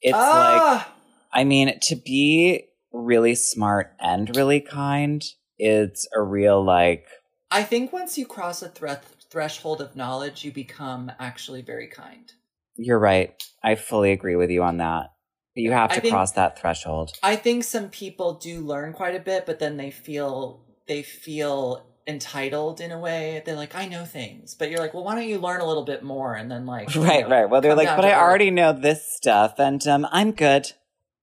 It's 0.00 0.32
like 0.32 0.62
ah! 0.62 0.94
I 1.32 1.44
mean, 1.44 1.78
to 1.80 1.96
be 1.96 2.66
really 2.92 3.34
smart 3.34 3.94
and 3.98 4.34
really 4.36 4.60
kind, 4.60 5.24
it's 5.58 6.06
a 6.14 6.22
real 6.22 6.64
like 6.64 7.06
I 7.54 7.62
think 7.62 7.92
once 7.92 8.18
you 8.18 8.26
cross 8.26 8.62
a 8.62 8.68
thre- 8.68 9.04
threshold 9.30 9.80
of 9.80 9.94
knowledge, 9.94 10.44
you 10.44 10.50
become 10.50 11.12
actually 11.20 11.62
very 11.62 11.86
kind. 11.86 12.32
You're 12.74 12.98
right. 12.98 13.32
I 13.62 13.76
fully 13.76 14.10
agree 14.10 14.34
with 14.34 14.50
you 14.50 14.64
on 14.64 14.78
that. 14.78 15.12
You 15.54 15.70
have 15.70 15.92
to 15.92 16.00
think- 16.00 16.12
cross 16.12 16.32
that 16.32 16.58
threshold. 16.58 17.12
I 17.22 17.36
think 17.36 17.62
some 17.62 17.90
people 17.90 18.34
do 18.34 18.58
learn 18.60 18.92
quite 18.92 19.14
a 19.14 19.20
bit, 19.20 19.46
but 19.46 19.60
then 19.60 19.76
they 19.76 19.92
feel 19.92 20.64
they 20.88 21.04
feel 21.04 21.86
entitled 22.08 22.80
in 22.80 22.90
a 22.90 22.98
way. 22.98 23.40
They're 23.46 23.54
like, 23.54 23.76
I 23.76 23.86
know 23.86 24.04
things, 24.04 24.56
but 24.56 24.68
you're 24.68 24.80
like, 24.80 24.92
well, 24.92 25.04
why 25.04 25.14
don't 25.14 25.28
you 25.28 25.38
learn 25.38 25.60
a 25.60 25.66
little 25.66 25.84
bit 25.84 26.02
more? 26.02 26.34
And 26.34 26.50
then 26.50 26.66
like, 26.66 26.94
Right, 26.96 27.22
know, 27.22 27.28
right. 27.28 27.48
Well, 27.48 27.60
they're 27.60 27.76
like, 27.76 27.94
but 27.94 28.04
I 28.04 28.10
earth." 28.10 28.18
already 28.18 28.50
know 28.50 28.72
this 28.72 29.06
stuff 29.14 29.54
and 29.58 29.86
um, 29.86 30.08
I'm 30.10 30.32
good. 30.32 30.72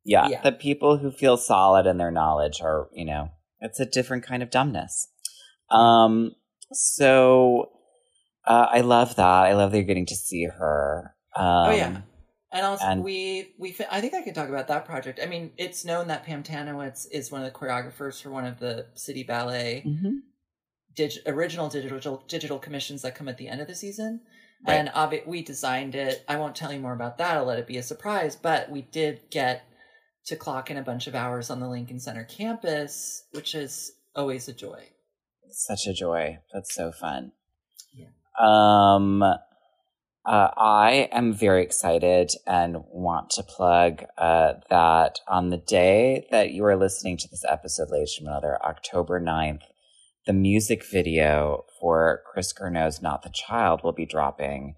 Yeah, 0.06 0.30
Yeah. 0.30 0.42
The 0.42 0.54
people 0.54 0.98
who 0.98 1.12
feel 1.12 1.36
solid 1.36 1.86
in 1.86 1.98
their 1.98 2.10
knowledge 2.10 2.62
are, 2.62 2.88
you 2.94 3.04
know, 3.04 3.32
it's 3.60 3.82
a 3.82 3.86
different 3.86 4.24
kind 4.24 4.42
of 4.42 4.50
dumbness. 4.50 5.10
Um, 5.72 6.32
so 6.72 7.72
uh, 8.46 8.68
I 8.72 8.82
love 8.82 9.16
that. 9.16 9.26
I 9.26 9.54
love 9.54 9.72
that 9.72 9.78
you're 9.78 9.86
getting 9.86 10.06
to 10.08 10.16
see 10.16 10.46
her. 10.46 11.16
Um, 11.36 11.46
Oh 11.46 11.72
yeah. 11.72 12.02
And 12.54 12.66
also, 12.66 12.86
and- 12.86 13.04
we 13.04 13.54
we 13.58 13.76
I 13.90 14.02
think 14.02 14.14
I 14.14 14.22
could 14.24 14.36
talk 14.36 14.50
about 14.50 14.68
that 14.68 14.86
project. 14.86 15.20
I 15.24 15.26
mean, 15.26 15.52
it's 15.58 15.86
known 15.86 16.08
that 16.08 16.26
Pam 16.26 16.44
Tanowitz 16.44 17.08
is 17.12 17.32
one 17.32 17.44
of 17.44 17.52
the 17.52 17.58
choreographers 17.58 18.22
for 18.22 18.30
one 18.30 18.46
of 18.46 18.60
the 18.60 18.88
city 18.96 19.24
ballet 19.24 19.84
mhm. 19.88 20.20
dig- 20.96 21.26
original 21.26 21.70
digital 21.70 22.24
digital 22.28 22.60
commissions 22.60 23.04
that 23.04 23.16
come 23.16 23.30
at 23.30 23.38
the 23.38 23.48
end 23.48 23.62
of 23.62 23.68
the 23.68 23.76
season. 23.76 24.22
Right. 24.68 24.76
And 24.76 24.90
obvi- 24.90 25.26
we 25.26 25.42
designed 25.42 25.96
it. 25.96 26.24
I 26.28 26.36
won't 26.36 26.56
tell 26.56 26.72
you 26.74 26.80
more 26.80 26.94
about 26.94 27.18
that. 27.18 27.38
I'll 27.38 27.46
let 27.46 27.58
it 27.58 27.68
be 27.68 27.78
a 27.78 27.84
surprise. 27.84 28.36
But 28.36 28.70
we 28.70 28.82
did 28.84 29.22
get 29.32 29.64
to 30.26 30.36
clock 30.36 30.70
in 30.70 30.78
a 30.78 30.84
bunch 30.84 31.08
of 31.08 31.16
hours 31.16 31.50
on 31.50 31.60
the 31.60 31.68
Lincoln 31.70 32.00
Center 32.00 32.26
campus, 32.26 33.24
which 33.32 33.56
is 33.56 33.94
always 34.16 34.48
a 34.50 34.54
joy. 34.54 34.90
Such 35.52 35.88
a 35.88 35.94
joy. 35.94 36.40
That's 36.54 36.74
so 36.74 36.92
fun. 36.92 37.34
Yeah. 37.94 38.08
Um, 38.40 39.22
uh, 39.24 39.36
I 40.56 41.10
am 41.12 41.34
very 41.34 41.64
excited 41.64 42.32
and 42.46 42.78
want 42.92 43.32
to 43.32 43.44
plug 43.44 44.04
uh, 44.18 44.54
that 44.70 45.20
on 45.28 45.50
the 45.50 45.58
day 45.58 46.28
that 46.32 46.52
you 46.52 46.64
are 46.66 46.76
listening 46.76 47.18
to 47.18 47.28
this 47.28 47.44
episode, 47.50 47.90
ladies 47.90 48.16
and 48.20 48.28
gentlemen, 48.28 48.58
October 48.64 49.20
9th, 49.20 49.64
the 50.28 50.34
music 50.34 50.86
video 50.86 51.66
for 51.80 52.22
Chris 52.32 52.54
Gurnow's 52.54 53.02
Not 53.02 53.24
the 53.24 53.32
Child 53.34 53.84
will 53.84 53.94
be 53.94 54.06
dropping, 54.06 54.76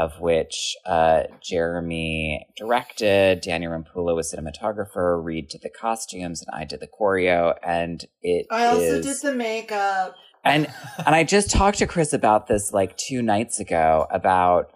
of 0.00 0.18
which 0.18 0.78
uh, 0.86 1.24
Jeremy 1.42 2.46
directed, 2.56 3.42
Daniel 3.42 3.72
Rampula 3.72 4.16
was 4.16 4.34
cinematographer, 4.34 5.22
Reed 5.22 5.50
did 5.50 5.60
the 5.60 5.68
costumes, 5.68 6.42
and 6.42 6.58
I 6.58 6.64
did 6.64 6.80
the 6.80 6.88
choreo. 6.88 7.54
And 7.62 8.02
it 8.22 8.46
I 8.50 8.64
also 8.64 9.02
did 9.02 9.20
the 9.22 9.34
makeup. 9.34 10.14
and 10.42 10.72
and 11.04 11.14
I 11.14 11.22
just 11.22 11.50
talked 11.50 11.78
to 11.78 11.86
Chris 11.86 12.14
about 12.14 12.46
this 12.46 12.72
like 12.72 12.96
two 12.96 13.20
nights 13.20 13.60
ago 13.60 14.06
about 14.10 14.72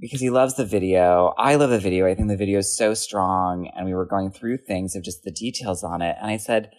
because 0.00 0.22
he 0.22 0.30
loves 0.30 0.54
the 0.54 0.64
video. 0.64 1.34
I 1.36 1.56
love 1.56 1.68
the 1.68 1.78
video. 1.78 2.06
I 2.06 2.14
think 2.14 2.28
the 2.28 2.36
video 2.36 2.60
is 2.60 2.74
so 2.74 2.94
strong. 2.94 3.70
And 3.76 3.84
we 3.84 3.92
were 3.92 4.06
going 4.06 4.30
through 4.30 4.58
things 4.66 4.96
of 4.96 5.04
just 5.04 5.24
the 5.24 5.30
details 5.30 5.84
on 5.84 6.00
it. 6.00 6.16
And 6.20 6.30
I 6.30 6.38
said, 6.38 6.70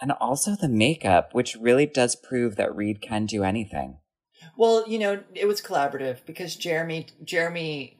and 0.00 0.12
also 0.12 0.54
the 0.54 0.68
makeup, 0.68 1.30
which 1.32 1.56
really 1.58 1.86
does 1.86 2.16
prove 2.16 2.56
that 2.56 2.76
Reed 2.76 3.00
can 3.00 3.24
do 3.24 3.42
anything. 3.42 3.98
Well, 4.58 4.84
you 4.88 4.98
know, 4.98 5.22
it 5.34 5.46
was 5.46 5.62
collaborative 5.62 6.18
because 6.26 6.56
Jeremy 6.56 7.06
Jeremy 7.24 7.96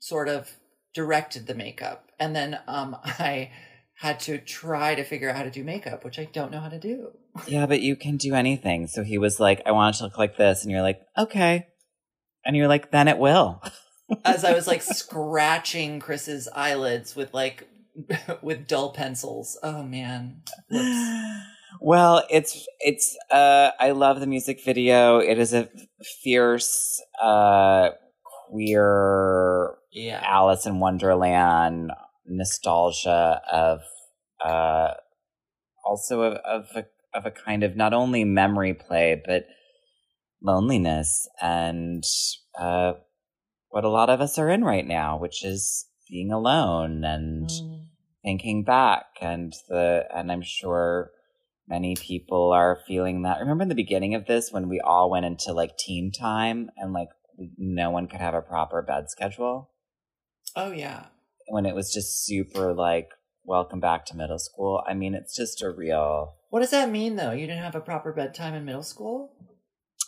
sort 0.00 0.28
of 0.28 0.50
directed 0.94 1.46
the 1.46 1.54
makeup, 1.54 2.10
and 2.18 2.34
then 2.34 2.58
um, 2.66 2.96
I 3.04 3.52
had 3.98 4.18
to 4.20 4.38
try 4.38 4.94
to 4.94 5.04
figure 5.04 5.28
out 5.28 5.36
how 5.36 5.42
to 5.42 5.50
do 5.50 5.62
makeup, 5.62 6.04
which 6.04 6.18
I 6.18 6.24
don't 6.24 6.50
know 6.50 6.60
how 6.60 6.70
to 6.70 6.80
do. 6.80 7.12
Yeah, 7.46 7.66
but 7.66 7.80
you 7.82 7.94
can 7.94 8.16
do 8.16 8.34
anything. 8.34 8.88
So 8.88 9.04
he 9.04 9.16
was 9.16 9.38
like, 9.38 9.62
I 9.64 9.70
want 9.70 9.94
it 9.94 9.98
to 9.98 10.04
look 10.04 10.18
like 10.18 10.36
this. 10.36 10.64
And 10.64 10.72
you're 10.72 10.82
like, 10.82 11.00
okay. 11.16 11.68
And 12.44 12.56
you're 12.56 12.66
like, 12.66 12.90
then 12.90 13.06
it 13.06 13.16
will. 13.16 13.62
As 14.24 14.44
I 14.44 14.54
was 14.54 14.66
like 14.66 14.82
scratching 14.82 16.00
Chris's 16.00 16.48
eyelids 16.52 17.14
with 17.14 17.32
like 17.32 17.68
with 18.42 18.66
dull 18.66 18.92
pencils. 18.92 19.56
Oh 19.62 19.84
man, 19.84 20.42
Lips. 20.68 21.44
well, 21.80 22.24
it's 22.30 22.66
it's 22.80 23.16
uh 23.30 23.70
I 23.78 23.90
love 23.92 24.20
the 24.20 24.26
music 24.26 24.64
video. 24.64 25.18
It 25.18 25.38
is 25.38 25.52
a 25.52 25.68
fierce 26.22 27.02
uh 27.22 27.90
queer 28.48 29.74
yeah, 29.92 30.20
Alice 30.24 30.66
in 30.66 30.80
Wonderland 30.80 31.90
nostalgia 32.26 33.40
of 33.50 33.80
uh 34.44 34.94
also 35.84 36.22
of, 36.22 36.34
of 36.44 36.66
a 36.76 36.84
of 37.14 37.26
a 37.26 37.30
kind 37.30 37.62
of 37.62 37.74
not 37.76 37.94
only 37.94 38.24
memory 38.24 38.74
play 38.74 39.20
but 39.24 39.46
loneliness 40.42 41.28
and 41.40 42.04
uh 42.58 42.92
what 43.70 43.84
a 43.84 43.88
lot 43.88 44.08
of 44.10 44.20
us 44.20 44.38
are 44.38 44.48
in 44.48 44.64
right 44.64 44.86
now, 44.86 45.18
which 45.18 45.44
is 45.44 45.86
being 46.08 46.32
alone 46.32 47.04
and 47.04 47.48
Mm. 47.50 47.80
thinking 48.22 48.64
back 48.64 49.04
and 49.20 49.52
the 49.68 50.06
and 50.14 50.32
I'm 50.32 50.42
sure 50.42 51.10
many 51.68 51.94
people 51.96 52.52
are 52.52 52.78
feeling 52.86 53.22
that. 53.22 53.40
Remember 53.40 53.62
in 53.62 53.68
the 53.68 53.74
beginning 53.74 54.14
of 54.14 54.26
this 54.26 54.50
when 54.50 54.68
we 54.68 54.80
all 54.80 55.10
went 55.10 55.26
into 55.26 55.52
like 55.52 55.76
teen 55.76 56.10
time 56.10 56.70
and 56.76 56.92
like 56.92 57.08
no 57.56 57.90
one 57.90 58.08
could 58.08 58.20
have 58.20 58.34
a 58.34 58.40
proper 58.42 58.82
bed 58.82 59.10
schedule 59.10 59.70
Oh 60.56 60.72
yeah. 60.72 61.06
when 61.48 61.66
it 61.66 61.74
was 61.74 61.92
just 61.92 62.24
super 62.24 62.74
like 62.74 63.08
welcome 63.44 63.80
back 63.80 64.04
to 64.06 64.16
middle 64.16 64.38
school. 64.38 64.82
I 64.86 64.94
mean, 64.94 65.14
it's 65.14 65.36
just 65.36 65.62
a 65.62 65.70
real 65.70 66.34
What 66.50 66.60
does 66.60 66.70
that 66.70 66.90
mean 66.90 67.16
though? 67.16 67.32
You 67.32 67.46
didn't 67.46 67.62
have 67.62 67.74
a 67.76 67.80
proper 67.80 68.12
bedtime 68.12 68.54
in 68.54 68.64
middle 68.64 68.82
school? 68.82 69.34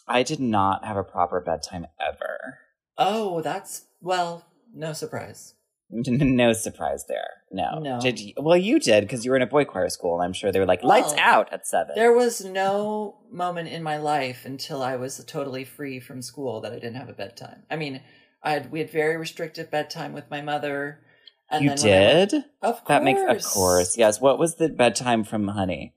I 0.09 0.23
did 0.25 0.41
not 0.41 0.85
have 0.85 0.97
a 0.97 1.05
proper 1.05 1.41
bedtime 1.41 1.87
ever. 2.01 2.59
Oh, 2.99 3.41
that's 3.43 3.87
well, 4.01 4.45
no 4.75 4.93
surprise. 4.93 5.55
no 5.93 6.53
surprise 6.53 7.05
there. 7.09 7.29
No. 7.51 7.79
No. 7.81 8.01
Did 8.01 8.21
you, 8.21 8.33
well, 8.37 8.57
you 8.57 8.79
did 8.79 9.03
because 9.03 9.25
you 9.25 9.31
were 9.31 9.37
in 9.37 9.43
a 9.43 9.47
boy 9.47 9.65
choir 9.65 9.89
school, 9.89 10.15
and 10.15 10.25
I'm 10.25 10.33
sure 10.33 10.53
they 10.53 10.61
were 10.61 10.67
like 10.67 10.85
lights 10.85 11.13
Well, 11.15 11.21
out 11.21 11.53
at 11.53 11.67
seven. 11.67 11.95
There 11.97 12.13
was 12.13 12.45
no 12.45 13.19
moment 13.31 13.69
in 13.69 13.83
my 13.83 13.97
life 13.97 14.45
until 14.45 14.83
I 14.83 14.97
was 14.97 15.23
totally 15.27 15.65
free 15.65 15.99
from 16.01 16.23
school 16.23 16.61
that 16.61 16.73
I 16.73 16.77
didn't 16.77 16.95
have 16.97 17.09
a 17.09 17.13
bedtime. 17.15 17.65
I 17.71 17.77
mean, 17.77 18.01
I 18.43 18.53
had, 18.53 18.71
we 18.71 18.79
had 18.79 18.91
very 18.91 19.17
restrictive 19.17 19.71
bedtime 19.71 20.13
with 20.13 20.31
my 20.31 20.41
mother. 20.41 21.01
And 21.51 21.65
you 21.65 21.71
then 21.71 21.79
when 21.83 21.93
I- 21.93 22.25
did. 22.27 22.35
of 22.63 22.77
course. 22.77 22.89
That 22.89 23.03
makes 23.03 23.21
of 23.29 23.53
course 23.53 23.99
yes. 23.99 24.21
What 24.21 24.39
was 24.39 24.55
the 24.57 24.69
bedtime 24.69 25.25
from 25.25 25.49
Honey? 25.49 25.95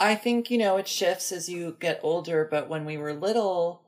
I 0.00 0.14
think 0.14 0.50
you 0.50 0.58
know 0.58 0.78
it 0.78 0.88
shifts 0.88 1.30
as 1.30 1.48
you 1.48 1.76
get 1.78 2.00
older, 2.02 2.48
but 2.50 2.68
when 2.68 2.84
we 2.84 2.96
were 2.96 3.12
little, 3.12 3.82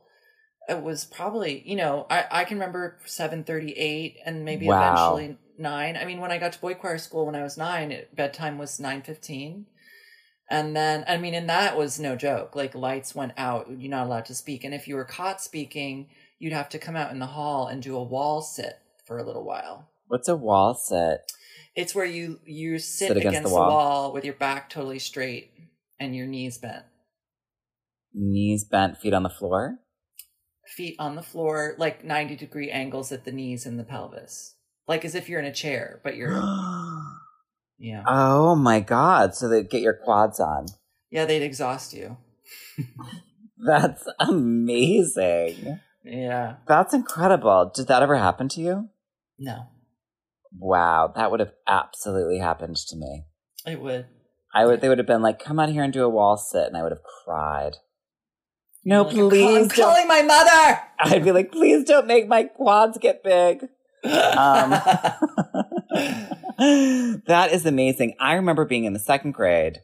it 0.69 0.83
was 0.83 1.05
probably 1.05 1.63
you 1.67 1.77
know 1.77 2.07
I 2.11 2.25
I 2.31 2.45
can 2.45 2.57
remember 2.59 2.99
seven 3.05 3.45
thirty 3.45 3.73
eight 3.73 4.17
and 4.25 4.45
maybe 4.45 4.67
Wow. 4.67 5.17
eventually 5.17 5.39
nine. 5.59 5.97
I 5.97 6.05
mean, 6.05 6.21
when 6.21 6.33
I 6.33 6.39
got 6.39 6.53
to 6.53 6.61
boy 6.61 6.75
choir 6.75 6.99
school 6.99 7.27
when 7.27 7.35
I 7.37 7.43
was 7.43 7.57
nine, 7.57 7.93
it, 7.93 8.15
bedtime 8.17 8.59
was 8.59 8.81
nine 8.81 9.03
fifteen. 9.03 9.67
And 10.51 10.77
then, 10.77 11.05
I 11.09 11.17
mean, 11.17 11.33
and 11.33 11.49
that 11.49 11.79
was 11.79 11.99
no 11.99 12.15
joke. 12.15 12.55
Like, 12.55 12.75
lights 12.75 13.15
went 13.15 13.33
out. 13.39 13.69
You're 13.71 13.91
not 13.91 14.07
allowed 14.07 14.27
to 14.27 14.35
speak. 14.35 14.65
And 14.65 14.75
if 14.75 14.87
you 14.87 14.97
were 14.97 15.05
caught 15.05 15.41
speaking, 15.41 16.09
you'd 16.39 16.53
have 16.53 16.69
to 16.71 16.79
come 16.79 16.95
out 16.95 17.11
in 17.11 17.21
the 17.21 17.27
hall 17.27 17.69
and 17.69 17.81
do 17.83 17.97
a 17.97 18.03
wall 18.03 18.43
sit 18.43 18.75
for 19.07 19.17
a 19.17 19.23
little 19.25 19.45
while. 19.45 19.89
What's 20.09 20.29
a 20.29 20.37
wall 20.37 20.75
sit? 20.75 21.21
It's 21.75 21.95
where 21.95 22.05
you 22.05 22.41
you 22.45 22.79
sit, 22.79 23.09
Sit 23.09 23.17
against 23.17 23.29
against, 23.29 23.43
the 23.45 23.49
the, 23.49 23.55
wall. 23.55 23.69
wall. 23.71 24.13
with 24.13 24.25
your 24.27 24.35
back 24.35 24.69
totally 24.69 24.99
straight 24.99 25.53
and 25.99 26.15
your 26.15 26.27
knees 26.27 26.59
bent, 26.59 26.85
Knees 28.13 28.65
bent, 28.65 28.99
feet 28.99 29.15
on 29.15 29.23
the 29.23 29.31
floor. 29.31 29.79
Feet 30.77 30.97
on 30.99 31.15
the 31.17 31.23
floor, 31.23 31.75
like 31.79 32.05
ninety 32.05 32.37
degree 32.37 32.71
angles 32.71 33.13
at 33.13 33.25
the 33.25 33.33
knees 33.33 33.67
and 33.67 33.79
the 33.79 33.85
pelvis, 33.85 34.57
like 34.89 35.05
as 35.05 35.15
if 35.15 35.29
you're 35.29 35.41
in 35.41 35.47
a 35.47 35.53
chair, 35.53 36.01
but 36.05 36.17
you're 36.17 36.33
yeah 37.79 38.03
oh 38.07 38.55
my 38.57 38.81
god! 38.81 39.35
So 39.35 39.49
they 39.49 39.63
get 39.63 39.83
your 39.83 39.95
quads 40.05 40.41
on. 40.41 40.67
yeah 41.11 41.25
they'd 41.25 41.43
exhaust 41.43 41.93
you. 41.93 42.17
That's 43.65 44.09
amazing. 44.19 45.79
Yeah, 46.05 46.57
That's 46.67 46.93
incredible. 46.95 47.71
Did 47.75 47.87
that 47.89 48.03
ever 48.03 48.17
happen 48.17 48.49
to 48.51 48.61
you? 48.61 48.89
no, 49.39 49.67
Wow, 50.59 51.13
that 51.17 51.31
would 51.31 51.41
have 51.41 51.53
absolutely 51.67 52.39
happened 52.39 52.77
to 52.77 52.97
me. 52.97 53.25
it 53.67 53.81
would. 53.81 54.07
I 54.55 54.67
would. 54.67 54.81
They 54.81 54.89
would 54.89 54.99
have 54.99 55.07
been 55.07 55.23
like, 55.23 55.39
"Come 55.43 55.59
out 55.61 55.71
here 55.71 55.83
and 55.83 55.93
do 55.93 56.05
a 56.05 56.09
wall 56.11 56.37
sit," 56.37 56.67
and 56.67 56.77
I 56.77 56.83
would 56.83 56.93
have 56.93 57.03
cried. 57.25 57.77
No, 58.85 59.03
Like, 59.03 59.13
I'm 59.13 59.19
call- 59.19 59.31
please. 59.31 59.57
I'm 59.63 59.69
calling 59.69 60.09
my 60.09 60.23
mother. 60.23 60.81
I'd 60.99 61.25
be 61.25 61.33
like, 61.33 61.53
"Please 61.53 61.85
don't 61.85 62.07
make 62.07 62.27
my 62.29 62.45
quads 62.45 62.99
get 62.99 63.23
big." 63.23 63.69
Um, 64.05 64.71
that 67.27 67.49
is 67.53 67.67
amazing. 67.67 68.15
I 68.21 68.35
remember 68.35 68.65
being 68.65 68.85
in 68.85 68.93
the 68.93 68.99
second 68.99 69.33
grade, 69.33 69.79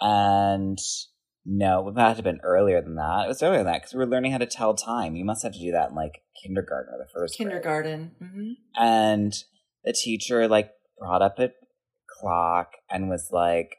and 0.00 0.78
no, 1.44 1.88
it 1.88 1.94
might 1.94 2.14
have 2.14 2.24
been 2.24 2.40
earlier 2.42 2.80
than 2.82 2.96
that. 2.96 3.24
It 3.24 3.28
was 3.28 3.42
earlier 3.42 3.58
than 3.58 3.66
that 3.66 3.82
because 3.82 3.94
we 3.94 3.98
were 3.98 4.06
learning 4.06 4.32
how 4.32 4.38
to 4.38 4.46
tell 4.46 4.74
time. 4.74 5.14
You 5.16 5.24
must 5.24 5.42
have 5.42 5.52
to 5.52 5.58
do 5.58 5.72
that 5.72 5.90
in 5.90 5.94
like 5.94 6.22
kindergarten 6.42 6.94
or 6.94 6.98
the 6.98 7.10
first 7.12 7.36
grade. 7.36 7.48
Kindergarten. 7.48 8.12
hmm 8.18 8.52
and 8.78 9.34
the 9.84 9.92
teacher 9.92 10.48
like 10.48 10.70
brought 10.98 11.22
up 11.22 11.38
a 11.38 11.50
clock 12.20 12.70
and 12.90 13.08
was 13.08 13.28
like 13.30 13.76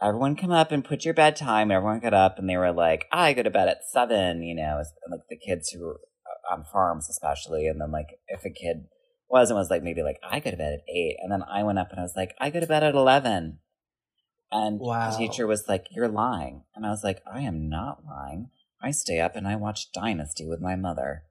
everyone 0.00 0.36
come 0.36 0.50
up 0.52 0.70
and 0.72 0.84
put 0.84 1.04
your 1.04 1.14
bedtime 1.14 1.70
everyone 1.70 2.00
got 2.00 2.14
up 2.14 2.38
and 2.38 2.48
they 2.48 2.56
were 2.56 2.72
like 2.72 3.06
i 3.12 3.32
go 3.32 3.42
to 3.42 3.50
bed 3.50 3.68
at 3.68 3.78
seven 3.90 4.42
you 4.42 4.54
know 4.54 4.78
and 4.78 5.10
like 5.10 5.26
the 5.28 5.36
kids 5.36 5.70
who 5.70 5.80
were 5.84 6.00
uh, 6.26 6.54
on 6.54 6.64
farms 6.72 7.08
especially 7.08 7.66
and 7.66 7.80
then 7.80 7.90
like 7.90 8.08
if 8.28 8.44
a 8.44 8.50
kid 8.50 8.86
wasn't 9.28 9.56
was 9.56 9.70
like 9.70 9.82
maybe 9.82 10.02
like 10.02 10.18
i 10.28 10.38
go 10.40 10.50
to 10.50 10.56
bed 10.56 10.72
at 10.74 10.88
eight 10.94 11.16
and 11.20 11.30
then 11.32 11.42
i 11.50 11.62
went 11.62 11.78
up 11.78 11.88
and 11.90 11.98
i 11.98 12.02
was 12.02 12.14
like 12.16 12.34
i 12.40 12.48
go 12.50 12.60
to 12.60 12.66
bed 12.66 12.82
at 12.84 12.94
11 12.94 13.58
and 14.50 14.78
Wow. 14.80 15.10
the 15.10 15.16
teacher 15.16 15.46
was 15.46 15.64
like 15.68 15.86
you're 15.90 16.08
lying 16.08 16.62
and 16.74 16.86
i 16.86 16.90
was 16.90 17.02
like 17.04 17.20
i 17.30 17.40
am 17.40 17.68
not 17.68 18.04
lying 18.06 18.50
i 18.82 18.90
stay 18.90 19.20
up 19.20 19.34
and 19.36 19.46
i 19.48 19.56
watch 19.56 19.90
dynasty 19.92 20.46
with 20.46 20.60
my 20.60 20.76
mother 20.76 21.24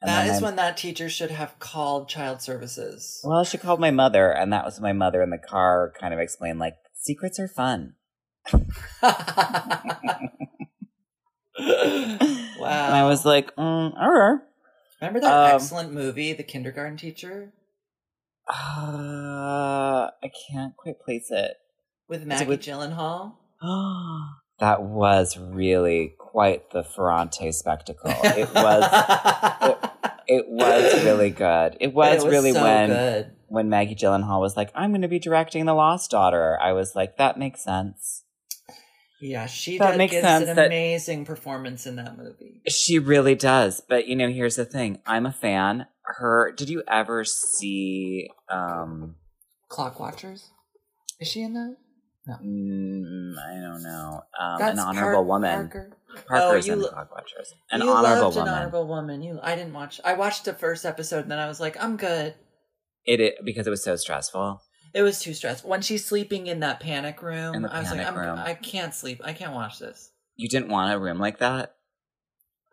And 0.00 0.08
That 0.08 0.28
is 0.28 0.40
I- 0.40 0.44
when 0.44 0.56
that 0.56 0.76
teacher 0.76 1.08
should 1.10 1.32
have 1.32 1.58
called 1.58 2.08
child 2.08 2.40
services. 2.40 3.20
Well, 3.24 3.42
she 3.44 3.58
called 3.58 3.80
my 3.80 3.90
mother, 3.90 4.30
and 4.30 4.52
that 4.52 4.64
was 4.64 4.78
my 4.80 4.92
mother 4.92 5.20
in 5.22 5.30
the 5.30 5.38
car 5.38 5.92
kind 6.00 6.14
of 6.14 6.20
explained, 6.20 6.60
like, 6.60 6.76
secrets 7.08 7.38
are 7.40 7.48
fun. 7.48 7.94
wow. 8.52 8.60
And 12.60 12.94
I 12.94 13.04
was 13.06 13.24
like, 13.24 13.54
mm, 13.56 13.92
all 13.96 14.12
right. 14.12 14.38
Remember 15.00 15.20
that 15.20 15.32
um, 15.50 15.54
excellent 15.56 15.92
movie, 15.92 16.32
The 16.34 16.42
Kindergarten 16.42 16.96
Teacher, 16.96 17.52
Uh, 18.48 20.10
I 20.22 20.30
can't 20.50 20.76
quite 20.76 21.00
place 21.00 21.30
it. 21.30 21.56
with 22.08 22.22
it 22.22 22.26
Maggie 22.28 22.44
with- 22.46 22.60
Gyllenhaal? 22.60 23.34
that 24.60 24.82
was 24.82 25.36
really 25.38 26.14
quite 26.18 26.70
the 26.70 26.82
Ferrante 26.84 27.52
spectacle. 27.52 28.10
It 28.24 28.48
was. 28.54 28.84
It 30.26 30.44
was 30.48 31.04
really 31.08 31.30
good. 31.30 31.76
It 31.80 31.94
was, 31.94 32.24
It 32.24 32.28
really 32.28 32.52
so 32.52 32.62
when 32.62 32.88
good. 32.90 33.32
When 33.48 33.68
Maggie 33.68 33.94
Gyllenhaal 33.94 34.40
was 34.40 34.56
like, 34.56 34.70
"I'm 34.74 34.90
going 34.90 35.02
to 35.02 35.08
be 35.08 35.18
directing 35.18 35.64
The 35.66 35.74
Lost 35.74 36.10
Daughter." 36.10 36.58
I 36.60 36.72
was 36.72 36.94
like, 36.94 37.16
"That 37.16 37.38
makes 37.38 37.62
sense." 37.64 38.24
Yeah, 39.20 39.46
she 39.46 39.78
That 39.78 39.96
makes 39.96 40.12
gives 40.12 40.24
sense 40.24 40.48
an 40.48 40.58
amazing 40.58 41.24
performance 41.24 41.86
in 41.86 41.96
that 41.96 42.16
movie. 42.16 42.62
She 42.68 42.98
really 42.98 43.34
does. 43.34 43.82
But 43.86 44.06
you 44.06 44.14
know, 44.14 44.28
here's 44.28 44.56
the 44.56 44.64
thing. 44.64 45.00
I'm 45.06 45.26
a 45.26 45.32
fan. 45.32 45.86
Her 46.04 46.52
did 46.52 46.68
you 46.68 46.82
ever 46.88 47.24
see 47.24 48.30
um 48.48 49.16
Clockwatchers? 49.70 50.48
Is 51.20 51.28
she 51.28 51.42
in 51.42 51.54
that? 51.54 51.76
mm, 52.42 53.32
I 53.38 53.60
don't 53.60 53.82
know. 53.82 54.22
Um 54.38 54.62
an 54.62 54.78
honorable 54.78 55.14
Par- 55.14 55.24
woman. 55.24 55.56
Parker. 55.68 55.90
Parker's 56.28 56.66
you 56.66 56.74
in 56.74 56.82
lo- 56.82 56.90
Clockwatchers. 56.90 57.52
An 57.70 57.80
you 57.82 57.90
honorable 57.90 58.22
loved 58.22 58.36
woman. 58.36 58.48
An 58.52 58.58
honorable 58.58 58.86
woman. 58.86 59.22
You, 59.22 59.40
I 59.42 59.56
didn't 59.56 59.72
watch. 59.72 60.00
I 60.04 60.14
watched 60.14 60.44
the 60.44 60.54
first 60.54 60.84
episode, 60.86 61.22
and 61.22 61.30
then 61.30 61.38
I 61.38 61.46
was 61.48 61.60
like, 61.60 61.82
I'm 61.82 61.96
good. 61.96 62.34
It, 63.08 63.20
it 63.20 63.34
because 63.42 63.66
it 63.66 63.70
was 63.70 63.82
so 63.82 63.96
stressful. 63.96 64.60
It 64.92 65.00
was 65.02 65.18
too 65.18 65.32
stressful. 65.32 65.70
When 65.70 65.80
she's 65.80 66.04
sleeping 66.04 66.46
in 66.46 66.60
that 66.60 66.78
panic 66.78 67.22
room, 67.22 67.64
I 67.64 67.80
was 67.80 67.90
like, 67.90 68.06
I'm. 68.06 68.38
I 68.38 68.52
can't 68.52 68.94
sleep. 68.94 69.22
I 69.24 69.32
can't 69.32 69.54
watch 69.54 69.78
this. 69.78 70.10
You 70.36 70.46
didn't 70.46 70.68
want 70.68 70.92
a 70.92 70.98
room 70.98 71.18
like 71.18 71.38
that? 71.38 71.74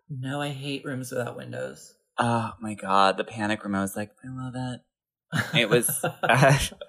No, 0.10 0.42
I 0.42 0.50
hate 0.50 0.84
rooms 0.84 1.10
without 1.10 1.38
windows. 1.38 1.94
Oh 2.18 2.52
my 2.60 2.74
god, 2.74 3.16
the 3.16 3.24
panic 3.24 3.64
room. 3.64 3.76
I 3.76 3.82
was 3.82 3.96
like, 3.96 4.12
I 4.26 4.28
love 4.30 4.56
it. 4.58 4.82
It 5.58 5.70
was 5.70 6.04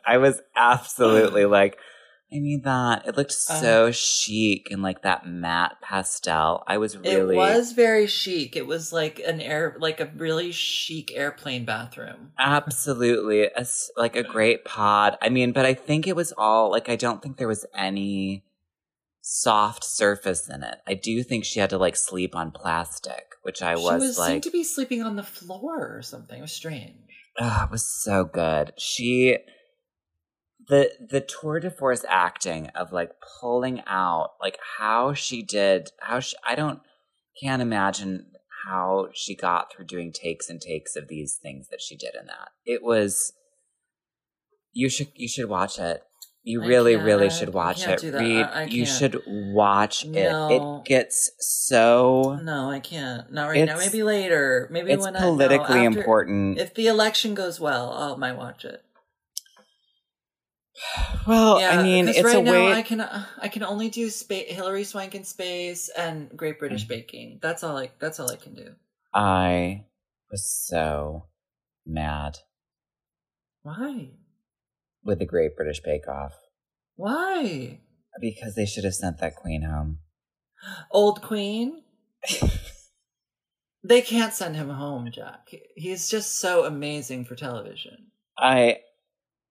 I 0.04 0.18
was 0.18 0.40
absolutely 0.56 1.44
like, 1.44 1.78
I 2.32 2.38
need 2.40 2.64
that. 2.64 3.06
It 3.06 3.16
looked 3.16 3.30
Uh. 3.48 3.60
so 3.60 3.90
chic 3.92 4.68
and 4.72 4.82
like 4.82 5.02
that 5.02 5.26
matte 5.26 5.76
pastel. 5.80 6.64
I 6.66 6.76
was 6.78 6.96
really 6.96 7.36
It 7.36 7.38
was 7.38 7.72
very 7.72 8.06
chic. 8.08 8.56
It 8.56 8.66
was 8.66 8.92
like 8.92 9.20
an 9.20 9.40
air, 9.40 9.76
like 9.78 10.00
a 10.00 10.10
really 10.16 10.50
chic 10.50 11.12
airplane 11.14 11.64
bathroom. 11.64 12.32
absolutely 12.38 13.44
a 13.44 13.66
like 13.96 14.16
a 14.16 14.24
great 14.24 14.64
pod. 14.64 15.16
I 15.22 15.28
mean, 15.28 15.52
but 15.52 15.64
I 15.66 15.74
think 15.74 16.06
it 16.06 16.16
was 16.16 16.32
all 16.36 16.70
like 16.70 16.88
I 16.88 16.96
don't 16.96 17.22
think 17.22 17.36
there 17.36 17.46
was 17.48 17.64
any 17.76 18.44
soft 19.22 19.84
surface 19.84 20.48
in 20.48 20.62
it. 20.62 20.78
I 20.86 20.94
do 20.94 21.22
think 21.22 21.44
she 21.44 21.60
had 21.60 21.70
to 21.70 21.78
like 21.78 21.96
sleep 21.96 22.34
on 22.34 22.50
plastic, 22.50 23.24
which 23.42 23.62
I 23.62 23.74
she 23.76 23.82
was, 23.82 24.00
was 24.00 24.18
like 24.18 24.30
seemed 24.30 24.42
to 24.44 24.50
be 24.50 24.64
sleeping 24.64 25.02
on 25.02 25.14
the 25.16 25.22
floor 25.22 25.96
or 25.96 26.02
something. 26.02 26.38
It 26.38 26.42
was 26.42 26.52
strange. 26.52 26.94
Oh, 27.38 27.62
it 27.64 27.70
was 27.70 27.86
so 27.86 28.24
good. 28.24 28.72
She 28.78 29.36
the 30.68 30.90
the 31.10 31.20
tour 31.20 31.60
de 31.60 31.70
force 31.70 32.04
acting 32.08 32.68
of 32.74 32.92
like 32.92 33.12
pulling 33.40 33.82
out 33.86 34.30
like 34.40 34.58
how 34.78 35.14
she 35.14 35.42
did 35.42 35.90
how 36.00 36.20
she 36.20 36.36
I 36.46 36.54
don't 36.54 36.80
can't 37.40 37.62
imagine 37.62 38.26
how 38.66 39.08
she 39.14 39.36
got 39.36 39.72
through 39.72 39.86
doing 39.86 40.12
takes 40.12 40.48
and 40.50 40.60
takes 40.60 40.96
of 40.96 41.08
these 41.08 41.38
things 41.40 41.68
that 41.70 41.80
she 41.80 41.96
did 41.96 42.14
in 42.18 42.26
that. 42.26 42.48
It 42.64 42.82
was 42.82 43.32
you 44.72 44.88
should 44.88 45.08
you 45.14 45.28
should 45.28 45.48
watch 45.48 45.78
it. 45.78 46.02
You 46.42 46.62
I 46.62 46.66
really 46.66 46.96
really 46.96 47.30
should 47.30 47.52
watch 47.52 47.86
it. 47.86 48.02
Read 48.02 48.42
I- 48.42 48.62
I 48.62 48.64
you 48.64 48.86
should 48.86 49.20
watch 49.26 50.04
it. 50.04 50.10
No. 50.10 50.78
It 50.82 50.88
gets 50.88 51.30
so 51.40 52.38
No, 52.42 52.70
I 52.70 52.80
can't. 52.80 53.32
Not 53.32 53.48
right 53.48 53.64
now. 53.64 53.78
Maybe 53.78 54.02
later. 54.02 54.68
Maybe 54.70 54.92
it's 54.92 55.02
when 55.04 55.16
I 55.16 55.20
no, 55.20 55.30
politically 55.32 55.86
after- 55.86 55.98
important. 55.98 56.58
If 56.58 56.74
the 56.74 56.86
election 56.88 57.34
goes 57.34 57.58
well, 57.60 57.92
I 57.92 58.16
might 58.16 58.36
watch 58.36 58.64
it. 58.64 58.82
Well, 61.26 61.60
yeah, 61.60 61.78
I 61.78 61.82
mean, 61.82 62.06
it's 62.08 62.22
right 62.22 62.36
a 62.36 62.42
now 62.42 62.52
way 62.52 62.72
I 62.72 62.82
can 62.82 63.00
I 63.00 63.48
can 63.48 63.62
only 63.62 63.88
do 63.88 64.10
spa- 64.10 64.44
Hilary 64.48 64.84
Swank 64.84 65.14
in 65.14 65.24
space 65.24 65.88
and 65.96 66.30
Great 66.36 66.58
British 66.58 66.84
Mm. 66.84 66.88
Baking. 66.88 67.38
That's 67.42 67.64
all 67.64 67.76
I. 67.78 67.90
That's 67.98 68.20
all 68.20 68.30
I 68.30 68.36
can 68.36 68.54
do. 68.54 68.74
I 69.14 69.84
was 70.30 70.46
so 70.66 71.26
mad 71.86 72.38
Why? 73.62 74.10
with 75.02 75.18
the 75.18 75.24
Great 75.24 75.56
British 75.56 75.80
Bake 75.80 76.06
Off 76.08 76.32
Why? 76.96 77.80
because 78.20 78.54
they 78.54 78.66
should 78.66 78.84
have 78.84 78.94
sent 78.94 79.18
that 79.20 79.36
queen 79.36 79.62
home. 79.62 79.98
Old 80.90 81.22
Queen. 81.22 81.82
They 83.84 84.02
can't 84.02 84.34
send 84.34 84.56
him 84.56 84.68
home, 84.68 85.12
Jack. 85.12 85.48
He's 85.76 86.08
just 86.08 86.40
so 86.40 86.64
amazing 86.64 87.24
for 87.24 87.36
television. 87.36 88.06
I 88.36 88.78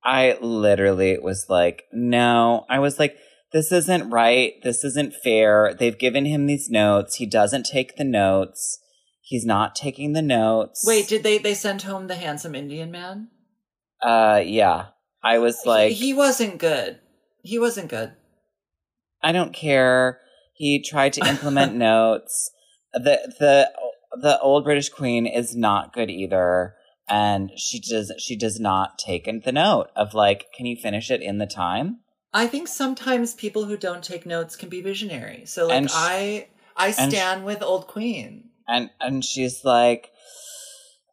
I 0.05 0.37
literally 0.39 1.17
was 1.17 1.47
like, 1.49 1.83
no. 1.91 2.65
I 2.69 2.79
was 2.79 2.99
like, 2.99 3.17
this 3.51 3.71
isn't 3.71 4.09
right. 4.09 4.53
This 4.63 4.83
isn't 4.83 5.15
fair. 5.23 5.73
They've 5.73 5.97
given 5.97 6.25
him 6.25 6.45
these 6.45 6.69
notes. 6.69 7.15
He 7.15 7.25
doesn't 7.25 7.65
take 7.65 7.95
the 7.95 8.03
notes. 8.03 8.79
He's 9.21 9.45
not 9.45 9.75
taking 9.75 10.13
the 10.13 10.21
notes. 10.21 10.83
Wait, 10.85 11.07
did 11.07 11.23
they 11.23 11.39
they 11.39 11.55
send 11.55 11.81
home 11.81 12.07
the 12.07 12.15
handsome 12.15 12.53
Indian 12.53 12.91
man? 12.91 13.29
Uh 14.01 14.41
yeah. 14.45 14.87
I 15.23 15.39
was 15.39 15.65
like 15.65 15.93
he, 15.93 16.07
he 16.07 16.13
wasn't 16.13 16.59
good. 16.59 16.99
He 17.41 17.57
wasn't 17.57 17.89
good. 17.89 18.11
I 19.23 19.31
don't 19.31 19.53
care. 19.53 20.19
He 20.53 20.83
tried 20.83 21.13
to 21.13 21.27
implement 21.27 21.75
notes. 21.75 22.51
The 22.93 23.33
the 23.39 23.71
the 24.21 24.39
old 24.39 24.63
British 24.63 24.89
queen 24.89 25.25
is 25.25 25.55
not 25.55 25.93
good 25.93 26.11
either. 26.11 26.74
And 27.07 27.51
she 27.57 27.79
does 27.79 28.11
she 28.17 28.35
does 28.35 28.59
not 28.59 28.97
take 28.97 29.25
the 29.43 29.51
note 29.51 29.89
of 29.95 30.13
like, 30.13 30.47
can 30.55 30.65
you 30.65 30.75
finish 30.75 31.11
it 31.11 31.21
in 31.21 31.37
the 31.37 31.45
time? 31.45 31.99
I 32.33 32.47
think 32.47 32.67
sometimes 32.67 33.33
people 33.33 33.65
who 33.65 33.77
don't 33.77 34.03
take 34.03 34.25
notes 34.25 34.55
can 34.55 34.69
be 34.69 34.81
visionary. 34.81 35.45
So 35.45 35.67
like 35.67 35.87
I 35.91 36.47
I 36.75 36.91
stand 36.91 37.45
with 37.45 37.61
old 37.61 37.87
queen. 37.87 38.49
And 38.67 38.89
and 38.99 39.23
she's 39.23 39.63
like 39.63 40.11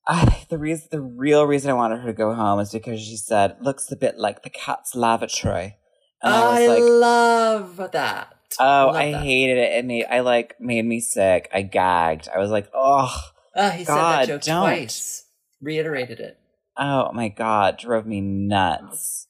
I, 0.08 0.44
the 0.48 0.58
reason, 0.58 0.88
the 0.90 1.00
real 1.00 1.46
reason 1.46 1.70
I 1.70 1.74
wanted 1.74 2.00
her 2.00 2.08
to 2.08 2.12
go 2.12 2.34
home 2.34 2.58
is 2.58 2.72
because 2.72 3.00
she 3.00 3.16
said, 3.16 3.56
"Looks 3.60 3.90
a 3.92 3.96
bit 3.96 4.18
like 4.18 4.42
the 4.42 4.50
cat's 4.50 4.96
lavatory," 4.96 5.76
and 6.20 6.34
I, 6.34 6.40
I, 6.40 6.60
was 6.60 6.68
like, 6.68 6.82
love 6.82 7.92
that. 7.92 8.34
"Oh, 8.58 8.64
love 8.86 8.96
I 8.96 9.12
that. 9.12 9.22
hated 9.22 9.58
it. 9.58 9.72
It 9.74 9.84
made 9.84 10.06
I 10.06 10.20
like 10.20 10.60
made 10.60 10.84
me 10.84 11.00
sick. 11.00 11.48
I 11.54 11.62
gagged. 11.62 12.28
I 12.34 12.38
was 12.38 12.50
like, 12.50 12.68
oh, 12.74 13.14
Ah, 13.54 13.70
he 13.70 13.84
said 13.84 13.94
that 13.94 14.26
joke 14.26 14.42
don't. 14.42 14.62
twice. 14.62 15.21
Reiterated 15.62 16.20
it. 16.20 16.38
oh 16.76 17.12
my 17.12 17.28
god, 17.28 17.78
drove 17.78 18.06
me 18.06 18.20
nuts. 18.20 19.26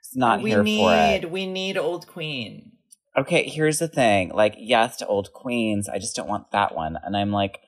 It's 0.00 0.16
not 0.16 0.42
we 0.42 0.50
here 0.50 0.62
need 0.62 1.22
for 1.22 1.26
it. 1.26 1.30
we 1.30 1.46
need 1.46 1.76
old 1.76 2.06
queen. 2.06 2.72
Okay, 3.16 3.48
here's 3.48 3.78
the 3.78 3.86
thing. 3.86 4.30
Like, 4.30 4.56
yes 4.58 4.96
to 4.96 5.06
old 5.06 5.32
queens. 5.32 5.88
I 5.88 5.98
just 5.98 6.16
don't 6.16 6.28
want 6.28 6.50
that 6.50 6.74
one. 6.74 6.98
And 7.04 7.16
I'm 7.16 7.30
like, 7.30 7.60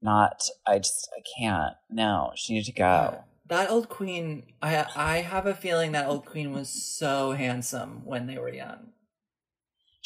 not. 0.00 0.48
I 0.66 0.78
just 0.78 1.08
I 1.16 1.22
can't. 1.38 1.74
No, 1.90 2.32
she 2.36 2.54
needed 2.54 2.66
to 2.66 2.72
go. 2.72 3.24
That 3.48 3.70
old 3.70 3.88
queen, 3.88 4.44
I 4.62 4.86
I 4.94 5.16
have 5.18 5.46
a 5.46 5.54
feeling 5.54 5.92
that 5.92 6.06
old 6.06 6.24
queen 6.24 6.52
was 6.52 6.68
so 6.68 7.32
handsome 7.32 8.02
when 8.04 8.26
they 8.26 8.38
were 8.38 8.52
young. 8.52 8.90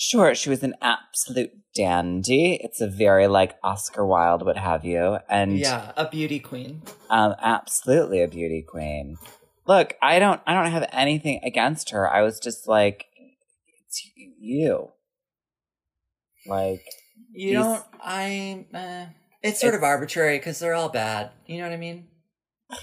Sure, 0.01 0.33
she 0.33 0.49
was 0.49 0.63
an 0.63 0.77
absolute 0.81 1.51
dandy. 1.75 2.61
It's 2.63 2.81
a 2.81 2.87
very 2.87 3.27
like 3.27 3.57
Oscar 3.65 4.07
Wilde, 4.07 4.45
what 4.47 4.57
have 4.57 4.85
you, 4.85 5.19
and 5.29 5.59
yeah, 5.59 5.91
a 5.97 6.09
beauty 6.09 6.39
queen. 6.39 6.83
um, 7.11 7.35
absolutely 7.41 8.23
a 8.23 8.29
beauty 8.29 8.63
queen. 8.67 9.17
Look, 9.67 9.95
I 10.01 10.21
don't, 10.21 10.41
I 10.47 10.55
don't 10.55 10.71
have 10.71 10.89
anything 10.93 11.41
against 11.43 11.91
her. 11.91 12.09
I 12.09 12.23
was 12.23 12.39
just 12.39 12.69
like, 12.69 13.07
it's 13.89 14.09
you, 14.39 14.91
like, 16.47 16.85
You 17.33 17.55
don't. 17.55 17.85
I. 18.01 18.67
Uh, 18.73 19.07
it's 19.43 19.61
sort 19.61 19.75
of 19.75 19.83
arbitrary 19.83 20.39
because 20.39 20.61
they're 20.61 20.75
all 20.75 20.91
bad. 20.91 21.33
You 21.47 21.59
know 21.59 21.65
what 21.65 21.73
I 21.73 21.77
mean? 21.77 22.07
like, 22.71 22.79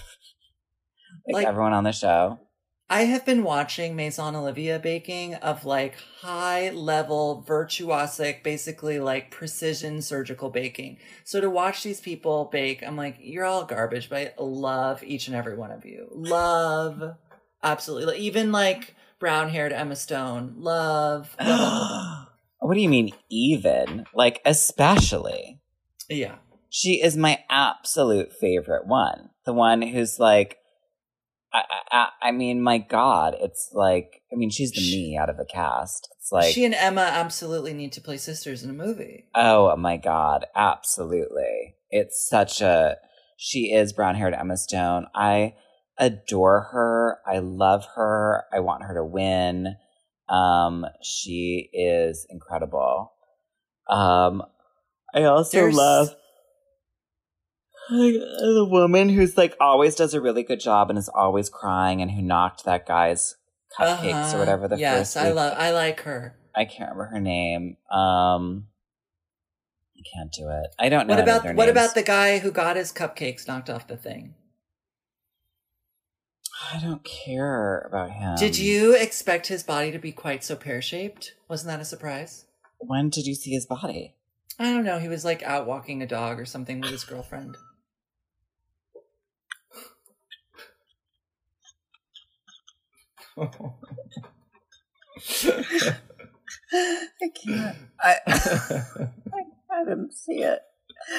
Like- 1.32 1.46
everyone 1.46 1.72
on 1.72 1.84
the 1.84 1.92
show. 1.92 2.40
I 2.88 3.02
have 3.02 3.26
been 3.26 3.42
watching 3.42 3.96
Maison 3.96 4.36
Olivia 4.36 4.78
baking 4.78 5.34
of 5.34 5.64
like 5.64 5.96
high 6.20 6.70
level 6.70 7.44
virtuosic, 7.46 8.44
basically 8.44 9.00
like 9.00 9.32
precision 9.32 10.00
surgical 10.02 10.50
baking. 10.50 10.98
So 11.24 11.40
to 11.40 11.50
watch 11.50 11.82
these 11.82 12.00
people 12.00 12.48
bake, 12.52 12.84
I'm 12.86 12.96
like, 12.96 13.16
you're 13.18 13.44
all 13.44 13.64
garbage, 13.64 14.08
but 14.08 14.18
I 14.18 14.32
love 14.38 15.02
each 15.02 15.26
and 15.26 15.34
every 15.34 15.56
one 15.56 15.72
of 15.72 15.84
you. 15.84 16.06
Love, 16.12 17.16
absolutely. 17.60 18.18
Even 18.18 18.52
like 18.52 18.94
brown 19.18 19.48
haired 19.48 19.72
Emma 19.72 19.96
Stone. 19.96 20.54
Love. 20.58 21.34
love 21.40 21.60
all 21.60 21.82
of 21.82 21.90
them. 21.90 22.26
what 22.60 22.74
do 22.74 22.80
you 22.80 22.88
mean, 22.88 23.10
even? 23.28 24.04
Like, 24.14 24.40
especially. 24.44 25.60
Yeah. 26.08 26.36
She 26.70 27.02
is 27.02 27.16
my 27.16 27.40
absolute 27.50 28.32
favorite 28.32 28.86
one. 28.86 29.30
The 29.44 29.52
one 29.52 29.82
who's 29.82 30.20
like, 30.20 30.58
I, 31.52 31.62
I, 31.90 32.08
I 32.22 32.32
mean, 32.32 32.60
my 32.60 32.78
God, 32.78 33.36
it's 33.40 33.70
like, 33.72 34.20
I 34.32 34.36
mean, 34.36 34.50
she's 34.50 34.72
the 34.72 34.80
me 34.80 35.16
out 35.16 35.30
of 35.30 35.36
the 35.36 35.46
cast. 35.46 36.08
It's 36.18 36.30
like, 36.32 36.52
she 36.52 36.64
and 36.64 36.74
Emma 36.74 37.02
absolutely 37.02 37.72
need 37.72 37.92
to 37.92 38.00
play 38.00 38.16
sisters 38.18 38.62
in 38.62 38.70
a 38.70 38.74
movie. 38.74 39.26
oh 39.34 39.74
my 39.76 39.96
God, 39.96 40.46
absolutely. 40.54 41.76
It's 41.90 42.26
such 42.28 42.60
a, 42.60 42.96
she 43.36 43.72
is 43.72 43.92
brown 43.92 44.14
haired 44.16 44.34
Emma 44.34 44.56
Stone. 44.56 45.06
I 45.14 45.54
adore 45.98 46.68
her. 46.72 47.18
I 47.26 47.38
love 47.38 47.86
her. 47.94 48.44
I 48.52 48.60
want 48.60 48.82
her 48.84 48.94
to 48.94 49.04
win. 49.04 49.76
Um, 50.28 50.84
she 51.02 51.70
is 51.72 52.26
incredible. 52.28 53.12
Um, 53.88 54.42
I 55.14 55.22
also 55.24 55.58
There's- 55.58 55.74
love 55.74 56.08
the 57.90 58.66
woman 58.68 59.08
who's 59.08 59.36
like 59.36 59.56
always 59.60 59.94
does 59.94 60.14
a 60.14 60.20
really 60.20 60.42
good 60.42 60.60
job 60.60 60.90
and 60.90 60.98
is 60.98 61.08
always 61.08 61.48
crying 61.48 62.00
and 62.02 62.10
who 62.10 62.22
knocked 62.22 62.64
that 62.64 62.86
guy's 62.86 63.36
cupcakes 63.78 64.12
Uh-huh. 64.12 64.36
or 64.36 64.38
whatever 64.40 64.68
the 64.68 64.76
yes, 64.78 65.14
first 65.14 65.24
I 65.24 65.32
love. 65.32 65.54
I 65.58 65.70
like 65.72 66.00
her. 66.00 66.36
I 66.54 66.64
can't 66.64 66.90
remember 66.90 67.04
her 67.14 67.20
name. 67.20 67.76
Um, 67.90 68.66
I 69.96 70.02
can't 70.14 70.32
do 70.32 70.48
it. 70.48 70.74
I 70.78 70.88
don't 70.88 71.06
know. 71.06 71.14
What 71.14 71.22
about 71.22 71.54
what 71.54 71.68
about 71.68 71.94
the 71.94 72.02
guy 72.02 72.38
who 72.38 72.50
got 72.50 72.76
his 72.76 72.92
cupcakes 72.92 73.46
knocked 73.46 73.68
off 73.70 73.86
the 73.86 73.96
thing? 73.96 74.34
I 76.72 76.80
don't 76.80 77.04
care 77.04 77.80
about 77.80 78.10
him. 78.12 78.36
Did 78.36 78.58
you 78.58 78.96
expect 78.96 79.46
his 79.48 79.62
body 79.62 79.92
to 79.92 79.98
be 79.98 80.10
quite 80.10 80.42
so 80.42 80.56
pear 80.56 80.80
shaped? 80.80 81.34
Wasn't 81.48 81.68
that 81.68 81.80
a 81.80 81.84
surprise? 81.84 82.46
When 82.78 83.10
did 83.10 83.26
you 83.26 83.34
see 83.34 83.50
his 83.52 83.66
body? 83.66 84.14
I 84.58 84.72
don't 84.72 84.84
know. 84.84 84.98
He 84.98 85.08
was 85.08 85.24
like 85.24 85.42
out 85.42 85.66
walking 85.66 86.02
a 86.02 86.06
dog 86.06 86.40
or 86.40 86.46
something 86.46 86.80
with 86.80 86.90
his 86.90 87.04
girlfriend. 87.04 87.56
I 96.72 97.30
can't. 97.44 97.76
I 98.00 98.16
I 99.70 99.84
didn't 99.84 100.12
see 100.14 100.42
it. 100.42 100.60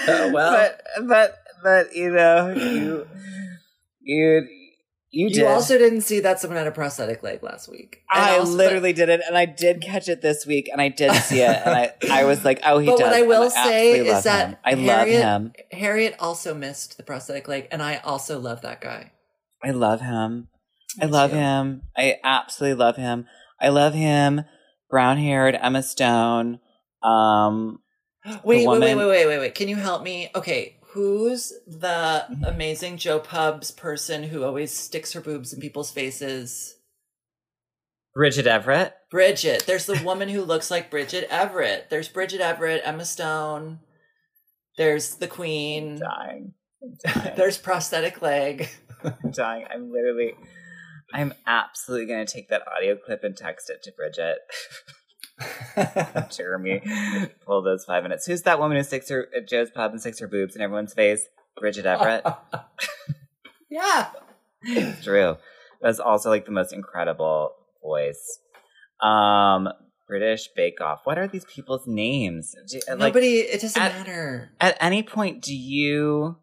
Oh, 0.07 0.31
well. 0.31 0.51
but 0.51 0.81
but 1.07 1.35
but 1.63 1.95
you 1.95 2.11
know 2.11 2.53
you 2.55 3.07
you 4.01 4.47
you, 5.09 5.29
You 5.29 5.47
also 5.47 5.77
didn't 5.77 6.01
see 6.01 6.19
that 6.19 6.39
someone 6.39 6.57
had 6.57 6.67
a 6.67 6.71
prosthetic 6.71 7.23
leg 7.23 7.41
last 7.41 7.69
week. 7.69 8.03
And 8.13 8.23
I 8.25 8.37
also- 8.39 8.51
literally 8.51 8.91
did 8.91 9.07
it, 9.09 9.21
and 9.25 9.37
I 9.37 9.45
did 9.45 9.81
catch 9.81 10.09
it 10.09 10.21
this 10.21 10.45
week, 10.45 10.67
and 10.71 10.81
I 10.81 10.89
did 10.89 11.13
see 11.23 11.39
it, 11.39 11.61
and 11.65 11.73
I, 11.73 11.93
I 12.11 12.25
was 12.25 12.43
like, 12.43 12.59
"Oh, 12.65 12.77
he 12.79 12.87
But 12.87 12.97
does." 12.97 13.05
what 13.07 13.13
I 13.13 13.19
and 13.19 13.27
will 13.29 13.49
say 13.49 13.99
is 13.99 14.07
love 14.07 14.23
that 14.25 14.49
him. 14.49 14.57
I 14.65 14.73
love 14.73 15.07
him. 15.07 15.53
Harriet 15.71 16.15
also 16.19 16.53
missed 16.53 16.97
the 16.97 17.03
prosthetic 17.03 17.47
leg, 17.47 17.67
and 17.71 17.81
I 17.81 17.97
also 18.03 18.37
love 18.39 18.61
that 18.63 18.81
guy. 18.81 19.11
I 19.63 19.71
love 19.71 20.01
him. 20.01 20.49
I 21.01 21.05
love 21.05 21.31
too. 21.31 21.37
him. 21.37 21.83
I 21.95 22.17
absolutely 22.23 22.75
love 22.83 22.95
him. 22.95 23.25
I 23.59 23.69
love 23.69 23.93
him. 23.93 24.41
Brown 24.89 25.17
haired 25.17 25.55
Emma 25.61 25.83
Stone. 25.83 26.59
Um, 27.03 27.79
Wait, 28.43 28.67
wait, 28.67 28.79
wait, 28.79 28.95
wait, 28.95 29.05
wait, 29.05 29.25
wait, 29.27 29.39
wait. 29.39 29.55
Can 29.55 29.69
you 29.69 29.77
help 29.77 30.03
me? 30.03 30.29
Okay, 30.35 30.77
who's 30.91 31.53
the 31.65 32.25
Mm-hmm. 32.29 32.43
amazing 32.43 32.97
Joe's 32.97 33.25
Pub 33.25 33.63
person 33.77 34.23
who 34.23 34.43
always 34.43 34.71
sticks 34.71 35.13
her 35.13 35.21
boobs 35.21 35.53
in 35.53 35.61
people's 35.61 35.91
faces? 35.91 36.75
Bridget 38.13 38.47
Everett. 38.47 38.95
Bridget. 39.11 39.63
There's 39.65 39.85
the 39.85 40.01
woman 40.03 40.27
who 40.27 40.41
looks 40.41 40.69
like 40.71 40.89
Bridget 40.91 41.27
Everett. 41.29 41.89
There's 41.89 42.09
Bridget 42.09 42.41
Everett, 42.41 42.81
Emma 42.83 43.05
Stone. 43.05 43.79
There's 44.77 45.15
the 45.15 45.27
Queen. 45.27 45.99
Dying. 45.99 46.53
I'm 46.83 46.97
dying. 47.13 47.33
There's 47.37 47.57
prosthetic 47.57 48.21
leg. 48.21 48.67
I'm 49.03 49.31
dying. 49.31 49.65
I'm 49.73 49.91
literally. 49.91 50.33
I'm 51.13 51.33
absolutely 51.45 52.07
going 52.07 52.25
to 52.25 52.31
take 52.31 52.49
that 52.49 52.63
audio 52.67 52.95
clip 52.97 53.23
and 53.23 53.35
text 53.35 53.69
it 53.69 53.81
to 53.83 53.91
Bridget. 53.91 54.37
Jeremy, 56.31 56.81
pull 57.45 57.61
those 57.61 57.85
five 57.85 58.03
minutes. 58.03 58.25
Who's 58.25 58.41
that 58.43 58.59
woman 58.59 58.77
who 58.77 58.83
sticks 58.83 59.09
her 59.09 59.27
at 59.35 59.47
Joe's 59.47 59.69
pub 59.69 59.91
and 59.91 60.01
sticks 60.01 60.19
her 60.19 60.27
boobs 60.27 60.55
in 60.55 60.61
everyone's 60.61 60.93
face? 60.93 61.23
Bridget 61.59 61.85
Everett. 61.85 62.23
yeah. 63.69 64.09
it's 64.63 65.03
true. 65.03 65.37
That's 65.81 65.99
also 65.99 66.29
like 66.29 66.45
the 66.45 66.51
most 66.51 66.73
incredible 66.73 67.51
voice. 67.83 68.39
Um, 69.01 69.69
British 70.07 70.49
Bake 70.55 70.81
Off. 70.81 71.01
What 71.03 71.17
are 71.17 71.27
these 71.27 71.45
people's 71.45 71.85
names? 71.85 72.55
Do- 72.69 72.79
like, 72.89 72.99
Nobody, 72.99 73.39
it 73.39 73.61
doesn't 73.61 73.81
at- 73.81 73.93
matter. 73.93 74.51
at 74.59 74.77
any 74.79 75.03
point, 75.03 75.41
do 75.43 75.53
you, 75.55 76.37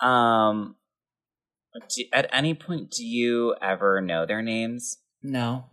um, 0.00 0.76
do, 1.88 2.04
at 2.12 2.28
any 2.32 2.54
point, 2.54 2.90
do 2.90 3.04
you 3.04 3.54
ever 3.62 4.00
know 4.00 4.26
their 4.26 4.42
names? 4.42 4.98
No. 5.22 5.66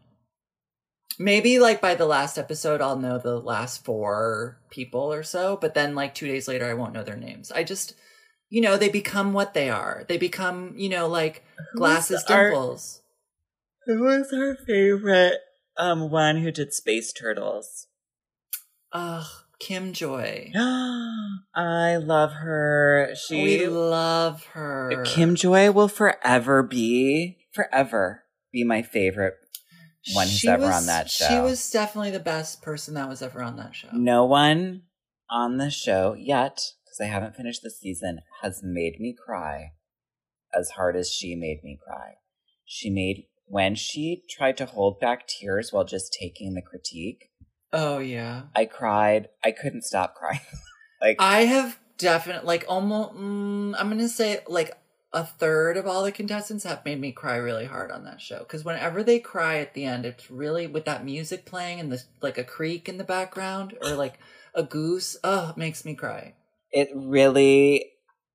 Maybe 1.20 1.58
like 1.60 1.82
by 1.82 1.95
the 1.95 2.06
last 2.06 2.38
episode, 2.38 2.80
I'll 2.82 2.98
know 3.00 3.18
the 3.18 3.39
last 3.39 3.84
four 3.84 4.60
people 4.70 5.12
or 5.12 5.24
so, 5.24 5.58
but 5.60 5.74
then 5.74 5.95
like 5.95 6.14
two 6.14 6.28
days 6.28 6.48
later, 6.48 6.70
I 6.70 6.76
won't 6.76 6.93
know 6.93 7.04
their 7.04 7.16
names. 7.16 7.52
I 7.52 7.64
just, 7.64 7.95
you 8.50 8.62
know, 8.62 8.78
they 8.78 8.89
become 8.89 9.34
what 9.34 9.54
they 9.56 9.70
are. 9.70 10.06
They 10.08 10.18
become, 10.18 10.74
you 10.78 10.89
know, 10.89 11.08
like 11.08 11.43
Who's 11.72 11.80
glasses 11.80 12.24
our- 12.30 12.50
dimples. 12.52 13.02
Who 13.88 14.04
was 14.04 14.32
our 14.34 14.56
favorite 14.68 15.39
um 15.78 16.12
one 16.12 16.41
who 16.41 16.52
did 16.52 16.74
Space 16.74 17.12
Turtles? 17.14 17.88
Ugh, 18.91 19.26
Kim 19.60 19.93
Joy. 19.93 20.51
I 21.55 21.97
love 21.97 22.34
her. 22.34 23.14
She 23.16 23.43
we 23.43 23.68
love 23.68 24.45
her. 24.53 25.03
Kim 25.05 25.36
Joy 25.36 25.72
will 25.72 25.88
forever 25.88 26.64
be 26.64 27.38
forever 27.53 28.24
be 28.51 28.64
my 28.64 28.82
favorite 28.82 29.34
one 30.14 30.28
who's 30.28 30.38
She 30.38 30.47
ever 30.49 30.68
was- 30.68 30.76
on 30.76 30.86
that 30.88 31.10
show. 31.10 31.28
She 31.28 31.39
was 31.39 31.70
definitely 31.72 32.12
the 32.12 32.20
best 32.20 32.62
person 32.62 32.93
that 32.93 33.10
was 33.10 33.22
ever 33.22 33.41
on 33.41 33.58
that 33.58 33.76
show. 33.76 33.89
No 33.93 34.26
one 34.26 34.84
on 35.30 35.58
the 35.58 35.70
show 35.70 36.16
yet, 36.18 36.55
because 36.86 36.99
I 37.01 37.05
haven't 37.05 37.36
finished 37.36 37.62
the 37.64 37.72
season, 37.72 38.20
has 38.41 38.62
made 38.64 38.99
me 38.99 39.14
cry 39.26 39.72
as 40.58 40.70
hard 40.72 40.95
as 40.95 41.12
she 41.12 41.36
made 41.36 41.60
me 41.64 41.78
cry. 41.84 42.14
She 42.66 42.89
made 42.89 43.26
when 43.45 43.76
she 43.76 44.24
tried 44.30 44.58
to 44.58 44.66
hold 44.66 44.99
back 44.99 45.28
tears 45.28 45.72
while 45.72 45.84
just 45.86 46.16
taking 46.18 46.53
the 46.53 46.62
critique. 46.62 47.30
Oh 47.74 47.99
yeah. 47.99 48.43
I 48.55 48.65
cried. 48.65 49.30
I 49.43 49.51
couldn't 49.51 49.84
stop 49.84 50.15
crying. 50.15 50.39
like 51.01 51.18
I 51.20 51.41
have 51.41 51.80
definitely 51.97 52.47
like 52.47 52.65
almost. 52.68 53.13
Mm, 53.15 53.76
I'm 53.78 53.89
gonna 53.89 54.07
say 54.07 54.39
like 54.47 54.72
a 55.13 55.26
third 55.26 55.78
of 55.78 55.88
all 55.88 56.03
the 56.03 56.11
contestants 56.11 56.63
have 56.65 56.84
made 56.86 56.99
me 56.99 57.11
cry 57.11 57.38
really 57.38 57.65
hard 57.65 57.91
on 57.91 58.03
that 58.05 58.22
show 58.22 58.39
because 58.39 58.65
whenever 58.65 59.03
they 59.03 59.20
cry 59.20 59.57
at 59.59 59.74
the 59.74 59.86
end, 59.86 60.05
it's 60.05 60.30
really 60.30 60.68
with 60.68 60.86
that 60.86 61.05
music 61.05 61.45
playing 61.45 61.80
and 61.80 61.91
the 61.91 62.01
like 62.22 62.38
a 62.38 62.43
creek 62.43 62.88
in 62.89 62.97
the 62.97 63.03
background 63.03 63.76
or 63.82 63.95
like 63.95 64.20
a 64.53 64.63
goose. 64.63 65.18
Oh, 65.24 65.49
it 65.51 65.57
makes 65.57 65.86
me 65.86 65.93
cry. 65.95 66.34
it 66.72 66.89
really 66.93 67.91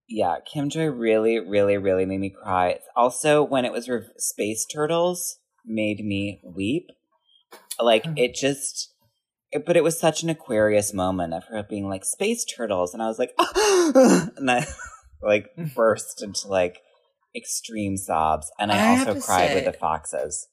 yeah 0.09 0.37
kim 0.51 0.69
joy 0.69 0.87
really 0.87 1.39
really 1.39 1.77
really 1.77 2.05
made 2.07 2.19
me 2.21 2.31
cry 2.31 2.69
It's 2.71 2.87
also 2.97 3.43
when 3.43 3.65
it 3.65 3.73
was 3.73 3.89
re- 3.89 4.03
space 4.17 4.65
turtles 4.67 5.39
made 5.65 6.05
me 6.05 6.41
weep 6.45 6.89
like 7.81 8.05
it 8.17 8.35
just 8.35 8.92
but 9.67 9.77
it 9.77 9.85
was 9.85 9.99
such 9.99 10.23
an 10.23 10.31
aquarius 10.31 10.93
moment 10.93 11.35
of 11.35 11.45
her 11.45 11.63
being 11.63 11.89
like 11.89 12.05
space 12.05 12.45
turtles 12.45 12.95
and 12.95 13.03
i 13.03 13.07
was 13.07 13.19
like 13.19 13.33
and 14.37 14.51
i 14.51 14.67
like 15.23 15.49
mm-hmm. 15.57 15.75
burst 15.75 16.23
into 16.23 16.49
like 16.49 16.79
extreme 17.35 17.97
sobs 17.97 18.51
and 18.59 18.73
i, 18.73 18.95
I 18.95 18.99
also 18.99 19.21
cried 19.21 19.55
with 19.55 19.65
the 19.65 19.73
foxes 19.73 20.49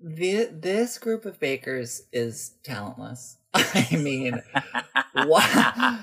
The, 0.00 0.48
this 0.52 0.98
group 0.98 1.24
of 1.26 1.38
bakers 1.38 2.02
is 2.12 2.54
talentless. 2.64 3.38
I 3.54 3.96
mean, 3.96 4.42
wow. 5.14 5.98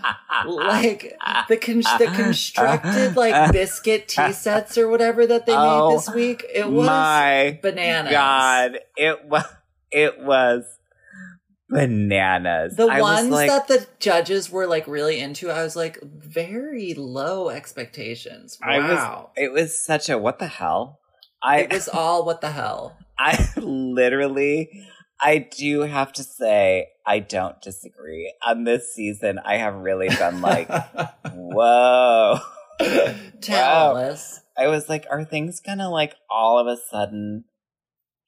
like 0.46 1.18
the 1.50 1.58
con- 1.58 1.82
the 1.98 2.12
constructed 2.16 3.16
like 3.16 3.52
biscuit 3.52 4.08
tea 4.08 4.32
sets 4.32 4.78
or 4.78 4.88
whatever 4.88 5.26
that 5.26 5.46
they 5.46 5.56
Oh, 5.56 5.90
made 5.90 5.98
this 5.98 6.10
oh 6.10 6.14
week. 6.14 6.46
It 6.54 6.70
was 6.70 6.86
my 6.86 7.60
bananas. 7.62 8.12
God, 8.12 8.80
it 8.96 9.26
was 9.26 9.46
it 9.92 10.22
was 10.22 10.64
bananas. 11.70 12.76
The 12.76 12.88
I 12.88 13.02
was 13.02 13.20
ones 13.20 13.30
like, 13.32 13.50
that 13.50 13.68
the 13.68 13.88
judges 14.00 14.50
were 14.50 14.68
like 14.68 14.88
really 14.88 15.20
into, 15.20 15.50
I 15.50 15.64
was 15.64 15.76
like 15.76 16.00
very 16.04 16.94
low 16.96 17.50
expectations. 17.50 18.58
I 18.62 18.80
was- 18.80 18.90
Wow. 18.98 19.32
it 19.36 19.52
was 19.52 19.78
such 19.84 20.10
a 20.10 20.18
what 20.18 20.40
the 20.40 20.48
hell. 20.48 21.00
I 21.42 21.60
it 21.62 21.72
was 21.72 21.88
all 21.88 22.26
what 22.26 22.42
the 22.42 22.52
hell. 22.52 22.98
I 23.20 23.48
literally 23.58 24.70
I 25.22 25.38
do 25.58 25.82
have 25.82 26.14
to 26.14 26.24
say 26.24 26.88
I 27.06 27.20
don't 27.20 27.62
disagree. 27.62 28.34
On 28.46 28.64
this 28.64 28.94
season, 28.94 29.40
I 29.44 29.58
have 29.58 29.76
really 29.76 30.08
been 30.10 30.42
like, 30.42 30.70
whoa. 31.34 32.40
Talentless. 33.42 34.42
I 34.58 34.68
was 34.68 34.90
like, 34.90 35.06
are 35.10 35.24
things 35.26 35.60
gonna 35.60 35.90
like 35.90 36.16
all 36.30 36.60
of 36.60 36.68
a 36.68 36.78
sudden 36.90 37.46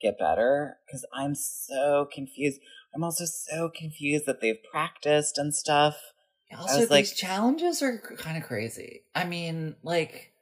get 0.01 0.17
better? 0.19 0.77
Because 0.85 1.05
I'm 1.13 1.35
so 1.35 2.07
confused. 2.13 2.59
I'm 2.93 3.03
also 3.03 3.25
so 3.25 3.69
confused 3.69 4.25
that 4.25 4.41
they've 4.41 4.61
practiced 4.71 5.37
and 5.37 5.53
stuff. 5.55 5.97
Also, 6.57 6.81
was 6.81 6.89
like- 6.89 7.05
these 7.05 7.13
challenges 7.13 7.81
are 7.81 7.97
kind 8.17 8.37
of 8.37 8.43
crazy. 8.43 9.03
I 9.15 9.23
mean, 9.23 9.75
like, 9.83 10.33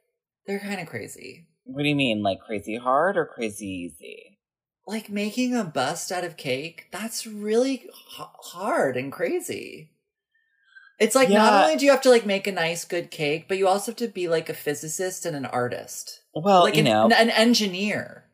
they're 0.46 0.58
kind 0.58 0.80
of 0.80 0.88
crazy. 0.88 1.46
What 1.64 1.82
do 1.82 1.88
you 1.88 1.94
mean, 1.94 2.22
like 2.22 2.40
crazy 2.40 2.76
hard 2.76 3.16
or 3.16 3.26
crazy 3.26 3.66
easy? 3.66 4.38
Like 4.86 5.08
making 5.08 5.54
a 5.54 5.62
bust 5.62 6.10
out 6.10 6.24
of 6.24 6.36
cake, 6.36 6.86
that's 6.90 7.26
really 7.26 7.74
h- 7.84 7.90
hard 8.18 8.96
and 8.96 9.12
crazy. 9.12 9.92
It's 10.98 11.14
like 11.14 11.30
not 11.30 11.62
only 11.62 11.76
do 11.76 11.84
you 11.84 11.92
have 11.92 12.02
to 12.02 12.10
like 12.10 12.26
make 12.26 12.46
a 12.46 12.52
nice 12.52 12.84
good 12.84 13.10
cake, 13.10 13.46
but 13.46 13.56
you 13.56 13.68
also 13.68 13.92
have 13.92 13.96
to 13.98 14.08
be 14.08 14.26
like 14.28 14.48
a 14.48 14.54
physicist 14.54 15.24
and 15.24 15.36
an 15.36 15.46
artist. 15.46 16.20
Well, 16.34 16.62
like 16.62 16.74
you 16.74 16.80
an, 16.80 16.84
know, 16.86 17.06
an 17.06 17.30
engineer. 17.30 18.24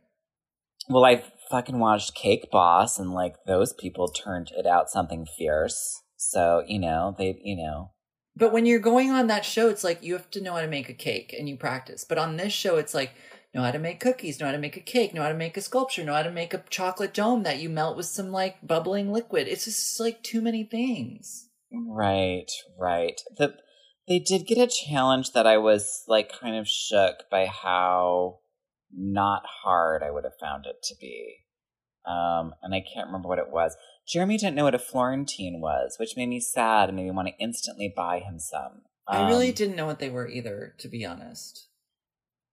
well, 0.89 1.05
I 1.05 1.23
fucking 1.51 1.79
watched 1.79 2.15
Cake 2.15 2.51
Boss, 2.51 2.99
and 2.99 3.13
like 3.13 3.35
those 3.47 3.73
people 3.73 4.09
turned 4.09 4.51
it 4.57 4.67
out 4.67 4.91
something 4.91 5.27
fierce. 5.39 6.03
So 6.17 6.65
you 6.67 6.79
know, 6.79 7.15
they, 7.19 7.39
you 7.43 7.57
know, 7.57 7.93
But 8.37 8.53
when 8.53 8.67
you're 8.67 8.79
going 8.81 9.11
on 9.11 9.27
that 9.29 9.45
show, 9.45 9.69
it's 9.69 9.85
like 9.85 10.03
you 10.03 10.13
have 10.15 10.31
to 10.33 10.41
know 10.41 10.55
how 10.55 10.61
to 10.61 10.69
make 10.69 10.89
a 10.89 10.95
cake 10.95 11.35
and 11.37 11.49
you 11.49 11.57
practice. 11.57 12.05
But 12.05 12.19
on 12.19 12.37
this 12.37 12.53
show, 12.53 12.77
it's 12.77 12.95
like 12.95 13.13
know 13.55 13.63
how 13.63 13.71
to 13.71 13.79
make 13.79 14.01
cookies, 14.01 14.39
know 14.39 14.47
how 14.47 14.53
to 14.53 14.59
make 14.59 14.77
a 14.77 14.81
cake, 14.81 15.15
know 15.15 15.23
how 15.23 15.31
to 15.31 15.35
make 15.35 15.57
a 15.57 15.63
sculpture, 15.63 16.05
know 16.05 16.15
how 16.15 16.23
to 16.23 16.31
make 16.31 16.53
a 16.53 16.63
chocolate 16.69 17.15
dome 17.15 17.43
that 17.45 17.59
you 17.59 17.71
melt 17.71 17.97
with 17.97 18.07
some 18.07 18.31
like 18.31 18.67
bubbling 18.67 19.13
liquid. 19.13 19.49
It's 19.49 19.65
just 19.65 19.99
like 19.99 20.23
too 20.23 20.43
many 20.43 20.65
things. 20.65 21.49
Right, 21.73 22.51
right. 22.79 23.21
The 23.37 23.55
they 24.07 24.19
did 24.19 24.47
get 24.47 24.59
a 24.59 24.67
challenge 24.69 25.33
that 25.33 25.47
I 25.47 25.57
was 25.57 26.05
like 26.07 26.31
kind 26.31 26.57
of 26.57 26.69
shook 26.69 27.25
by 27.31 27.47
how 27.47 28.39
not 28.97 29.43
hard 29.63 30.03
I 30.03 30.11
would 30.11 30.25
have 30.25 30.39
found 30.41 30.67
it 30.67 30.83
to 30.85 30.95
be. 31.01 31.37
Um, 32.07 32.55
and 32.63 32.75
I 32.75 32.81
can't 32.81 33.07
remember 33.09 33.29
what 33.29 33.39
it 33.39 33.51
was. 33.51 33.77
Jeremy 34.09 34.39
didn't 34.39 34.55
know 34.55 34.65
what 34.65 34.75
a 34.75 34.79
Florentine 34.79 35.61
was, 35.61 35.97
which 35.99 36.17
made 36.17 36.29
me 36.29 36.41
sad 36.41 36.89
and 36.89 36.97
made 36.97 37.05
me 37.05 37.11
want 37.11 37.29
to 37.29 37.35
instantly 37.43 37.93
buy 37.95 38.21
him 38.21 38.39
some. 38.39 38.83
I 39.09 39.29
really 39.29 39.49
Um, 39.49 39.55
didn't 39.55 39.77
know 39.77 39.87
what 39.87 39.99
they 39.99 40.09
were 40.11 40.29
either, 40.29 40.75
to 40.79 40.89
be 40.89 41.05
honest. 41.05 41.67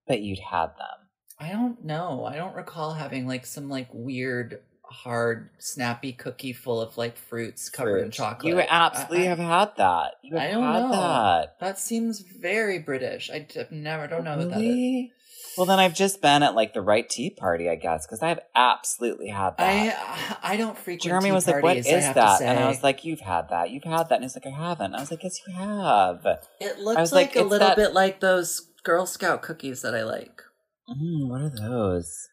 But 0.07 0.21
you'd 0.21 0.39
had 0.39 0.67
them. 0.77 1.07
I 1.39 1.51
don't 1.51 1.83
know. 1.85 2.25
I 2.25 2.35
don't 2.35 2.55
recall 2.55 2.93
having 2.93 3.27
like 3.27 3.45
some 3.45 3.69
like 3.69 3.89
weird, 3.93 4.61
hard, 4.83 5.49
snappy 5.59 6.13
cookie 6.13 6.53
full 6.53 6.81
of 6.81 6.97
like 6.97 7.17
fruits 7.17 7.69
covered 7.69 7.99
in 7.99 8.11
chocolate. 8.11 8.53
You 8.53 8.59
absolutely 8.59 9.19
I- 9.27 9.31
I- 9.31 9.35
have 9.35 9.39
had 9.39 9.71
that. 9.77 10.13
You 10.23 10.35
have 10.35 10.49
I 10.49 10.51
don't 10.51 10.63
had 10.63 10.79
know. 10.81 10.91
that. 10.91 11.59
That 11.59 11.79
seems 11.79 12.21
very 12.21 12.79
British. 12.79 13.29
I 13.31 13.39
d- 13.39 13.63
never 13.71 14.07
don't 14.07 14.23
know 14.23 14.37
what 14.37 14.49
that 14.49 14.61
is. 14.61 15.09
Well, 15.57 15.65
then 15.65 15.79
I've 15.79 15.93
just 15.93 16.21
been 16.21 16.43
at 16.43 16.55
like 16.55 16.73
the 16.73 16.81
right 16.81 17.07
tea 17.07 17.29
party, 17.29 17.69
I 17.69 17.75
guess, 17.75 18.05
because 18.05 18.21
I've 18.23 18.39
absolutely 18.55 19.29
had 19.29 19.57
that. 19.57 20.37
I 20.43 20.53
I 20.53 20.57
don't 20.57 20.77
frequent. 20.77 21.03
Jeremy 21.03 21.31
was 21.31 21.47
like, 21.47 21.55
"What 21.61 21.75
parties, 21.75 21.87
is 21.87 22.13
that?" 22.13 22.41
And 22.41 22.59
I 22.59 22.67
was 22.67 22.83
like, 22.83 23.05
"You've 23.05 23.19
had 23.19 23.49
that. 23.49 23.69
You've 23.69 23.83
had 23.83 24.09
that." 24.09 24.15
And 24.15 24.23
he's 24.23 24.35
like, 24.35 24.47
"I 24.47 24.49
haven't." 24.49 24.95
I 24.95 24.99
was 24.99 25.11
like, 25.11 25.23
"Yes, 25.23 25.39
you 25.47 25.53
have." 25.53 26.25
It 26.59 26.79
looks 26.79 27.11
like, 27.11 27.35
like, 27.35 27.35
a 27.35 27.43
little 27.43 27.67
that- 27.67 27.77
bit 27.77 27.93
like 27.93 28.19
those 28.19 28.61
Girl 28.83 29.05
Scout 29.05 29.41
cookies 29.41 29.81
that 29.81 29.95
I 29.95 30.03
like. 30.03 30.41
Mm, 30.89 31.29
what 31.29 31.41
are 31.41 31.49
those? 31.49 32.27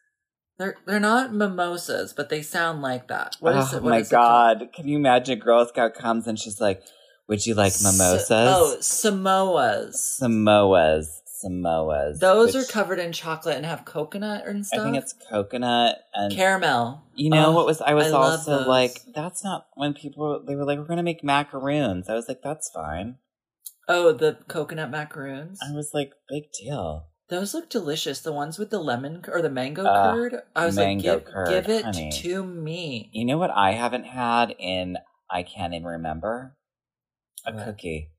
They're 0.57 0.75
they're 0.85 0.99
not 0.99 1.33
mimosas, 1.33 2.13
but 2.13 2.29
they 2.29 2.41
sound 2.41 2.81
like 2.81 3.07
that. 3.07 3.35
What 3.39 3.55
is 3.55 3.73
oh 3.73 3.77
it? 3.77 3.83
What 3.83 3.89
my 3.89 3.97
is 3.99 4.07
it 4.07 4.11
god! 4.11 4.69
Can 4.73 4.87
you 4.87 4.97
imagine? 4.97 5.39
a 5.39 5.41
Girl 5.41 5.65
Scout 5.67 5.93
comes 5.93 6.27
and 6.27 6.37
she's 6.37 6.59
like, 6.59 6.83
"Would 7.27 7.45
you 7.45 7.55
like 7.55 7.71
S- 7.73 7.83
mimosas?" 7.83 8.29
oh, 8.29 8.77
Samoas. 8.79 10.19
Samoas. 10.21 11.20
Samoas. 11.43 12.19
Those 12.19 12.55
which 12.55 12.63
are 12.63 12.71
covered 12.71 12.99
in 12.99 13.11
chocolate 13.11 13.55
and 13.57 13.65
have 13.65 13.85
coconut 13.85 14.45
and 14.45 14.65
stuff. 14.65 14.79
I 14.79 14.83
think 14.83 14.97
it's 14.97 15.13
coconut 15.29 15.97
and 16.13 16.33
caramel. 16.33 17.03
You 17.15 17.29
know 17.29 17.47
Oh, 17.47 17.51
what 17.51 17.65
was? 17.65 17.81
I 17.81 17.93
was 17.93 18.11
I 18.11 18.17
also 18.17 18.65
like, 18.67 19.01
"That's 19.13 19.43
not." 19.43 19.67
When 19.75 19.93
people 19.93 20.43
they 20.45 20.55
were 20.55 20.65
like, 20.65 20.79
"We're 20.79 20.85
gonna 20.85 21.03
make 21.03 21.23
macaroons," 21.23 22.09
I 22.09 22.13
was 22.15 22.27
like, 22.27 22.41
"That's 22.43 22.69
fine." 22.69 23.17
Oh, 23.87 24.11
the 24.11 24.37
coconut 24.47 24.89
macaroons. 24.89 25.59
I 25.61 25.73
was 25.73 25.91
like, 25.93 26.11
"Big 26.29 26.43
deal." 26.51 27.07
Those 27.29 27.53
look 27.53 27.69
delicious. 27.69 28.19
The 28.19 28.33
ones 28.33 28.59
with 28.59 28.71
the 28.71 28.79
lemon 28.79 29.23
or 29.29 29.41
the 29.41 29.49
mango 29.49 29.85
Uh, 29.85 30.13
curd. 30.13 30.35
I 30.55 30.65
was 30.65 30.75
mango 30.75 31.13
like, 31.15 31.25
give, 31.25 31.33
curd, 31.33 31.47
give 31.47 31.69
it 31.69 31.85
honey. 31.85 32.11
to 32.11 32.43
me. 32.43 33.09
You 33.13 33.23
know 33.25 33.37
what 33.37 33.51
I 33.51 33.71
haven't 33.71 34.03
had 34.03 34.53
in 34.59 34.97
I 35.29 35.43
can't 35.43 35.73
even 35.73 35.87
remember? 35.87 36.57
A 37.47 37.53
What? 37.53 37.63
cookie. 37.65 38.11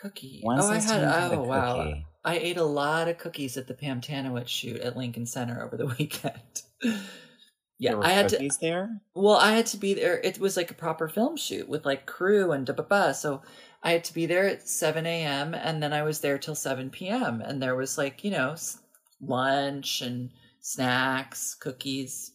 Cookie. 0.00 0.42
Oh, 0.46 0.50
I 0.70 0.74
had. 0.78 0.88
time 0.88 1.30
for 1.30 1.36
the 1.36 1.42
Oh, 1.42 1.44
wow. 1.44 1.76
cookie? 1.84 2.06
I 2.24 2.38
ate 2.38 2.56
a 2.58 2.64
lot 2.64 3.08
of 3.08 3.18
cookies 3.18 3.56
at 3.56 3.66
the 3.66 3.74
Pam 3.74 4.00
Tanowitz 4.00 4.48
shoot 4.48 4.80
at 4.80 4.96
Lincoln 4.96 5.26
Center 5.26 5.62
over 5.64 5.76
the 5.76 5.86
weekend. 5.98 6.62
yeah, 7.78 7.98
I 8.00 8.10
had 8.10 8.28
to. 8.30 8.48
there. 8.60 9.00
Well, 9.14 9.36
I 9.36 9.52
had 9.52 9.66
to 9.66 9.76
be 9.76 9.94
there. 9.94 10.18
It 10.18 10.38
was 10.38 10.56
like 10.56 10.70
a 10.70 10.74
proper 10.74 11.08
film 11.08 11.36
shoot 11.36 11.68
with 11.68 11.86
like 11.86 12.06
crew 12.06 12.52
and 12.52 12.66
da 12.66 12.72
ba 12.74 12.82
ba. 12.82 13.14
So 13.14 13.42
I 13.82 13.92
had 13.92 14.04
to 14.04 14.14
be 14.14 14.26
there 14.26 14.46
at 14.46 14.68
7 14.68 15.06
a.m. 15.06 15.54
and 15.54 15.82
then 15.82 15.92
I 15.92 16.02
was 16.02 16.20
there 16.20 16.38
till 16.38 16.54
7 16.56 16.90
p.m. 16.90 17.40
And 17.40 17.62
there 17.62 17.76
was 17.76 17.96
like, 17.96 18.24
you 18.24 18.30
know, 18.32 18.56
lunch 19.20 20.02
and 20.02 20.30
snacks, 20.60 21.54
cookies. 21.54 22.32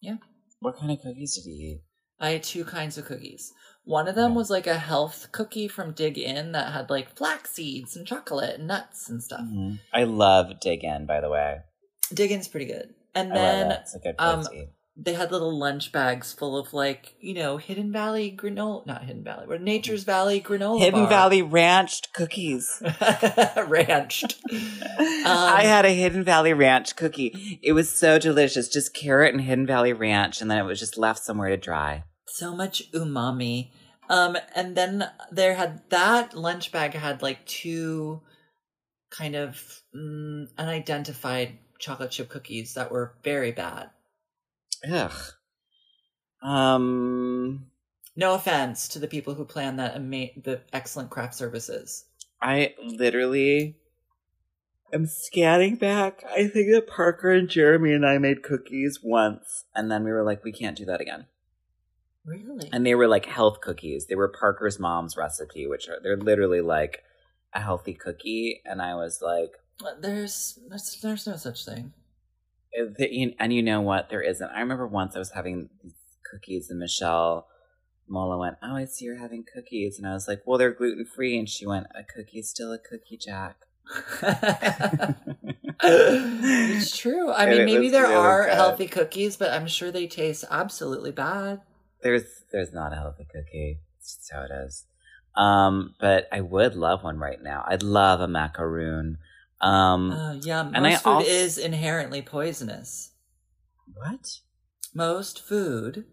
Yeah. 0.00 0.16
What 0.60 0.78
kind 0.78 0.92
of 0.92 1.00
cookies 1.02 1.34
did 1.34 1.50
you 1.50 1.54
eat? 1.74 1.82
I 2.20 2.30
had 2.30 2.42
two 2.44 2.64
kinds 2.64 2.96
of 2.96 3.04
cookies. 3.04 3.52
One 3.84 4.08
of 4.08 4.14
them 4.14 4.34
was 4.34 4.50
like 4.50 4.66
a 4.66 4.78
health 4.78 5.28
cookie 5.30 5.68
from 5.68 5.92
Dig 5.92 6.18
Inn 6.18 6.52
that 6.52 6.72
had 6.72 6.88
like 6.88 7.16
flax 7.16 7.50
seeds 7.52 7.96
and 7.96 8.06
chocolate 8.06 8.58
and 8.58 8.66
nuts 8.66 9.08
and 9.10 9.22
stuff. 9.22 9.42
Mhm. 9.42 9.78
I 9.92 10.04
love 10.04 10.60
Dig 10.60 10.84
Inn, 10.84 11.06
by 11.06 11.20
the 11.20 11.28
way. 11.30 11.58
Dig 12.12 12.30
Inn's 12.30 12.48
pretty 12.48 12.66
good. 12.66 12.94
And 13.14 13.32
I 13.32 13.36
then 13.36 13.70
it. 13.70 13.80
It's 13.82 13.94
a 13.94 13.98
good 13.98 14.14
um, 14.18 14.46
they 14.96 15.14
had 15.14 15.32
little 15.32 15.56
lunch 15.56 15.90
bags 15.90 16.32
full 16.32 16.56
of 16.56 16.72
like, 16.72 17.16
you 17.20 17.34
know, 17.34 17.56
Hidden 17.56 17.92
Valley 17.92 18.34
granola, 18.36 18.86
not 18.86 19.02
Hidden 19.04 19.24
Valley, 19.24 19.46
but 19.48 19.60
Nature's 19.60 20.04
Valley 20.04 20.40
granola 20.40 20.78
Hidden 20.78 21.00
bar. 21.00 21.08
Valley 21.08 21.42
Ranched 21.42 22.12
cookies. 22.12 22.80
ranched. 23.66 24.36
I 24.50 25.62
had 25.64 25.84
a 25.84 25.90
Hidden 25.90 26.22
Valley 26.22 26.52
Ranch 26.52 26.94
cookie. 26.94 27.58
It 27.60 27.72
was 27.72 27.90
so 27.90 28.20
delicious. 28.20 28.68
Just 28.68 28.94
carrot 28.94 29.34
and 29.34 29.42
Hidden 29.42 29.66
Valley 29.66 29.92
Ranch, 29.92 30.40
and 30.40 30.48
then 30.48 30.58
it 30.58 30.64
was 30.64 30.78
just 30.78 30.96
left 30.96 31.24
somewhere 31.24 31.48
to 31.48 31.56
dry. 31.56 32.04
So 32.34 32.54
much 32.54 32.90
umami. 32.92 33.70
Um, 34.10 34.36
and 34.54 34.76
then 34.76 35.08
there 35.30 35.54
had 35.54 35.88
that 35.90 36.34
lunch 36.34 36.72
bag 36.72 36.94
had 36.94 37.22
like 37.22 37.46
two 37.46 38.20
kind 39.10 39.36
of 39.36 39.82
mm, 39.94 40.48
unidentified 40.58 41.58
chocolate 41.78 42.10
chip 42.10 42.28
cookies 42.28 42.74
that 42.74 42.90
were 42.90 43.14
very 43.22 43.52
bad. 43.52 43.90
Ugh. 44.90 45.12
Um, 46.42 47.66
No 48.16 48.34
offense 48.34 48.88
to 48.88 48.98
the 48.98 49.08
people 49.08 49.34
who 49.34 49.44
plan 49.44 49.76
that 49.76 49.94
ama- 49.94 50.34
the 50.36 50.60
excellent 50.72 51.10
craft 51.10 51.34
services. 51.34 52.04
I 52.42 52.74
literally 52.82 53.76
am 54.92 55.06
scanning 55.06 55.76
back. 55.76 56.24
I 56.28 56.48
think 56.48 56.72
that 56.72 56.88
Parker 56.88 57.30
and 57.30 57.48
Jeremy 57.48 57.92
and 57.92 58.04
I 58.04 58.18
made 58.18 58.42
cookies 58.42 58.98
once, 59.02 59.64
and 59.74 59.90
then 59.90 60.04
we 60.04 60.10
were 60.10 60.24
like, 60.24 60.44
we 60.44 60.52
can't 60.52 60.76
do 60.76 60.84
that 60.84 61.00
again. 61.00 61.26
Really? 62.24 62.70
And 62.72 62.86
they 62.86 62.94
were 62.94 63.08
like 63.08 63.26
health 63.26 63.60
cookies. 63.60 64.06
They 64.06 64.14
were 64.14 64.28
Parker's 64.28 64.78
mom's 64.78 65.16
recipe, 65.16 65.66
which 65.66 65.88
are 65.88 65.98
they're 66.02 66.16
literally 66.16 66.62
like 66.62 67.02
a 67.52 67.60
healthy 67.60 67.94
cookie. 67.94 68.62
And 68.64 68.80
I 68.80 68.94
was 68.94 69.20
like, 69.22 69.52
there's, 70.00 70.58
there's 70.68 71.00
there's 71.02 71.26
no 71.26 71.36
such 71.36 71.64
thing. 71.64 71.92
Uh, 72.78 73.04
and 73.38 73.52
you 73.52 73.62
know 73.62 73.80
what? 73.80 74.08
There 74.08 74.22
isn't. 74.22 74.50
I 74.50 74.60
remember 74.60 74.86
once 74.86 75.14
I 75.16 75.18
was 75.18 75.32
having 75.32 75.68
these 75.82 75.92
cookies, 76.30 76.70
and 76.70 76.78
Michelle 76.78 77.46
Mola 78.08 78.38
went, 78.38 78.56
"Oh, 78.62 78.76
I 78.76 78.86
see 78.86 79.04
you're 79.04 79.18
having 79.18 79.44
cookies," 79.44 79.98
and 79.98 80.06
I 80.06 80.14
was 80.14 80.26
like, 80.26 80.42
"Well, 80.46 80.58
they're 80.58 80.72
gluten 80.72 81.04
free," 81.04 81.38
and 81.38 81.48
she 81.48 81.66
went, 81.66 81.86
"A 81.94 82.02
cookie's 82.04 82.48
still 82.48 82.72
a 82.72 82.78
cookie, 82.78 83.16
Jack." 83.16 83.56
it's 85.82 86.96
true. 86.96 87.30
I 87.30 87.46
mean, 87.46 87.64
maybe 87.66 87.84
was 87.84 87.92
there 87.92 88.06
are 88.06 88.48
healthy 88.48 88.88
cookies, 88.88 89.36
but 89.36 89.52
I'm 89.52 89.66
sure 89.66 89.90
they 89.92 90.06
taste 90.06 90.44
absolutely 90.50 91.12
bad. 91.12 91.60
There's 92.04 92.22
there's 92.52 92.72
not 92.72 92.92
a 92.92 92.96
healthy 92.96 93.24
cookie. 93.24 93.80
It's 93.98 94.16
just 94.16 94.32
how 94.32 94.42
it 94.42 94.50
is. 94.66 94.84
Um, 95.36 95.94
but 95.98 96.28
I 96.30 96.40
would 96.42 96.76
love 96.76 97.02
one 97.02 97.18
right 97.18 97.42
now. 97.42 97.64
I'd 97.66 97.82
love 97.82 98.20
a 98.20 98.28
macaroon. 98.28 99.18
Um, 99.60 100.12
Uh, 100.12 100.34
yeah, 100.34 100.62
most 100.62 100.76
and 100.76 100.86
I 100.86 100.94
food 100.96 101.10
also- 101.10 101.28
is 101.28 101.58
inherently 101.58 102.22
poisonous. 102.22 103.10
what? 103.94 104.38
Most 104.94 105.42
food 105.42 106.04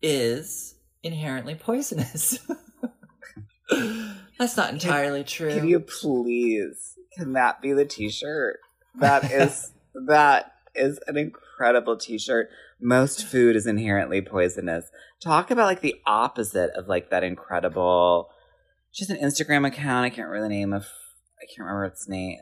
is 0.00 0.76
inherently 1.02 1.54
poisonous. 1.54 2.38
That's 4.38 4.56
not 4.56 4.72
entirely 4.72 5.24
true. 5.24 5.50
Can 5.52 5.68
you 5.68 5.80
please? 5.80 6.94
Can 7.16 7.32
that 7.34 7.60
be 7.60 7.72
the 7.72 7.84
T-shirt? 7.84 8.60
That 9.00 9.30
is 9.30 9.72
that 10.06 10.52
is 10.74 10.98
an 11.08 11.16
incredible 11.16 11.96
T-shirt. 11.96 12.48
Most 12.80 13.26
food 13.26 13.56
is 13.56 13.66
inherently 13.66 14.20
poisonous. 14.20 14.90
Talk 15.20 15.50
about 15.50 15.66
like 15.66 15.80
the 15.80 15.96
opposite 16.06 16.70
of 16.76 16.86
like 16.88 17.10
that 17.10 17.24
incredible. 17.24 18.30
She's 18.92 19.10
an 19.10 19.18
Instagram 19.18 19.66
account. 19.66 20.04
I 20.04 20.10
can't 20.10 20.28
remember 20.28 20.48
the 20.48 20.54
name 20.54 20.72
of. 20.72 20.86
I 21.40 21.46
can't 21.46 21.66
remember 21.66 21.84
its 21.84 22.08
name, 22.08 22.38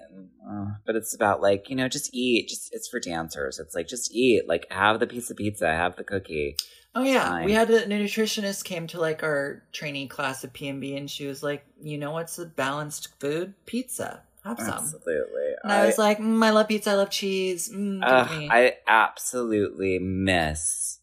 uh, 0.50 0.66
but 0.86 0.96
it's 0.96 1.14
about 1.14 1.42
like 1.42 1.68
you 1.68 1.76
know 1.76 1.88
just 1.88 2.14
eat. 2.14 2.48
Just 2.48 2.70
it's 2.72 2.88
for 2.88 2.98
dancers. 2.98 3.58
It's 3.58 3.74
like 3.74 3.88
just 3.88 4.14
eat. 4.14 4.48
Like 4.48 4.66
have 4.70 5.00
the 5.00 5.06
piece 5.06 5.30
of 5.30 5.36
pizza. 5.36 5.66
Have 5.66 5.96
the 5.96 6.04
cookie. 6.04 6.56
Oh 6.94 7.02
yeah, 7.02 7.28
Fine. 7.28 7.44
we 7.44 7.52
had 7.52 7.68
a 7.68 7.86
nutritionist 7.86 8.64
came 8.64 8.86
to 8.88 9.00
like 9.00 9.22
our 9.22 9.62
training 9.72 10.08
class 10.08 10.44
at 10.44 10.54
PMB, 10.54 10.96
and 10.96 11.10
she 11.10 11.26
was 11.26 11.42
like, 11.42 11.66
"You 11.82 11.98
know 11.98 12.12
what's 12.12 12.38
a 12.38 12.46
balanced 12.46 13.20
food? 13.20 13.52
Pizza. 13.66 14.22
Have 14.46 14.58
some." 14.58 14.68
Absolutely. 14.68 15.52
And 15.62 15.72
I, 15.72 15.86
was 15.86 15.98
like, 15.98 16.18
mm, 16.18 16.44
"I 16.44 16.50
love 16.50 16.68
pizza. 16.68 16.90
I 16.90 16.94
love 16.94 17.10
cheese. 17.10 17.70
Mm, 17.72 18.00
Ugh. 18.02 18.48
I 18.50 18.74
absolutely 18.86 19.98
miss. 19.98 21.00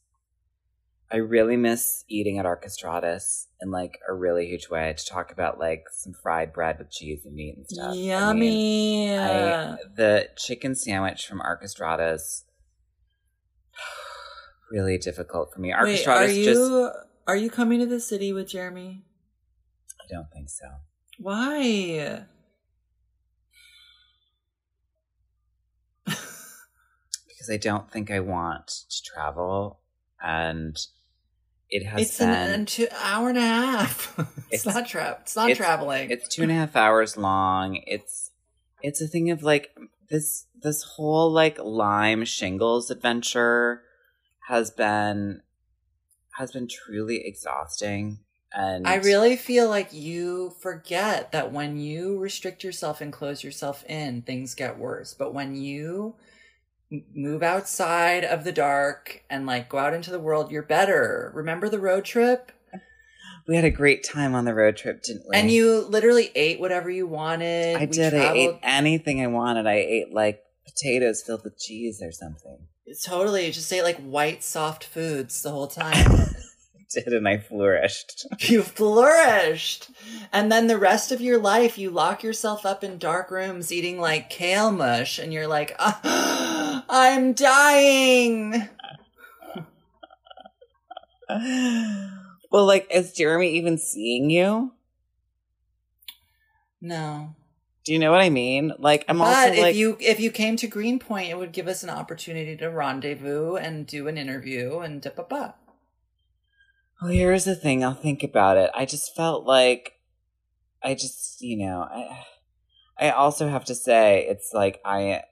I 1.14 1.18
really 1.18 1.58
miss 1.58 2.04
eating 2.08 2.40
at 2.40 2.46
Archestratus 2.46 3.46
in 3.62 3.70
like 3.70 4.00
a 4.10 4.14
really 4.14 4.48
huge 4.48 4.70
way 4.70 4.96
to 4.98 5.06
talk 5.06 5.32
about 5.32 5.60
like 5.60 5.84
some 5.92 6.14
fried 6.14 6.52
bread 6.52 6.80
with 6.80 6.90
cheese 6.90 7.24
and 7.24 7.36
meat 7.36 7.56
and 7.56 7.70
stuff. 7.70 7.92
I 7.92 7.94
mean, 7.94 8.08
Yummy. 8.08 9.18
I- 9.20 9.78
the 9.96 10.30
chicken 10.36 10.74
sandwich 10.74 11.28
from 11.28 11.40
Archestratus 11.40 12.46
really 14.72 14.98
difficult 14.98 15.54
for 15.54 15.60
me. 15.60 15.72
Wait, 15.80 16.00
Archestratus 16.04 16.18
are 16.18 16.32
you 16.32 16.46
just 16.46 16.98
are 17.28 17.36
you 17.36 17.50
coming 17.52 17.80
to 17.80 17.86
the 17.86 18.00
city 18.00 18.34
with 18.34 18.48
Jeremy? 18.48 19.04
I 20.02 20.06
don't 20.12 20.32
think 20.32 20.50
so. 20.50 20.66
Why? 21.20 22.26
Because 27.44 27.54
I 27.54 27.58
don't 27.58 27.92
think 27.92 28.10
I 28.10 28.22
want 28.22 28.68
to 28.90 29.04
travel 29.04 29.80
and 30.24 30.78
it 31.70 31.86
has 31.86 32.02
It's 32.04 32.18
been 32.20 32.30
an, 32.30 32.52
an 32.62 32.66
two, 32.66 32.88
hour 33.02 33.28
and 33.28 33.38
a 33.38 33.42
half. 33.42 34.14
it's, 34.50 34.62
It's- 34.66 34.76
not 34.76 34.88
tra- 34.88 35.18
It's 35.22 35.36
not 35.36 35.50
it's- 35.50 35.58
traveling. 35.58 36.10
it's 36.10 36.30
two 36.34 36.44
and 36.44 36.52
a 36.52 36.56
half 36.56 36.76
hours 36.78 37.18
long 37.18 37.82
it's 37.86 38.32
it's 38.82 39.02
a 39.02 39.08
thing 39.08 39.30
of 39.30 39.44
like 39.44 39.76
this 40.10 40.46
this 40.62 40.84
whole 40.84 41.30
like 41.32 41.58
lime 41.60 42.24
shingles 42.24 42.90
adventure 42.90 43.82
has 44.48 44.72
been 44.72 45.42
has 46.38 46.54
been 46.54 46.68
truly 46.70 47.26
exhausting 47.28 48.20
and 48.54 48.88
I 48.88 48.96
really 48.98 49.36
feel 49.36 49.68
like 49.68 49.92
you 49.92 50.54
forget 50.62 51.34
that 51.34 51.52
when 51.52 51.78
you 51.78 52.20
restrict 52.20 52.64
yourself 52.64 53.02
and 53.02 53.12
close 53.12 53.44
yourself 53.44 53.84
in, 53.90 54.22
things 54.22 54.54
get 54.54 54.78
worse. 54.78 55.16
But 55.16 55.34
when 55.34 55.56
you 55.56 56.16
move 57.14 57.44
outside 57.44 58.24
of 58.24 58.44
the 58.44 58.52
dark 58.52 59.24
and 59.30 59.46
like 59.46 59.70
go 59.70 59.78
out 59.78 59.94
into 59.94 60.12
the 60.12 60.20
world, 60.20 60.52
you're 60.52 60.62
better. 60.64 61.32
Remember 61.34 61.70
the 61.70 61.80
road 61.80 62.06
trip? 62.06 62.52
we 63.48 63.56
had 63.58 63.66
a 63.66 63.70
great 63.72 64.06
time 64.06 64.34
on 64.36 64.46
the 64.46 64.54
road 64.54 64.78
trip 64.78 65.04
didn't 65.04 65.24
we 65.30 65.36
And 65.36 65.52
you 65.52 65.82
literally 65.82 66.32
ate 66.34 66.62
whatever 66.62 66.90
you 66.90 67.06
wanted. 67.06 67.76
i 67.76 67.82
We 67.82 67.88
did 67.88 68.14
i 68.14 68.32
ate 68.34 68.56
anything 68.64 69.22
i 69.22 69.28
wanted 69.28 69.68
i 69.68 69.74
ate 69.76 70.14
like 70.14 70.42
potatoes 70.66 71.22
filled 71.22 71.44
with 71.44 71.58
cheese 71.60 72.02
or 72.02 72.14
something 72.14 72.68
Totally. 73.06 73.50
Just 73.52 73.72
ate 73.72 73.84
like 73.84 73.98
white, 73.98 74.44
soft 74.44 74.84
foods 74.84 75.42
the 75.42 75.52
whole 75.52 75.68
time. 75.68 76.06
Did 76.94 77.08
and 77.08 77.28
i 77.28 77.40
flourished 77.40 78.28
you 78.40 78.62
flourished. 78.62 79.90
And 80.32 80.52
then 80.52 80.68
the 80.68 80.78
rest 80.78 81.12
of 81.12 81.22
your 81.22 81.40
life, 81.40 81.78
you 81.78 81.90
lock 81.90 82.22
yourself 82.22 82.68
up 82.68 82.84
in 82.84 83.00
dark 83.00 83.32
rooms 83.32 83.72
eating 83.72 84.00
like 84.00 84.30
kale 84.30 84.72
mush, 84.72 85.18
and 85.18 85.34
you're 85.34 85.48
like, 85.48 85.76
"Ah, 85.80 86.73
I'm 86.90 87.34
dying. 87.34 88.70
well 92.52 92.66
like 92.66 92.88
is 92.92 93.14
jeremy 93.14 93.52
even 93.56 93.78
seeing 93.78 94.30
you 94.30 94.72
No. 96.82 97.34
do 97.86 97.94
you 97.94 97.98
know 98.00 98.12
what 98.12 98.22
i 98.22 98.30
mean 98.30 98.74
like 98.78 99.06
i'm 99.08 99.18
but 99.20 99.28
also 99.28 99.54
if 99.54 99.60
like 99.60 99.76
you 99.76 99.98
if 100.00 100.20
you 100.20 100.30
came 100.32 100.58
to 100.58 100.68
Greenpoint, 100.68 101.30
it 101.30 101.38
would 101.38 101.52
give 101.54 101.68
us 101.68 101.82
an 101.82 101.90
opportunity 101.90 102.56
to 102.58 102.68
rendezvous 102.70 103.56
and 103.56 103.88
do 103.88 104.08
an 104.08 104.18
interview 104.18 104.80
and 104.80 105.02
da 105.02 105.10
ba 105.16 105.26
ba. 105.28 105.56
Well, 107.02 107.12
here's 107.12 107.44
the 107.46 107.56
thing. 107.56 107.84
I'll 107.84 107.94
think 107.96 108.24
about 108.24 108.58
it. 108.58 108.70
I 108.74 108.86
just 108.86 109.14
felt 109.16 109.46
like 109.46 109.94
I 110.84 110.94
just, 110.94 111.42
you 111.42 111.58
know, 111.58 111.82
I 111.90 112.26
I 113.00 113.10
also 113.12 113.48
have 113.50 113.66
to 113.66 113.76
say 113.76 114.26
it's 114.30 114.52
like 114.54 114.80
I 114.86 115.24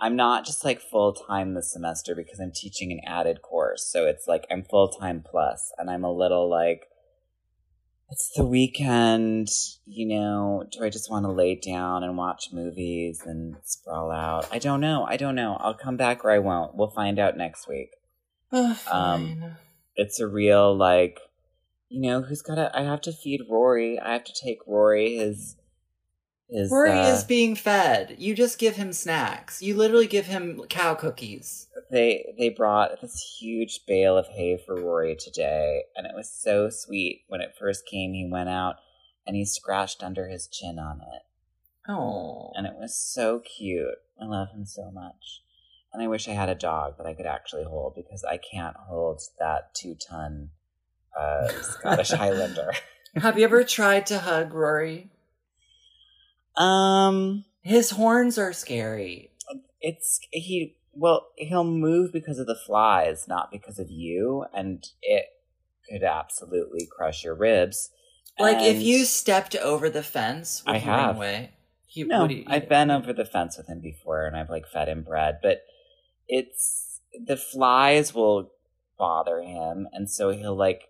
I'm 0.00 0.16
not 0.16 0.46
just 0.46 0.64
like 0.64 0.80
full 0.80 1.12
time 1.12 1.54
this 1.54 1.72
semester 1.72 2.14
because 2.14 2.40
I'm 2.40 2.52
teaching 2.52 2.92
an 2.92 3.00
added 3.06 3.42
course. 3.42 3.84
So 3.84 4.06
it's 4.06 4.26
like 4.26 4.46
I'm 4.50 4.62
full 4.64 4.88
time 4.88 5.22
plus 5.24 5.72
and 5.78 5.90
I'm 5.90 6.04
a 6.04 6.12
little 6.12 6.48
like 6.48 6.88
it's 8.10 8.30
the 8.36 8.44
weekend, 8.44 9.48
you 9.86 10.06
know, 10.06 10.64
do 10.70 10.84
I 10.84 10.90
just 10.90 11.10
want 11.10 11.24
to 11.24 11.32
lay 11.32 11.54
down 11.54 12.04
and 12.04 12.16
watch 12.16 12.50
movies 12.52 13.22
and 13.24 13.56
sprawl 13.64 14.10
out? 14.10 14.46
I 14.52 14.58
don't 14.58 14.80
know. 14.80 15.04
I 15.08 15.16
don't 15.16 15.34
know. 15.34 15.56
I'll 15.58 15.74
come 15.74 15.96
back 15.96 16.24
or 16.24 16.30
I 16.30 16.38
won't. 16.38 16.74
We'll 16.74 16.90
find 16.90 17.18
out 17.18 17.36
next 17.36 17.66
week 17.68 17.90
Oh, 18.52 18.78
Um, 18.92 19.56
it's 19.96 20.20
a 20.20 20.26
real 20.26 20.76
like 20.76 21.18
you 21.88 22.00
know 22.00 22.22
who's 22.22 22.42
gotta 22.42 22.70
i 22.76 22.82
have 22.82 23.00
to 23.00 23.12
feed 23.12 23.42
rory 23.48 23.98
i 24.00 24.12
have 24.14 24.24
to 24.24 24.32
take 24.32 24.58
rory 24.66 25.16
his 25.16 25.54
his 26.50 26.70
Rory 26.70 26.90
uh, 26.90 27.08
is 27.14 27.24
being 27.24 27.54
fed. 27.56 28.16
You 28.18 28.34
just 28.34 28.58
give 28.58 28.76
him 28.76 28.92
snacks. 28.92 29.62
You 29.62 29.74
literally 29.74 30.06
give 30.06 30.26
him 30.26 30.60
cow 30.68 30.94
cookies. 30.94 31.68
they 31.90 32.34
they 32.38 32.50
brought 32.50 33.00
this 33.00 33.36
huge 33.40 33.80
bale 33.86 34.16
of 34.16 34.26
hay 34.28 34.58
for 34.64 34.74
Rory 34.76 35.16
today, 35.16 35.82
and 35.96 36.06
it 36.06 36.12
was 36.14 36.30
so 36.30 36.68
sweet. 36.70 37.24
When 37.28 37.40
it 37.40 37.54
first 37.58 37.86
came, 37.86 38.12
he 38.12 38.28
went 38.30 38.48
out 38.50 38.76
and 39.26 39.34
he 39.34 39.44
scratched 39.44 40.02
under 40.02 40.28
his 40.28 40.46
chin 40.46 40.78
on 40.78 41.00
it, 41.00 41.22
Oh. 41.90 42.52
and 42.54 42.66
it 42.66 42.74
was 42.78 42.94
so 42.94 43.40
cute. 43.40 43.98
I 44.20 44.26
love 44.26 44.48
him 44.54 44.66
so 44.66 44.90
much, 44.90 45.40
and 45.92 46.02
I 46.02 46.08
wish 46.08 46.28
I 46.28 46.32
had 46.32 46.48
a 46.50 46.54
dog 46.54 46.98
that 46.98 47.06
I 47.06 47.14
could 47.14 47.26
actually 47.26 47.64
hold 47.64 47.94
because 47.96 48.22
I 48.22 48.36
can't 48.38 48.76
hold 48.76 49.20
that 49.38 49.74
two 49.74 49.94
ton 49.94 50.50
uh, 51.18 51.48
Scottish 51.48 52.10
Highlander. 52.12 52.72
Have 53.16 53.38
you 53.38 53.44
ever 53.44 53.64
tried 53.64 54.06
to 54.06 54.18
hug 54.18 54.52
Rory? 54.52 55.10
Um, 56.56 57.44
His 57.62 57.90
horns 57.90 58.38
are 58.38 58.52
scary. 58.52 59.30
it's 59.80 60.20
he. 60.30 60.76
Well, 60.92 61.26
he'll 61.36 61.64
move 61.64 62.12
because 62.12 62.38
of 62.38 62.46
the 62.46 62.54
flies, 62.54 63.26
not 63.26 63.50
because 63.50 63.78
of 63.80 63.90
you, 63.90 64.44
and 64.54 64.86
it 65.02 65.26
could 65.90 66.04
absolutely 66.04 66.86
crush 66.90 67.24
your 67.24 67.34
ribs. 67.34 67.90
Like 68.38 68.60
if 68.62 68.80
you 68.80 69.04
stepped 69.04 69.56
over 69.56 69.90
the 69.90 70.02
fence 70.02 70.62
with 70.66 70.76
I 70.76 70.78
have. 70.78 71.16
Ringway, 71.16 71.48
he 71.86 72.04
No, 72.04 72.26
he- 72.26 72.44
I've 72.48 72.68
been 72.68 72.90
over 72.90 73.12
the 73.12 73.24
fence 73.24 73.56
with 73.56 73.66
him 73.68 73.80
before, 73.80 74.26
and 74.26 74.36
I've 74.36 74.50
like 74.50 74.66
fed 74.68 74.88
him 74.88 75.02
bread, 75.02 75.38
but 75.42 75.62
it's 76.28 77.00
the 77.26 77.36
flies 77.36 78.14
will 78.14 78.52
bother 78.98 79.40
him, 79.40 79.88
and 79.92 80.08
so 80.10 80.30
he'll 80.30 80.56
like 80.56 80.88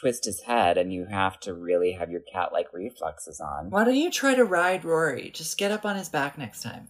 twist 0.00 0.24
his 0.24 0.40
head, 0.42 0.78
and 0.78 0.92
you 0.92 1.06
have 1.06 1.38
to 1.40 1.54
really 1.54 1.92
have 1.92 2.10
your 2.10 2.22
cat 2.32 2.52
like 2.52 2.72
reflexes 2.72 3.40
on. 3.40 3.70
Why 3.70 3.84
don't 3.84 3.94
you 3.96 4.10
try 4.10 4.34
to 4.34 4.44
ride 4.44 4.84
Rory? 4.84 5.30
Just 5.30 5.58
get 5.58 5.70
up 5.70 5.84
on 5.84 5.96
his 5.96 6.08
back 6.08 6.38
next 6.38 6.62
time. 6.62 6.88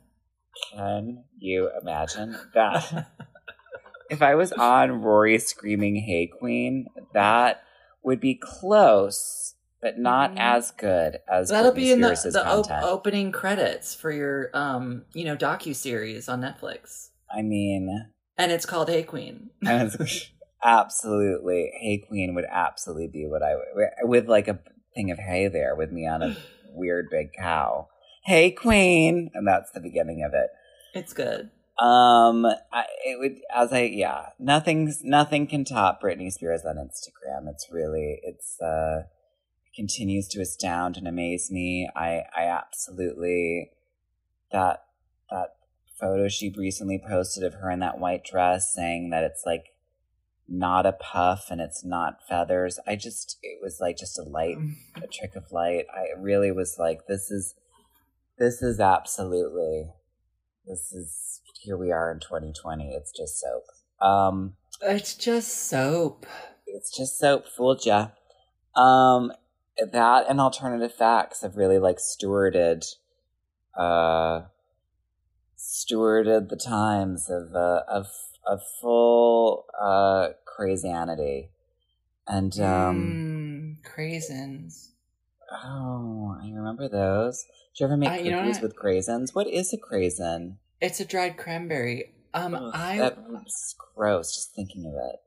Can 0.74 1.24
you 1.38 1.70
imagine 1.80 2.36
that? 2.54 3.08
if 4.10 4.20
I 4.22 4.34
was 4.34 4.52
on 4.52 5.00
Rory 5.02 5.38
screaming 5.38 5.96
"Hey 5.96 6.26
Queen," 6.26 6.86
that 7.14 7.62
would 8.02 8.20
be 8.20 8.34
close, 8.34 9.54
but 9.80 9.98
not 9.98 10.32
Mhm. 10.32 10.38
as 10.40 10.70
good 10.72 11.18
as 11.28 11.48
That'll 11.48 11.72
Britney 11.72 11.76
be 11.76 11.90
in 11.92 12.00
the, 12.02 12.30
the 12.32 12.46
op- 12.46 12.82
opening 12.82 13.32
credits 13.32 13.94
for 13.94 14.10
your 14.10 14.50
um, 14.54 15.04
you 15.14 15.24
know, 15.24 15.36
docu 15.36 15.74
series 15.74 16.28
on 16.28 16.40
Netflix. 16.42 17.08
I 17.34 17.42
mean, 17.42 18.10
And 18.36 18.52
it's 18.52 18.66
called 18.66 18.88
Hey 18.90 19.02
Queen. 19.02 19.50
Absolutely 20.64 21.72
"Hey 21.80 21.98
Queen" 21.98 22.34
would 22.34 22.46
absolutely 22.50 23.08
be 23.08 23.26
what 23.26 23.42
I 23.42 23.54
would 23.54 23.88
with 24.02 24.28
like 24.28 24.48
a 24.48 24.60
thing 24.94 25.10
of 25.10 25.18
hay 25.18 25.48
there 25.48 25.74
with 25.74 25.90
me 25.90 26.06
on 26.06 26.22
a 26.22 26.36
weird 26.72 27.08
big 27.10 27.32
cow. 27.32 27.88
Hey 28.24 28.50
Queen, 28.50 29.30
and 29.34 29.46
that's 29.46 29.72
the 29.72 29.80
beginning 29.80 30.24
of 30.24 30.34
it. 30.34 30.50
It's 30.94 31.12
good. 31.12 31.50
Um, 31.78 32.46
I, 32.46 32.84
it 33.04 33.18
would 33.18 33.40
as 33.54 33.72
I 33.72 33.82
yeah, 33.84 34.26
nothing's 34.38 35.02
nothing 35.02 35.46
can 35.46 35.64
top 35.64 36.02
Britney 36.02 36.30
Spears 36.30 36.64
on 36.64 36.76
Instagram. 36.76 37.48
It's 37.48 37.68
really 37.72 38.20
it's 38.22 38.60
uh 38.60 39.04
continues 39.74 40.28
to 40.28 40.40
astound 40.40 40.96
and 40.96 41.08
amaze 41.08 41.50
me. 41.50 41.88
I 41.96 42.22
I 42.36 42.44
absolutely 42.44 43.70
that 44.52 44.84
that 45.30 45.54
photo 45.98 46.28
she 46.28 46.54
recently 46.56 47.00
posted 47.04 47.42
of 47.42 47.54
her 47.54 47.70
in 47.70 47.80
that 47.80 47.98
white 47.98 48.24
dress 48.24 48.72
saying 48.74 49.10
that 49.10 49.24
it's 49.24 49.44
like 49.46 49.71
not 50.48 50.86
a 50.86 50.92
puff 50.92 51.46
and 51.50 51.60
it's 51.60 51.84
not 51.84 52.18
feathers. 52.28 52.78
I 52.86 52.96
just 52.96 53.38
it 53.42 53.58
was 53.62 53.78
like 53.80 53.96
just 53.96 54.18
a 54.18 54.22
light 54.22 54.56
a 55.02 55.06
trick 55.06 55.34
of 55.36 55.50
light. 55.50 55.86
I 55.92 56.18
really 56.20 56.52
was 56.52 56.76
like, 56.78 57.06
this 57.08 57.30
is, 57.30 57.54
this 58.38 58.62
is 58.62 58.80
absolutely, 58.80 59.90
this 60.66 60.92
is, 60.92 61.40
here 61.62 61.76
we 61.76 61.90
are 61.92 62.10
in 62.12 62.18
2020. 62.20 62.92
It's 62.94 63.12
just 63.12 63.40
soap. 63.40 63.64
Um, 64.00 64.54
It's 64.82 65.14
just 65.14 65.68
soap. 65.68 66.26
it's 66.66 66.96
just 66.96 67.18
soap. 67.18 67.46
Fooled 67.46 67.86
ya. 67.86 68.08
Um, 68.74 69.32
that 69.92 70.26
and 70.28 70.40
alternative 70.40 70.94
facts 70.94 71.42
have 71.42 71.56
really 71.56 71.78
like 71.78 71.98
stewarded, 71.98 72.84
uh, 73.78 74.42
stewarded 75.56 76.48
the 76.48 76.56
times 76.56 77.30
of, 77.30 77.54
uh, 77.54 77.82
of, 77.88 78.06
of 78.46 78.60
full, 78.80 79.66
uh, 79.80 80.30
crazianity. 80.44 81.50
And, 82.26 82.58
um, 82.60 83.78
Mm, 83.82 83.82
craisins. 83.84 84.90
Oh, 85.50 86.36
I 86.42 86.50
remember 86.50 86.88
those. 86.88 87.44
Did 87.74 87.80
you 87.80 87.86
ever 87.86 87.96
make 87.96 88.10
Uh, 88.10 88.16
cookies 88.38 88.60
with 88.60 88.76
craisins? 88.76 89.34
What 89.34 89.46
is 89.46 89.72
a 89.72 89.76
craisin? 89.78 90.58
It's 90.80 91.00
a 91.00 91.04
dried 91.04 91.36
cranberry. 91.36 92.14
Um, 92.34 92.54
Ugh, 92.54 92.70
I 92.74 92.96
that's 92.98 93.74
gross. 93.94 94.34
Just 94.34 94.54
thinking 94.54 94.86
of 94.86 94.94
it. 94.94 95.20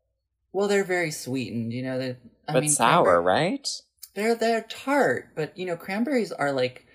well, 0.52 0.68
they're 0.68 0.84
very 0.84 1.12
sweetened. 1.12 1.74
You 1.74 1.84
know 1.84 2.00
that. 2.00 2.18
I 2.48 2.54
but 2.54 2.62
mean, 2.62 2.72
sour, 2.72 3.22
right? 3.22 3.68
They're 4.16 4.36
they're 4.36 4.62
tart, 4.64 5.30
but 5.36 5.58
you 5.58 5.66
know 5.66 5.76
cranberries 5.78 6.32
are 6.32 6.52
like 6.52 6.86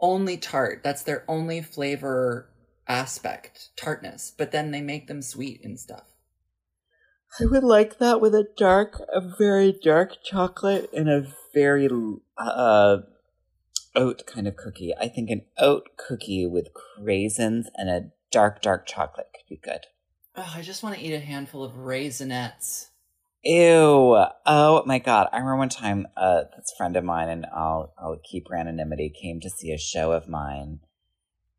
only 0.00 0.36
tart. 0.36 0.82
That's 0.84 1.02
their 1.02 1.24
only 1.28 1.62
flavor 1.62 2.48
aspect, 2.88 3.70
tartness. 3.76 4.32
But 4.36 4.52
then 4.52 4.70
they 4.70 4.80
make 4.80 5.06
them 5.06 5.22
sweet 5.22 5.64
and 5.64 5.78
stuff. 5.78 6.04
I 7.40 7.44
would 7.44 7.64
like 7.64 7.98
that 7.98 8.20
with 8.20 8.34
a 8.34 8.48
dark, 8.56 9.02
a 9.12 9.20
very 9.20 9.72
dark 9.82 10.16
chocolate 10.24 10.90
and 10.92 11.08
a 11.08 11.26
very 11.52 11.88
uh 12.38 12.98
oat 13.94 14.26
kind 14.26 14.46
of 14.46 14.56
cookie. 14.56 14.94
I 14.98 15.08
think 15.08 15.30
an 15.30 15.42
oat 15.58 15.90
cookie 15.96 16.46
with 16.46 16.68
craisins 16.74 17.64
and 17.74 17.90
a 17.90 18.10
dark, 18.30 18.62
dark 18.62 18.86
chocolate 18.86 19.28
could 19.34 19.48
be 19.48 19.60
good. 19.62 19.86
Oh, 20.36 20.52
I 20.54 20.62
just 20.62 20.82
want 20.82 20.96
to 20.96 21.02
eat 21.02 21.14
a 21.14 21.20
handful 21.20 21.64
of 21.64 21.72
raisinets. 21.72 22.88
Ew. 23.42 24.24
Oh 24.46 24.82
my 24.86 24.98
god. 24.98 25.28
I 25.32 25.36
remember 25.38 25.56
one 25.58 25.68
time 25.68 26.06
uh 26.16 26.44
this 26.56 26.72
friend 26.76 26.96
of 26.96 27.04
mine 27.04 27.28
and 27.28 27.46
I'll 27.54 27.92
I'll 27.98 28.18
keep 28.24 28.48
her 28.48 28.56
anonymity 28.56 29.10
came 29.10 29.40
to 29.40 29.50
see 29.50 29.72
a 29.72 29.78
show 29.78 30.12
of 30.12 30.28
mine. 30.28 30.80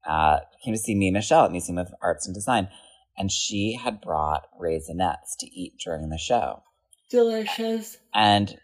Uh 0.08 0.40
came 0.64 0.74
to 0.74 0.80
see 0.80 0.96
me, 0.96 1.12
Michelle, 1.12 1.46
at 1.46 1.52
Museum 1.52 1.78
of 1.78 1.94
Arts 2.02 2.26
and 2.26 2.34
Design. 2.34 2.70
And 3.18 3.32
she 3.32 3.74
had 3.84 4.00
brought 4.02 4.48
raisinets 4.62 5.36
to 5.40 5.48
eat 5.52 5.74
during 5.84 6.10
the 6.10 6.18
show. 6.20 6.62
Delicious. 7.10 7.98
And 8.14 8.58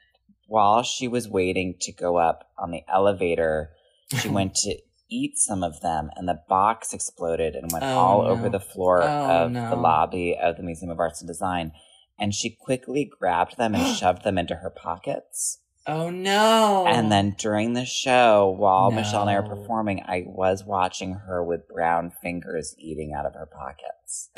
while 0.47 0.83
she 0.83 1.07
was 1.07 1.27
waiting 1.27 1.75
to 1.81 1.91
go 1.91 2.17
up 2.17 2.49
on 2.57 2.71
the 2.71 2.83
elevator, 2.87 3.71
she 4.19 4.29
went 4.39 4.53
to 4.55 4.75
eat 5.09 5.37
some 5.37 5.63
of 5.63 5.81
them 5.81 6.09
and 6.15 6.27
the 6.27 6.39
box 6.49 6.93
exploded 6.93 7.55
and 7.55 7.71
went 7.71 7.83
Oh, 7.85 7.97
all 7.97 8.21
no. 8.23 8.29
over 8.29 8.49
the 8.49 8.59
floor 8.59 9.01
Oh, 9.03 9.07
of 9.45 9.51
no. 9.51 9.69
the 9.69 9.75
lobby 9.75 10.37
of 10.39 10.57
the 10.57 10.63
Museum 10.63 10.91
of 10.91 10.99
Arts 10.99 11.21
and 11.21 11.27
Design. 11.27 11.71
And 12.19 12.33
she 12.33 12.55
quickly 12.59 13.09
grabbed 13.19 13.57
them 13.57 13.73
and 13.75 13.95
shoved 13.97 14.23
them 14.23 14.37
into 14.37 14.55
her 14.55 14.69
pockets. 14.69 15.59
Oh 15.85 16.09
no! 16.09 16.85
And 16.87 17.11
then 17.11 17.35
during 17.37 17.73
the 17.73 17.83
show, 17.85 18.55
while 18.57 18.89
Michelle 18.89 19.21
and 19.21 19.29
I 19.29 19.39
were 19.39 19.55
performing, 19.55 20.01
I 20.05 20.23
was 20.25 20.63
watching 20.63 21.13
her 21.13 21.43
with 21.43 21.67
brown 21.67 22.11
fingers 22.21 22.73
eating 22.77 23.13
out 23.13 23.25
of 23.25 23.33
her 23.33 23.45
pockets. 23.47 24.29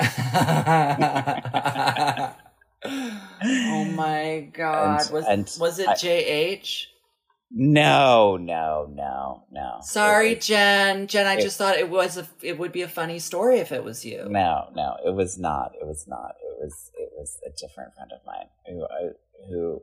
oh 2.84 3.84
my 3.94 4.48
god! 4.52 5.02
And- 5.02 5.10
was 5.10 5.24
and 5.26 5.56
was 5.60 5.78
it 5.78 5.88
I- 5.88 5.94
JH? 5.94 6.86
No, 7.52 8.36
no, 8.36 8.90
no, 8.92 9.44
no. 9.52 9.78
Sorry, 9.82 10.34
Jen. 10.34 11.06
Jen, 11.06 11.28
I 11.28 11.34
it- 11.34 11.42
just 11.42 11.56
thought 11.58 11.76
it 11.76 11.88
was 11.88 12.16
a 12.16 12.26
it 12.42 12.58
would 12.58 12.72
be 12.72 12.82
a 12.82 12.88
funny 12.88 13.20
story 13.20 13.60
if 13.60 13.70
it 13.70 13.84
was 13.84 14.04
you. 14.04 14.26
No, 14.28 14.68
no, 14.74 14.96
it 15.06 15.14
was 15.14 15.38
not. 15.38 15.70
It 15.80 15.86
was 15.86 16.06
not. 16.08 16.34
It 16.42 16.56
was. 16.60 16.90
It 16.98 17.10
was 17.16 17.38
a 17.46 17.50
different 17.50 17.94
friend 17.94 18.10
of 18.12 18.20
mine 18.26 18.48
who, 18.66 18.84
I, 18.84 19.10
who, 19.48 19.80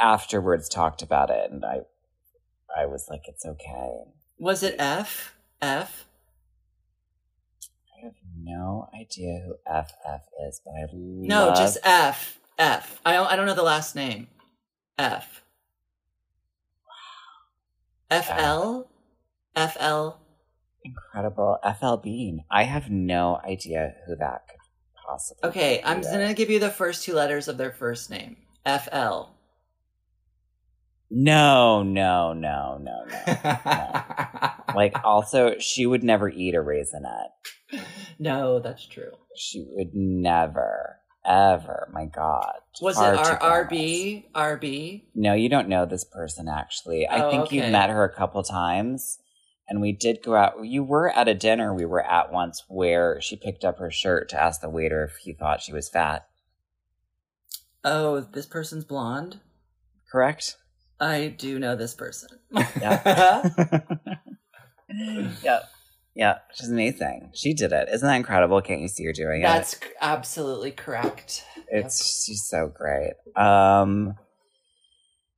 afterwards 0.00 0.68
talked 0.68 1.02
about 1.02 1.30
it, 1.30 1.50
and 1.50 1.64
I, 1.64 1.80
I 2.76 2.86
was 2.86 3.06
like, 3.10 3.22
"It's 3.26 3.44
okay." 3.44 3.90
Was 4.38 4.62
it 4.62 4.76
F? 4.78 5.34
F? 5.60 6.06
I 8.00 8.04
have 8.06 8.14
no 8.36 8.88
idea 8.98 9.40
who 9.46 9.54
FF 9.66 10.22
is, 10.48 10.60
but 10.64 10.72
I 10.72 10.86
No, 10.92 11.46
love- 11.48 11.56
just 11.56 11.78
F. 11.84 12.38
F. 12.58 13.00
I 13.06 13.12
don't 13.12 13.26
I 13.30 13.36
don't 13.36 13.46
know 13.46 13.54
the 13.54 13.62
last 13.62 13.94
name. 13.94 14.28
F. 14.98 15.42
FL? 18.10 18.82
FL? 19.56 20.08
incredible 20.84 21.58
FL 21.78 21.94
Bean. 21.96 22.42
I 22.50 22.64
have 22.64 22.90
no 22.90 23.40
idea 23.44 23.94
who 24.06 24.16
that 24.16 24.48
could 24.48 24.58
possibly. 25.06 25.48
Okay. 25.48 25.80
I'm 25.84 26.00
gonna 26.02 26.34
give 26.34 26.50
you 26.50 26.58
the 26.58 26.70
first 26.70 27.04
two 27.04 27.14
letters 27.14 27.46
of 27.48 27.56
their 27.56 27.70
first 27.72 28.10
name. 28.10 28.36
FL. 28.66 29.28
No, 31.14 31.82
no, 31.82 32.32
no, 32.32 32.78
no, 32.80 33.04
no. 33.06 34.00
like, 34.74 34.94
also, 35.04 35.58
she 35.58 35.84
would 35.84 36.02
never 36.02 36.30
eat 36.30 36.54
a 36.54 36.62
raisinet. 36.62 37.28
no, 38.18 38.60
that's 38.60 38.86
true. 38.86 39.12
She 39.36 39.62
would 39.72 39.94
never, 39.94 41.00
ever. 41.26 41.90
My 41.92 42.06
God. 42.06 42.54
Was 42.80 42.96
Far 42.96 43.12
it 43.14 43.18
R- 43.18 43.66
RB? 43.66 44.24
RB? 44.34 45.02
No, 45.14 45.34
you 45.34 45.50
don't 45.50 45.68
know 45.68 45.84
this 45.84 46.04
person 46.04 46.48
actually. 46.48 47.06
I 47.06 47.24
Oh, 47.26 47.30
think 47.30 47.42
okay. 47.44 47.56
you've 47.56 47.70
met 47.72 47.90
her 47.90 48.04
a 48.04 48.14
couple 48.14 48.42
times, 48.42 49.18
And 49.68 49.80
we 49.82 49.92
did 49.92 50.22
go 50.22 50.34
out. 50.34 50.64
You 50.64 50.82
were 50.82 51.10
at 51.10 51.28
a 51.28 51.34
dinner 51.34 51.74
we 51.74 51.84
were 51.84 52.02
at 52.04 52.32
once 52.32 52.64
where 52.68 53.20
she 53.20 53.36
picked 53.36 53.64
up 53.64 53.78
her 53.78 53.90
shirt 53.90 54.28
to 54.30 54.42
ask 54.42 54.60
the 54.62 54.70
waiter 54.70 55.04
if 55.04 55.16
he 55.22 55.32
thought 55.34 55.60
she 55.62 55.72
was 55.74 55.88
fat. 55.90 56.26
Oh, 57.84 58.20
this 58.20 58.46
person's 58.46 58.84
blonde? 58.84 59.40
Correct? 60.10 60.56
I 61.02 61.28
do 61.36 61.58
know 61.58 61.74
this 61.74 61.94
person. 61.94 62.28
Yeah. 62.80 63.42
yeah. 65.42 65.58
Yeah. 66.14 66.38
She's 66.54 66.70
amazing. 66.70 67.30
She 67.34 67.54
did 67.54 67.72
it. 67.72 67.88
Isn't 67.92 68.06
that 68.06 68.14
incredible? 68.14 68.60
Can't 68.62 68.80
you 68.82 68.88
see 68.88 69.04
her 69.06 69.12
doing 69.12 69.42
That's 69.42 69.72
it? 69.74 69.80
That's 69.80 69.92
absolutely 70.00 70.70
correct. 70.70 71.44
It's 71.68 72.24
she's 72.24 72.46
so 72.46 72.70
great. 72.72 73.14
Um 73.34 74.14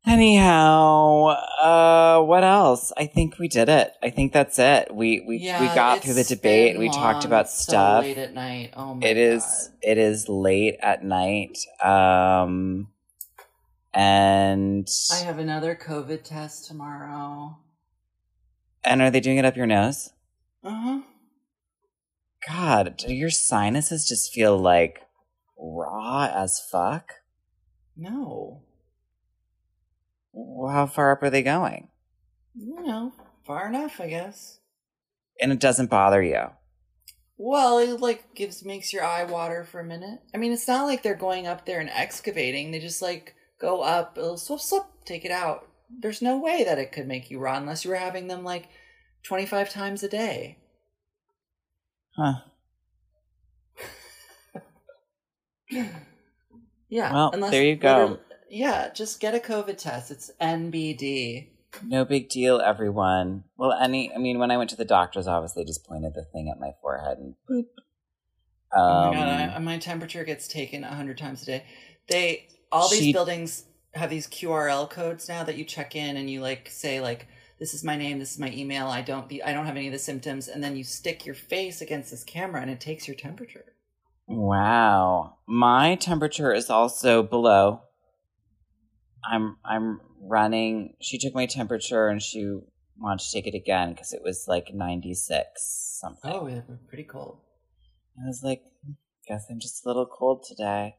anyhow, 0.06 1.28
uh 1.62 2.20
what 2.22 2.44
else? 2.44 2.92
I 2.98 3.06
think 3.06 3.38
we 3.38 3.48
did 3.48 3.68
it. 3.70 3.92
I 4.02 4.10
think 4.10 4.32
that's 4.34 4.58
it. 4.58 4.94
We 4.94 5.20
we 5.26 5.38
we 5.38 5.66
got 5.74 6.02
through 6.02 6.14
the 6.14 6.24
debate. 6.24 6.78
We 6.78 6.90
talked 6.90 7.24
about 7.24 7.46
It's 7.46 7.64
so 7.64 7.72
stuff. 7.72 8.02
late 8.04 8.18
at 8.18 8.34
night. 8.34 8.72
Oh 8.76 8.94
my 8.94 9.06
It 9.06 9.16
is 9.16 9.44
God. 9.44 9.78
it 9.82 9.98
is 9.98 10.28
late 10.28 10.76
at 10.82 11.02
night. 11.04 11.56
Um 11.82 12.88
and 13.94 14.88
I 15.12 15.16
have 15.24 15.38
another 15.38 15.74
COVID 15.76 16.22
test 16.24 16.66
tomorrow. 16.66 17.58
and 18.84 19.00
are 19.02 19.10
they 19.10 19.20
doing 19.20 19.38
it 19.38 19.44
up 19.44 19.56
your 19.56 19.66
nose? 19.66 20.10
Uh 20.62 20.70
huh. 20.70 21.00
God, 22.48 22.96
do 22.98 23.14
your 23.14 23.30
sinuses 23.30 24.06
just 24.06 24.32
feel 24.32 24.58
like 24.58 25.00
raw 25.58 26.30
as 26.34 26.60
fuck? 26.70 27.12
No. 27.96 28.62
Well, 30.32 30.72
How 30.72 30.86
far 30.86 31.12
up 31.12 31.22
are 31.22 31.30
they 31.30 31.42
going? 31.42 31.88
You 32.54 32.82
know, 32.82 33.12
far 33.46 33.68
enough, 33.68 34.00
I 34.00 34.08
guess. 34.08 34.58
And 35.40 35.52
it 35.52 35.60
doesn't 35.60 35.90
bother 35.90 36.22
you. 36.22 36.50
Well, 37.36 37.78
it 37.78 38.00
like 38.00 38.34
gives 38.34 38.64
makes 38.64 38.92
your 38.92 39.04
eye 39.04 39.24
water 39.24 39.64
for 39.64 39.80
a 39.80 39.84
minute. 39.84 40.20
I 40.34 40.38
mean, 40.38 40.52
it's 40.52 40.68
not 40.68 40.84
like 40.84 41.02
they're 41.02 41.14
going 41.14 41.46
up 41.46 41.66
there 41.66 41.80
and 41.80 41.90
excavating. 41.90 42.70
They 42.70 42.78
just 42.78 43.02
like 43.02 43.33
go 43.60 43.82
up, 43.82 44.16
it'll 44.18 44.36
slip, 44.36 44.60
slip, 44.60 44.84
take 45.04 45.24
it 45.24 45.30
out. 45.30 45.68
There's 46.00 46.22
no 46.22 46.38
way 46.38 46.64
that 46.64 46.78
it 46.78 46.92
could 46.92 47.06
make 47.06 47.30
you 47.30 47.38
raw 47.38 47.56
unless 47.56 47.84
you 47.84 47.90
were 47.90 47.96
having 47.96 48.28
them 48.28 48.42
like 48.44 48.68
25 49.24 49.70
times 49.70 50.02
a 50.02 50.08
day. 50.08 50.58
Huh. 52.16 52.34
Yeah. 56.88 57.12
Well, 57.12 57.30
there 57.50 57.64
you 57.64 57.74
go. 57.74 58.20
Yeah, 58.48 58.90
just 58.90 59.18
get 59.18 59.34
a 59.34 59.40
COVID 59.40 59.78
test. 59.78 60.12
It's 60.12 60.30
NBD. 60.40 61.48
No 61.84 62.04
big 62.04 62.28
deal, 62.28 62.60
everyone. 62.60 63.42
Well, 63.56 63.72
any, 63.72 64.14
I 64.14 64.18
mean, 64.18 64.38
when 64.38 64.52
I 64.52 64.56
went 64.56 64.70
to 64.70 64.76
the 64.76 64.84
doctor's 64.84 65.26
office, 65.26 65.54
they 65.54 65.64
just 65.64 65.84
pointed 65.84 66.14
the 66.14 66.24
thing 66.24 66.48
at 66.48 66.60
my 66.60 66.70
forehead 66.80 67.18
and 67.18 67.34
boop. 67.50 67.64
oh 68.72 68.80
Um, 68.80 69.10
my 69.10 69.16
god, 69.16 69.28
I, 69.56 69.58
my 69.58 69.78
temperature 69.78 70.22
gets 70.22 70.46
taken 70.46 70.84
a 70.84 70.94
hundred 70.94 71.18
times 71.18 71.42
a 71.42 71.46
day. 71.46 71.64
They 72.08 72.46
all 72.74 72.88
these 72.88 72.98
She- 73.00 73.12
buildings 73.12 73.64
have 73.94 74.10
these 74.10 74.26
QRL 74.26 74.90
codes 74.90 75.28
now 75.28 75.44
that 75.44 75.56
you 75.56 75.64
check 75.64 75.94
in 75.94 76.16
and 76.16 76.28
you 76.28 76.40
like 76.40 76.68
say 76.68 77.00
like 77.00 77.28
this 77.60 77.72
is 77.72 77.84
my 77.84 77.96
name, 77.96 78.18
this 78.18 78.32
is 78.32 78.38
my 78.38 78.50
email. 78.50 78.88
I 78.88 79.00
don't 79.00 79.28
be, 79.28 79.40
I 79.42 79.52
don't 79.52 79.66
have 79.66 79.76
any 79.76 79.86
of 79.86 79.92
the 79.92 79.98
symptoms, 79.98 80.48
and 80.48 80.62
then 80.62 80.74
you 80.76 80.82
stick 80.82 81.24
your 81.24 81.36
face 81.36 81.80
against 81.80 82.10
this 82.10 82.24
camera 82.24 82.60
and 82.60 82.68
it 82.70 82.80
takes 82.80 83.06
your 83.06 83.14
temperature. 83.16 83.64
wow. 84.26 85.36
My 85.46 85.94
temperature 85.94 86.52
is 86.52 86.68
also 86.68 87.22
below. 87.22 87.82
I'm, 89.30 89.56
I'm 89.64 90.00
running. 90.20 90.94
She 91.00 91.16
took 91.16 91.32
my 91.34 91.46
temperature 91.46 92.08
and 92.08 92.20
she 92.20 92.58
wanted 92.98 93.24
to 93.24 93.30
take 93.32 93.46
it 93.46 93.54
again 93.54 93.92
because 93.92 94.12
it 94.12 94.22
was 94.22 94.46
like 94.48 94.74
96 94.74 95.44
something. 96.00 96.30
Oh, 96.32 96.46
yeah, 96.48 96.60
pretty 96.88 97.04
cold. 97.04 97.38
I 98.22 98.26
was 98.26 98.42
like, 98.42 98.62
hmm, 98.84 98.92
guess 99.28 99.46
I'm 99.48 99.60
just 99.60 99.84
a 99.84 99.88
little 99.88 100.06
cold 100.06 100.44
today. 100.46 100.96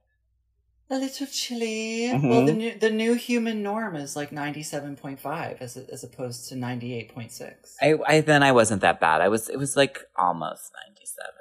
A 0.87 0.95
little 0.97 1.25
chilly. 1.27 2.09
Mhm. 2.13 2.29
Well, 2.29 2.45
the 2.45 2.53
new 2.53 2.77
the 2.77 2.91
new 2.91 3.15
human 3.15 3.63
norm 3.63 3.95
is 3.95 4.15
like 4.15 4.31
ninety 4.31 4.61
seven 4.61 4.95
point 4.95 5.19
five 5.19 5.57
as 5.59 5.75
as 5.77 6.03
opposed 6.03 6.47
to 6.49 6.55
ninety 6.55 6.93
eight 6.93 7.13
point 7.13 7.31
six. 7.31 7.75
I, 7.81 7.95
I 8.07 8.21
then 8.21 8.43
I 8.43 8.51
wasn't 8.51 8.81
that 8.81 8.99
bad. 8.99 9.19
I 9.21 9.27
was 9.29 9.49
it 9.49 9.57
was 9.57 9.75
like 9.75 10.03
almost 10.15 10.71
97 10.87 11.31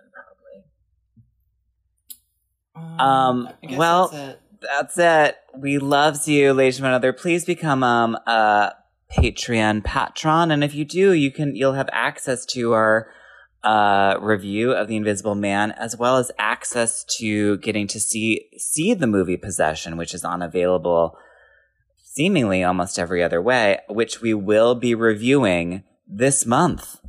probably. 2.75 2.99
Um, 2.99 3.49
well- 3.79 4.09
that's 4.09 4.33
it. 4.35 4.41
That's 4.63 4.99
it. 4.99 5.37
We 5.59 5.77
loves 5.77 6.27
you, 6.27 6.55
ladies 6.55 6.79
and 6.79 6.85
gentlemen. 6.85 7.15
Please 7.19 7.45
become 7.45 7.83
um 7.83 8.15
a 8.27 8.73
Patreon 9.13 9.85
patron, 9.85 10.51
and 10.51 10.65
if 10.65 10.75
you 10.75 10.87
do, 10.87 11.13
you 11.13 11.31
can 11.31 11.55
you'll 11.55 11.75
have 11.75 11.91
access 11.93 12.47
to 12.47 12.73
our 12.73 13.09
uh 13.65 14.17
review 14.21 14.73
of 14.73 14.89
The 14.89 14.97
Invisible 14.97 15.35
Man, 15.35 15.73
as 15.73 15.97
well 15.97 16.19
as 16.19 16.31
access 16.39 17.03
to 17.19 17.57
getting 17.59 17.87
to 17.89 17.99
see 17.99 18.49
see 18.59 18.95
the 18.95 19.07
movie 19.07 19.37
Possession, 19.37 19.97
which 19.97 20.15
is 20.15 20.25
unavailable 20.25 21.17
seemingly 22.03 22.63
almost 22.63 22.99
every 22.99 23.23
other 23.23 23.43
way, 23.43 23.81
which 23.89 24.21
we 24.21 24.35
will 24.35 24.75
be 24.75 24.95
reviewing 24.95 25.83
this 26.07 26.47
month. 26.47 27.01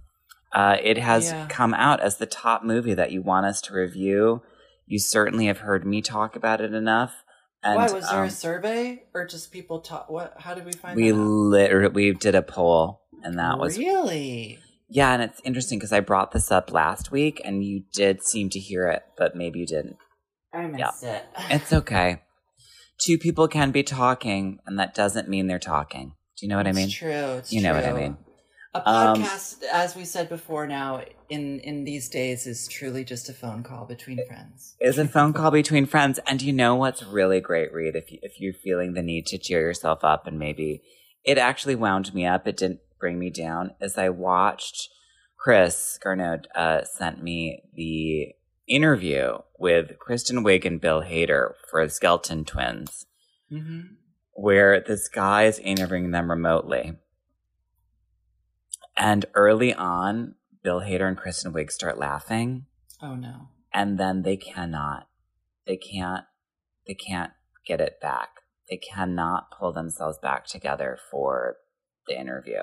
Uh, 0.52 0.78
it 0.82 0.98
has 0.98 1.32
Yeah. 1.32 1.46
come 1.50 1.74
out 1.74 2.00
as 2.00 2.18
the 2.18 2.26
top 2.26 2.64
movie 2.64 2.94
that 2.94 3.12
you 3.12 3.22
want 3.22 3.46
us 3.46 3.62
to 3.62 3.74
review. 3.74 4.42
You 4.88 5.00
certainly 5.00 5.48
have 5.48 5.60
heard 5.60 5.86
me 5.86 6.02
talk 6.02 6.36
about 6.36 6.62
it 6.62 6.74
enough. 6.74 7.24
And, 7.62 7.76
Why 7.76 7.92
was 7.92 8.10
there 8.10 8.22
um, 8.22 8.28
a 8.28 8.32
survey 8.32 9.04
or 9.14 9.26
just 9.26 9.52
people 9.52 9.80
talk? 9.82 10.10
What? 10.10 10.36
How 10.40 10.54
did 10.54 10.66
we 10.66 10.72
find 10.72 10.96
we 10.96 11.12
literally 11.12 12.12
we 12.12 12.14
did 12.14 12.36
a 12.36 12.42
poll, 12.44 13.02
and 13.24 13.38
that 13.40 13.60
was 13.60 13.78
really. 13.78 14.60
Yeah, 14.88 15.14
and 15.14 15.22
it's 15.24 15.42
interesting 15.44 15.80
because 15.80 15.94
I 15.94 16.00
brought 16.00 16.32
this 16.32 16.52
up 16.52 16.72
last 16.72 17.12
week, 17.12 17.42
and 17.44 17.64
you 17.64 17.84
did 17.94 18.24
seem 18.24 18.50
to 18.52 18.60
hear 18.60 18.88
it, 18.88 19.04
but 19.18 19.36
maybe 19.36 19.60
you 19.60 19.68
didn't. 19.68 19.98
I 20.54 20.68
missed 20.68 21.04
it. 21.04 21.24
It's 21.50 21.74
okay. 21.74 22.22
Two 23.04 23.18
people 23.18 23.48
can 23.48 23.72
be 23.72 23.84
talking, 23.84 24.60
and 24.66 24.80
that 24.80 24.94
doesn't 24.94 25.28
mean 25.28 25.48
they're 25.48 25.60
talking. 25.60 26.14
Do 26.38 26.46
you 26.46 26.50
know 26.50 26.58
what 26.58 26.68
I 26.68 26.72
mean? 26.72 26.90
true. 26.90 27.10
It's 27.38 27.52
You 27.52 27.62
know 27.62 27.74
what 27.74 27.86
I 27.86 27.94
mean. 27.94 28.18
A 28.74 28.90
Um, 28.90 29.24
podcast, 29.24 29.64
as 29.72 29.96
we 29.96 30.04
said 30.04 30.28
before, 30.28 30.68
now 30.68 31.02
in 31.30 31.60
in 31.62 31.86
these 31.86 32.10
days 32.10 32.46
is 32.46 32.68
truly 32.68 33.06
just 33.06 33.30
a 33.30 33.34
phone 33.34 33.64
call 33.64 33.86
between 33.86 34.20
friends. 34.28 34.76
Is 34.82 34.98
a 34.98 35.08
phone 35.08 35.32
call 35.40 35.52
between 35.52 35.86
friends, 35.86 36.20
and 36.28 36.42
you 36.42 36.52
know 36.52 36.76
what's 36.76 37.02
really 37.02 37.40
great, 37.40 37.74
Reed? 37.74 37.96
If 37.96 38.12
you, 38.12 38.20
if 38.22 38.34
you're 38.40 38.54
feeling 38.54 38.94
the 38.94 39.02
need 39.02 39.26
to 39.28 39.38
cheer 39.38 39.62
yourself 39.62 40.04
up, 40.04 40.28
and 40.28 40.38
maybe 40.38 40.82
it 41.24 41.38
actually 41.38 41.76
wound 41.76 42.14
me 42.14 42.26
up, 42.26 42.48
it 42.48 42.58
didn't 42.58 42.80
bring 43.06 43.20
me 43.20 43.30
down. 43.30 43.70
As 43.80 44.00
I 44.00 44.10
watched, 44.10 44.90
Chris 45.38 46.00
Garneau 46.04 46.40
uh, 46.56 46.84
sent 46.86 47.22
me 47.22 47.62
the 47.76 48.30
interview 48.68 49.38
with 49.60 50.00
Kristen 50.00 50.44
Wiig 50.44 50.66
and 50.66 50.82
Bill 50.82 51.04
Hader 51.04 51.52
for 51.70 51.88
Skeleton 51.88 52.46
Twins, 52.46 53.06
Mm-hmm. 53.52 53.82
where 54.34 54.82
this 54.82 55.08
guy 55.08 55.44
is 55.44 55.60
interviewing 55.60 56.10
them 56.10 56.32
remotely. 56.32 56.94
And 58.98 59.26
early 59.36 59.72
on, 59.72 60.34
Bill 60.64 60.80
Hader 60.82 61.08
and 61.08 61.16
Kristen 61.16 61.54
Wiig 61.54 61.70
start 61.72 62.00
laughing 62.00 62.66
Oh 63.00 63.14
no. 63.14 63.50
and 63.72 64.00
then 64.00 64.24
they 64.24 64.36
cannot 64.38 65.08
they 65.68 65.78
can't 65.78 66.24
they 66.88 66.96
can't 66.96 67.34
get 67.68 67.80
it 67.80 68.02
back 68.02 68.30
they 68.68 68.78
cannot 68.78 69.52
pull 69.52 69.72
themselves 69.74 70.18
back 70.18 70.48
together 70.48 70.98
for 71.12 71.58
the 72.08 72.20
interview 72.20 72.62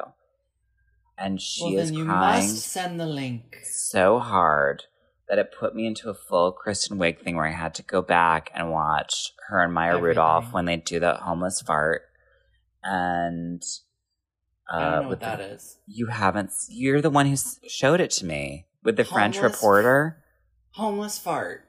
and 1.18 1.40
she 1.40 1.64
well, 1.64 1.78
is 1.78 1.90
then 1.90 1.98
you 1.98 2.05
crying 2.05 2.43
must 2.48 2.59
send 2.68 2.98
the 3.01 3.06
link. 3.06 3.59
so 3.64 4.18
hard 4.18 4.84
that 5.28 5.39
it 5.39 5.52
put 5.59 5.74
me 5.74 5.86
into 5.86 6.10
a 6.10 6.14
full 6.14 6.52
Kristen 6.52 6.98
Wiig 6.98 7.20
thing 7.22 7.36
where 7.36 7.47
I 7.47 7.52
had 7.52 7.74
to 7.76 7.82
go 7.82 8.02
back 8.02 8.51
and 8.55 8.70
watch 8.70 9.32
her 9.48 9.62
and 9.62 9.72
Maya 9.72 9.90
Everything. 9.90 10.05
Rudolph 10.09 10.52
when 10.52 10.64
they 10.66 10.76
do 10.76 11.01
that 11.01 11.20
homeless 11.20 11.62
fart 11.62 12.02
and 12.82 13.62
uh, 14.72 14.78
know 15.02 15.09
with 15.09 15.09
what 15.09 15.20
that 15.20 15.39
the- 15.39 15.55
is. 15.55 15.78
you 15.86 16.06
haven't 16.06 16.51
you're 16.68 17.01
the 17.01 17.10
one 17.10 17.26
who 17.26 17.36
showed 17.68 18.01
it 18.01 18.10
to 18.12 18.24
me 18.26 18.66
with 18.82 18.97
the 18.97 19.05
French 19.05 19.39
reporter 19.39 20.18
Homeless 20.72 21.18
fart. 21.18 21.64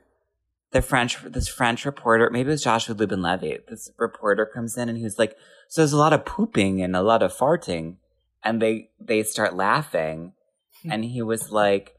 the 0.72 0.82
French 0.82 1.22
this 1.24 1.48
French 1.50 1.86
reporter, 1.86 2.30
maybe 2.32 2.48
it 2.48 2.52
was 2.54 2.64
Joshua 2.64 2.96
Lubin 2.96 3.22
Levy. 3.22 3.60
This 3.70 3.92
reporter 3.98 4.46
comes 4.46 4.78
in 4.78 4.88
and 4.90 4.98
he's 4.98 5.20
like, 5.20 5.36
"So 5.70 5.82
there's 5.82 5.92
a 5.94 5.98
lot 5.98 6.14
of 6.14 6.24
pooping 6.26 6.82
and 6.82 6.96
a 6.96 7.02
lot 7.04 7.22
of 7.22 7.34
farting," 7.36 7.98
and 8.44 8.62
they 8.62 8.90
they 9.00 9.24
start 9.24 9.56
laughing, 9.56 10.34
hmm. 10.82 10.92
and 10.92 11.06
he 11.06 11.22
was 11.22 11.52
like, 11.52 11.96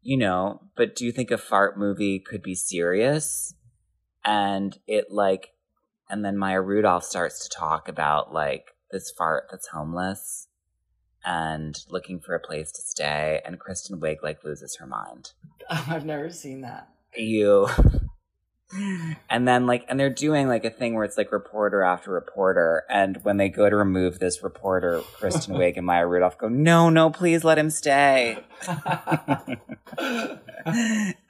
"You 0.00 0.16
know, 0.16 0.60
but 0.76 0.94
do 0.96 1.04
you 1.04 1.12
think 1.12 1.30
a 1.30 1.38
fart 1.38 1.78
movie 1.78 2.18
could 2.18 2.42
be 2.42 2.54
serious?" 2.54 3.54
And 4.24 4.78
it 4.86 5.06
like, 5.10 5.48
and 6.08 6.24
then 6.24 6.36
Maya 6.36 6.60
Rudolph 6.60 7.04
starts 7.04 7.46
to 7.48 7.58
talk 7.58 7.88
about 7.88 8.32
like 8.32 8.72
this 8.90 9.10
fart 9.16 9.44
that's 9.50 9.68
homeless 9.68 10.48
and 11.24 11.76
looking 11.88 12.20
for 12.20 12.34
a 12.34 12.40
place 12.40 12.70
to 12.72 12.82
stay, 12.82 13.40
and 13.44 13.58
Kristen 13.58 14.00
Wiig 14.00 14.16
like 14.22 14.44
loses 14.44 14.76
her 14.80 14.86
mind 14.86 15.32
Oh, 15.70 15.84
I've 15.88 16.04
never 16.04 16.30
seen 16.30 16.62
that. 16.62 16.88
you 17.16 17.68
And 19.28 19.46
then 19.46 19.66
like 19.66 19.84
and 19.88 20.00
they're 20.00 20.08
doing 20.08 20.48
like 20.48 20.64
a 20.64 20.70
thing 20.70 20.94
where 20.94 21.04
it's 21.04 21.18
like 21.18 21.30
reporter 21.30 21.82
after 21.82 22.10
reporter. 22.10 22.84
And 22.88 23.18
when 23.22 23.36
they 23.36 23.48
go 23.48 23.68
to 23.68 23.76
remove 23.76 24.18
this 24.18 24.42
reporter, 24.42 25.02
Kristen 25.14 25.54
Wiig 25.56 25.76
and 25.76 25.84
Maya 25.86 26.06
Rudolph 26.06 26.38
go, 26.38 26.48
No, 26.48 26.88
no, 26.88 27.10
please 27.10 27.44
let 27.44 27.58
him 27.58 27.68
stay. 27.70 28.38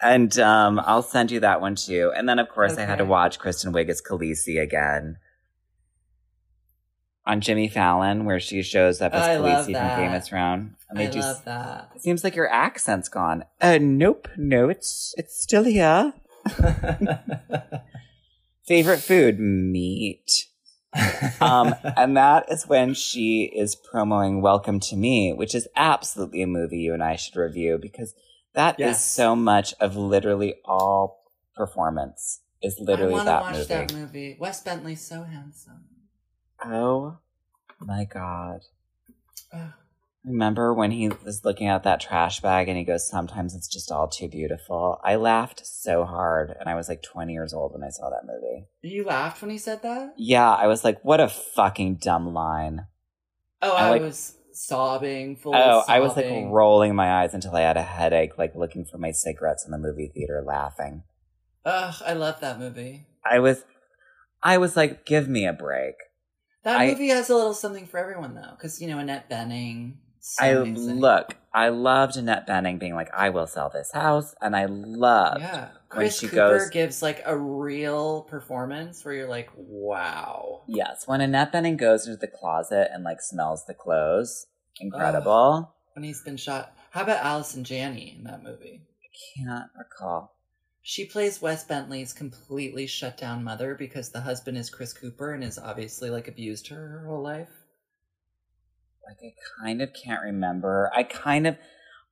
and 0.01 0.39
um, 0.39 0.81
I'll 0.85 1.03
send 1.03 1.31
you 1.31 1.41
that 1.41 1.61
one 1.61 1.75
too. 1.75 2.13
And 2.17 2.29
then 2.29 2.39
of 2.39 2.49
course 2.49 2.77
I 2.77 2.85
had 2.85 2.99
to 2.99 3.05
watch 3.05 3.39
Kristen 3.39 3.73
Wiig 3.73 3.89
as 3.89 4.01
Khaleesi 4.03 4.61
again. 4.61 5.17
On 7.25 7.41
Jimmy 7.41 7.69
Fallon, 7.69 8.25
where 8.25 8.41
she 8.41 8.63
shows 8.63 9.01
up 9.01 9.15
as 9.15 9.39
love 9.39 9.67
Khaleesi 9.67 9.73
from. 9.79 10.01
Game 10.01 10.13
of 10.13 10.25
Thrones. 10.25 10.75
And 10.91 10.99
they 10.99 11.07
I 11.07 11.11
do 11.11 11.21
love 11.21 11.45
that. 11.45 11.91
it 11.95 12.03
seems 12.03 12.25
like 12.25 12.35
your 12.35 12.49
accent's 12.49 13.09
gone. 13.09 13.45
Uh 13.61 13.79
nope, 13.81 14.29
no, 14.37 14.69
it's 14.69 15.15
it's 15.17 15.41
still 15.41 15.63
here. 15.63 16.13
Favorite 18.67 19.01
food? 19.01 19.39
Meat. 19.41 20.47
Um, 21.41 21.75
and 21.97 22.17
that 22.17 22.51
is 22.51 22.67
when 22.69 22.95
she 22.95 23.45
is 23.45 23.75
promoting 23.75 24.43
Welcome 24.43 24.79
to 24.81 24.97
Me, 24.97 25.33
which 25.33 25.55
is 25.55 25.67
absolutely 25.75 26.43
a 26.43 26.47
movie 26.47 26.79
you 26.79 26.93
and 26.95 27.03
I 27.03 27.17
should 27.17 27.37
review 27.37 27.79
because 27.81 28.15
that 28.55 28.75
is 28.79 28.87
Yes. 28.87 29.05
so 29.05 29.35
much 29.35 29.75
of 29.81 29.97
literally 29.97 30.57
all 30.65 31.23
performance 31.57 32.41
is 32.63 32.79
literally 32.79 33.15
I 33.15 33.17
want 33.17 33.27
to 33.27 33.31
that 33.31 33.43
watch 33.43 33.53
movie. 33.55 33.69
that 33.69 33.93
movie. 33.93 34.37
Wes 34.39 34.61
Bentley's 34.63 35.01
so 35.01 35.23
handsome. 35.25 35.85
Oh 36.65 37.19
my 37.81 38.05
god. 38.05 38.61
Ugh. 39.53 39.73
Remember 40.25 40.73
when 40.73 40.93
he 40.93 41.09
was 41.25 41.45
looking 41.45 41.67
at 41.67 41.83
that 41.83 42.01
trash 42.01 42.41
bag 42.41 42.69
and 42.69 42.79
he 42.79 42.85
goes, 42.85 43.09
Sometimes 43.09 43.55
it's 43.57 43.67
just 43.67 43.91
all 43.91 44.09
too 44.09 44.29
beautiful? 44.29 45.01
I 45.03 45.17
laughed 45.17 45.67
so 45.67 46.05
hard 46.05 46.55
and 46.61 46.69
I 46.69 46.77
was 46.77 46.89
like 46.89 47.03
20 47.03 47.33
years 47.33 47.53
old 47.53 47.73
when 47.73 47.83
I 47.83 47.89
saw 47.91 48.09
that 48.11 48.25
movie. 48.25 48.67
You 48.83 49.05
laughed 49.05 49.43
when 49.43 49.51
he 49.51 49.59
said 49.59 49.83
that? 49.83 50.15
Yeah, 50.17 50.49
I 50.49 50.69
was 50.69 50.85
like, 50.85 51.05
What 51.05 51.19
a 51.21 51.29
fucking 51.29 51.97
dumb 51.97 52.33
line. 52.33 52.87
Oh, 53.61 53.73
I 53.75 53.87
I, 53.87 53.91
like- 53.91 54.03
was 54.03 54.37
sobbing. 54.53 55.37
Fully 55.37 55.59
Oh, 55.59 55.83
I 55.89 55.99
was 55.99 56.17
like 56.17 56.27
rolling 56.27 56.95
my 56.95 57.23
eyes 57.23 57.35
until 57.35 57.57
I 57.57 57.63
had 57.63 57.77
a 57.77 57.83
headache, 57.83 58.39
like 58.39 58.55
looking 58.55 58.85
for 58.85 58.99
my 58.99 59.11
cigarettes 59.11 59.65
in 59.65 59.73
the 59.73 59.79
movie 59.79 60.13
theater 60.15 60.43
laughing. 60.47 61.03
Ugh, 61.65 61.95
I 62.07 62.13
love 62.13 62.39
that 62.41 62.61
movie. 62.61 63.07
I 63.25 63.41
was, 63.41 63.65
I 64.43 64.59
was 64.59 64.77
like, 64.77 65.05
Give 65.05 65.29
me 65.29 65.47
a 65.47 65.53
break. 65.53 65.95
That 66.63 66.79
I- 66.81 66.87
movie 66.87 67.09
has 67.09 67.29
a 67.29 67.35
little 67.35 67.55
something 67.55 67.87
for 67.89 67.99
everyone, 67.99 68.35
though, 68.37 68.53
because 68.57 68.81
you 68.81 68.87
know 68.87 68.99
Annette 69.01 69.29
Bening. 69.29 69.95
So 70.25 70.45
I 70.45 70.49
amazing. 70.51 71.01
look, 71.01 71.37
I 71.53 71.69
loved 71.71 72.17
Annette 72.17 72.47
Bening 72.47 72.79
being 72.79 72.95
like, 72.95 73.11
I 73.13 73.31
will 73.31 73.49
sell 73.49 73.71
this 73.71 73.91
house. 73.93 74.37
And 74.41 74.55
I 74.55 74.67
love 74.67 75.41
Yeah, 75.41 75.65
when 75.65 75.71
Chris 75.89 76.21
she 76.21 76.29
Cooper 76.29 76.59
goes- 76.59 76.71
gives 76.71 77.03
like 77.03 77.23
a 77.27 77.37
real 77.37 78.23
performance 78.23 79.05
where 79.05 79.15
you're 79.15 79.29
like, 79.29 79.51
wow. 79.57 80.63
Yes, 80.69 81.09
when 81.09 81.21
Annette 81.21 81.53
Bening 81.53 81.77
goes 81.77 82.07
into 82.07 82.19
the 82.19 82.29
closet 82.29 82.89
and 82.93 83.03
like 83.03 83.21
smells 83.21 83.65
the 83.67 83.75
clothes, 83.75 84.47
incredible. 84.81 85.75
When 85.95 86.05
he's 86.05 86.23
been 86.23 86.37
shot. 86.37 86.73
How 86.93 87.03
about 87.03 87.25
Allison 87.25 87.65
Janney 87.65 88.15
in 88.17 88.25
that 88.25 88.45
movie? 88.45 88.83
I 88.85 89.43
can't 89.45 89.71
recall. 89.77 90.37
She 90.83 91.05
plays 91.05 91.43
Wes 91.43 91.65
Bentley's 91.65 92.13
completely 92.13 92.87
shut 92.87 93.17
down 93.17 93.43
mother 93.45 93.75
because 93.75 94.11
the 94.11 94.21
husband 94.21 94.57
is 94.57 94.71
Chris 94.71 94.93
Cooper 94.93 95.33
and 95.33 95.43
has 95.43 95.59
obviously 95.59 96.11
like 96.11 96.29
abused 96.29 96.69
her 96.69 96.77
her 96.89 97.07
whole 97.09 97.23
life. 97.23 97.51
Like 99.07 99.19
I 99.23 99.35
kind 99.63 99.83
of 99.83 99.91
can't 99.93 100.23
remember. 100.23 100.91
I 100.95 101.03
kind 101.03 101.47
of 101.47 101.57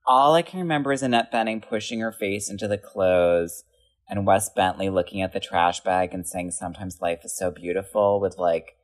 all 0.05 0.33
I 0.33 0.41
can 0.41 0.59
remember 0.59 0.91
is 0.91 1.03
Annette 1.03 1.31
Bening 1.31 1.67
pushing 1.67 1.99
her 1.99 2.11
face 2.11 2.49
into 2.49 2.67
the 2.67 2.77
clothes 2.77 3.63
and 4.09 4.25
Wes 4.25 4.49
Bentley 4.49 4.89
looking 4.89 5.21
at 5.21 5.31
the 5.31 5.39
trash 5.39 5.81
bag 5.81 6.13
and 6.13 6.27
saying 6.27 6.51
sometimes 6.51 7.01
life 7.01 7.23
is 7.23 7.37
so 7.37 7.51
beautiful 7.51 8.19
with 8.19 8.37
like 8.37 8.75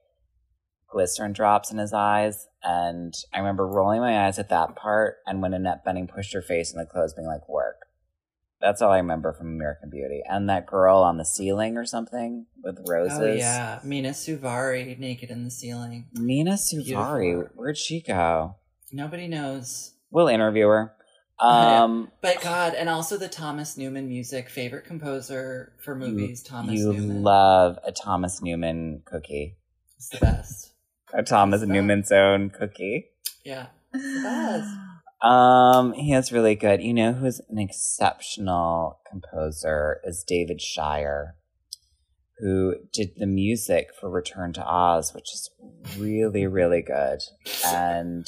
glycerin 0.90 1.34
drops 1.34 1.72
in 1.72 1.80
his 1.80 1.94
eyes. 1.94 2.48
And 2.64 3.14
I 3.34 3.40
remember 3.40 3.68
rolling 3.68 4.00
my 4.00 4.26
eyes 4.26 4.40
at 4.40 4.50
that 4.50 4.76
part 4.76 5.18
and 5.26 5.42
when 5.42 5.54
Annette 5.54 5.86
Bening 5.86 6.08
pushed 6.08 6.34
her 6.34 6.42
face 6.42 6.72
in 6.72 6.80
the 6.80 6.86
clothes 6.86 7.14
being 7.14 7.28
like 7.28 7.50
work. 7.50 7.87
That's 8.60 8.82
all 8.82 8.92
I 8.92 8.98
remember 8.98 9.34
from 9.34 9.48
American 9.48 9.90
Beauty. 9.90 10.22
And 10.28 10.50
that 10.50 10.66
girl 10.66 10.98
on 11.00 11.18
the 11.18 11.26
ceiling 11.26 11.78
or 11.78 11.86
something 11.86 12.48
with 12.64 12.80
roses. 12.88 13.20
Oh 13.20 13.32
yeah, 13.34 13.80
Mina 13.84 14.10
Suvari 14.10 14.98
naked 14.98 15.30
in 15.30 15.44
the 15.44 15.52
ceiling. 15.52 16.08
Mina 16.14 16.54
Suvari, 16.54 17.34
Beautiful. 17.34 17.52
where'd 17.56 17.78
she 17.78 18.02
go? 18.02 18.56
Nobody 18.92 19.28
knows. 19.28 19.94
We'll 20.10 20.28
interview 20.28 20.68
her. 20.68 20.94
Um, 21.40 22.12
But 22.22 22.42
God, 22.42 22.74
and 22.74 22.90
also 22.90 23.16
the 23.18 23.28
Thomas 23.28 23.78
Newman 23.78 24.08
music, 24.10 24.50
favorite 24.50 24.86
composer 24.86 25.74
for 25.84 25.94
movies, 25.96 26.42
Thomas 26.42 26.74
you 26.80 26.94
Newman. 26.94 27.22
love 27.22 27.78
a 27.86 27.92
Thomas 27.92 28.42
Newman 28.42 29.04
cookie, 29.06 29.58
It's 29.98 30.10
the 30.10 30.18
best. 30.18 30.72
a 31.14 31.22
Thomas? 31.22 31.62
Newman's 31.62 32.12
own 32.12 32.50
cookie. 32.50 33.10
Yeah. 33.46 33.68
the 33.94 34.00
best. 34.24 34.70
Um, 35.22 35.94
he 35.94 36.14
is 36.14 36.31
really 36.31 36.56
good. 36.56 36.81
You 36.84 36.94
know 36.94 37.14
who's 37.14 37.41
an 37.49 37.57
exceptional 37.57 38.99
composer 39.10 39.99
is 40.03 40.23
David 40.27 40.61
Shire, 40.61 41.35
who 42.39 42.76
did 42.94 43.10
the 43.18 43.26
music 43.26 43.88
for 43.99 44.10
Return 44.10 44.53
to 44.53 44.64
Oz, 44.65 45.14
which 45.14 45.34
is 45.34 45.49
really, 45.98 46.45
really 46.45 46.84
good. 46.84 47.19
And 47.65 48.27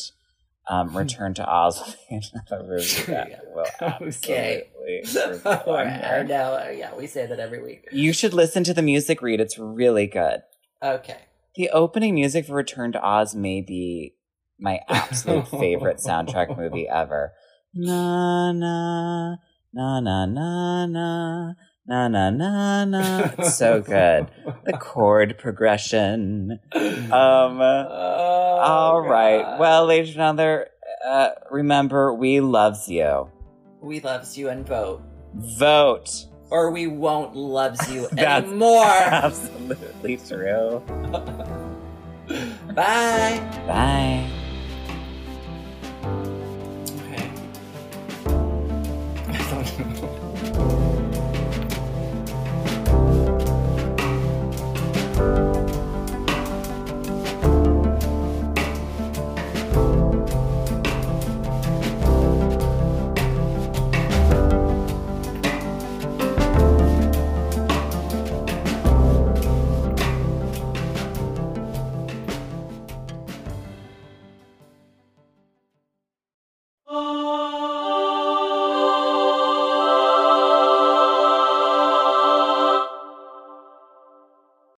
um, 0.68 0.96
Return 0.98 1.36
to 1.36 1.48
Oz 1.48 1.80
will 1.80 1.94
be 2.10 2.26
another 2.52 2.64
movie 2.68 3.04
that 3.12 3.42
will 3.54 3.66
Okay. 3.82 4.64
absolutely 4.84 5.02
review 5.04 5.74
I 5.74 6.24
know. 6.24 6.54
uh, 6.56 6.70
Yeah, 6.76 6.96
we 6.96 7.06
say 7.06 7.28
that 7.28 7.40
every 7.40 7.62
week. 7.62 7.86
You 7.92 8.14
should 8.14 8.34
listen 8.34 8.64
to 8.64 8.74
the 8.74 8.82
music 8.82 9.22
read. 9.22 9.40
It's 9.40 9.60
really 9.60 10.08
good. 10.08 10.42
Okay. 10.84 11.18
The 11.56 11.70
opening 11.70 12.16
music 12.16 12.46
for 12.48 12.54
Return 12.54 12.92
to 12.94 13.02
Oz 13.04 13.36
may 13.36 13.62
be 13.62 14.16
my 14.60 14.80
absolute 14.90 15.48
favorite 15.48 15.98
soundtrack 15.98 16.58
movie 16.58 16.88
ever. 16.88 17.34
Na 17.74 18.52
na 18.52 19.36
na 19.74 20.00
na 20.00 20.26
na 20.26 20.86
na 20.86 21.54
na 21.88 22.08
na 22.10 22.30
na 22.30 22.86
na. 22.86 23.32
It's 23.38 23.56
so 23.56 23.82
good. 23.82 24.28
The 24.66 24.74
chord 24.74 25.38
progression. 25.38 26.60
Um. 26.74 27.62
Oh, 27.62 28.60
all 28.62 29.02
right. 29.02 29.42
God. 29.44 29.60
Well, 29.60 29.86
ladies 29.86 30.10
and 30.10 30.16
gentlemen, 30.18 30.66
uh, 31.06 31.30
remember 31.52 32.14
we 32.14 32.40
loves 32.42 32.88
you. 32.90 33.30
we 33.82 34.00
loves 34.02 34.38
you 34.38 34.50
and 34.50 34.68
vote, 34.68 35.02
Vote. 35.36 36.26
or 36.52 36.72
we 36.72 36.88
won't 36.88 37.36
loves 37.36 37.80
you 37.92 38.08
That's- 38.12 38.44
anymore. 38.44 38.84
Absolutely 38.86 40.18
true. 40.18 40.84
Bye. 42.76 43.40
Bye. 43.66 44.30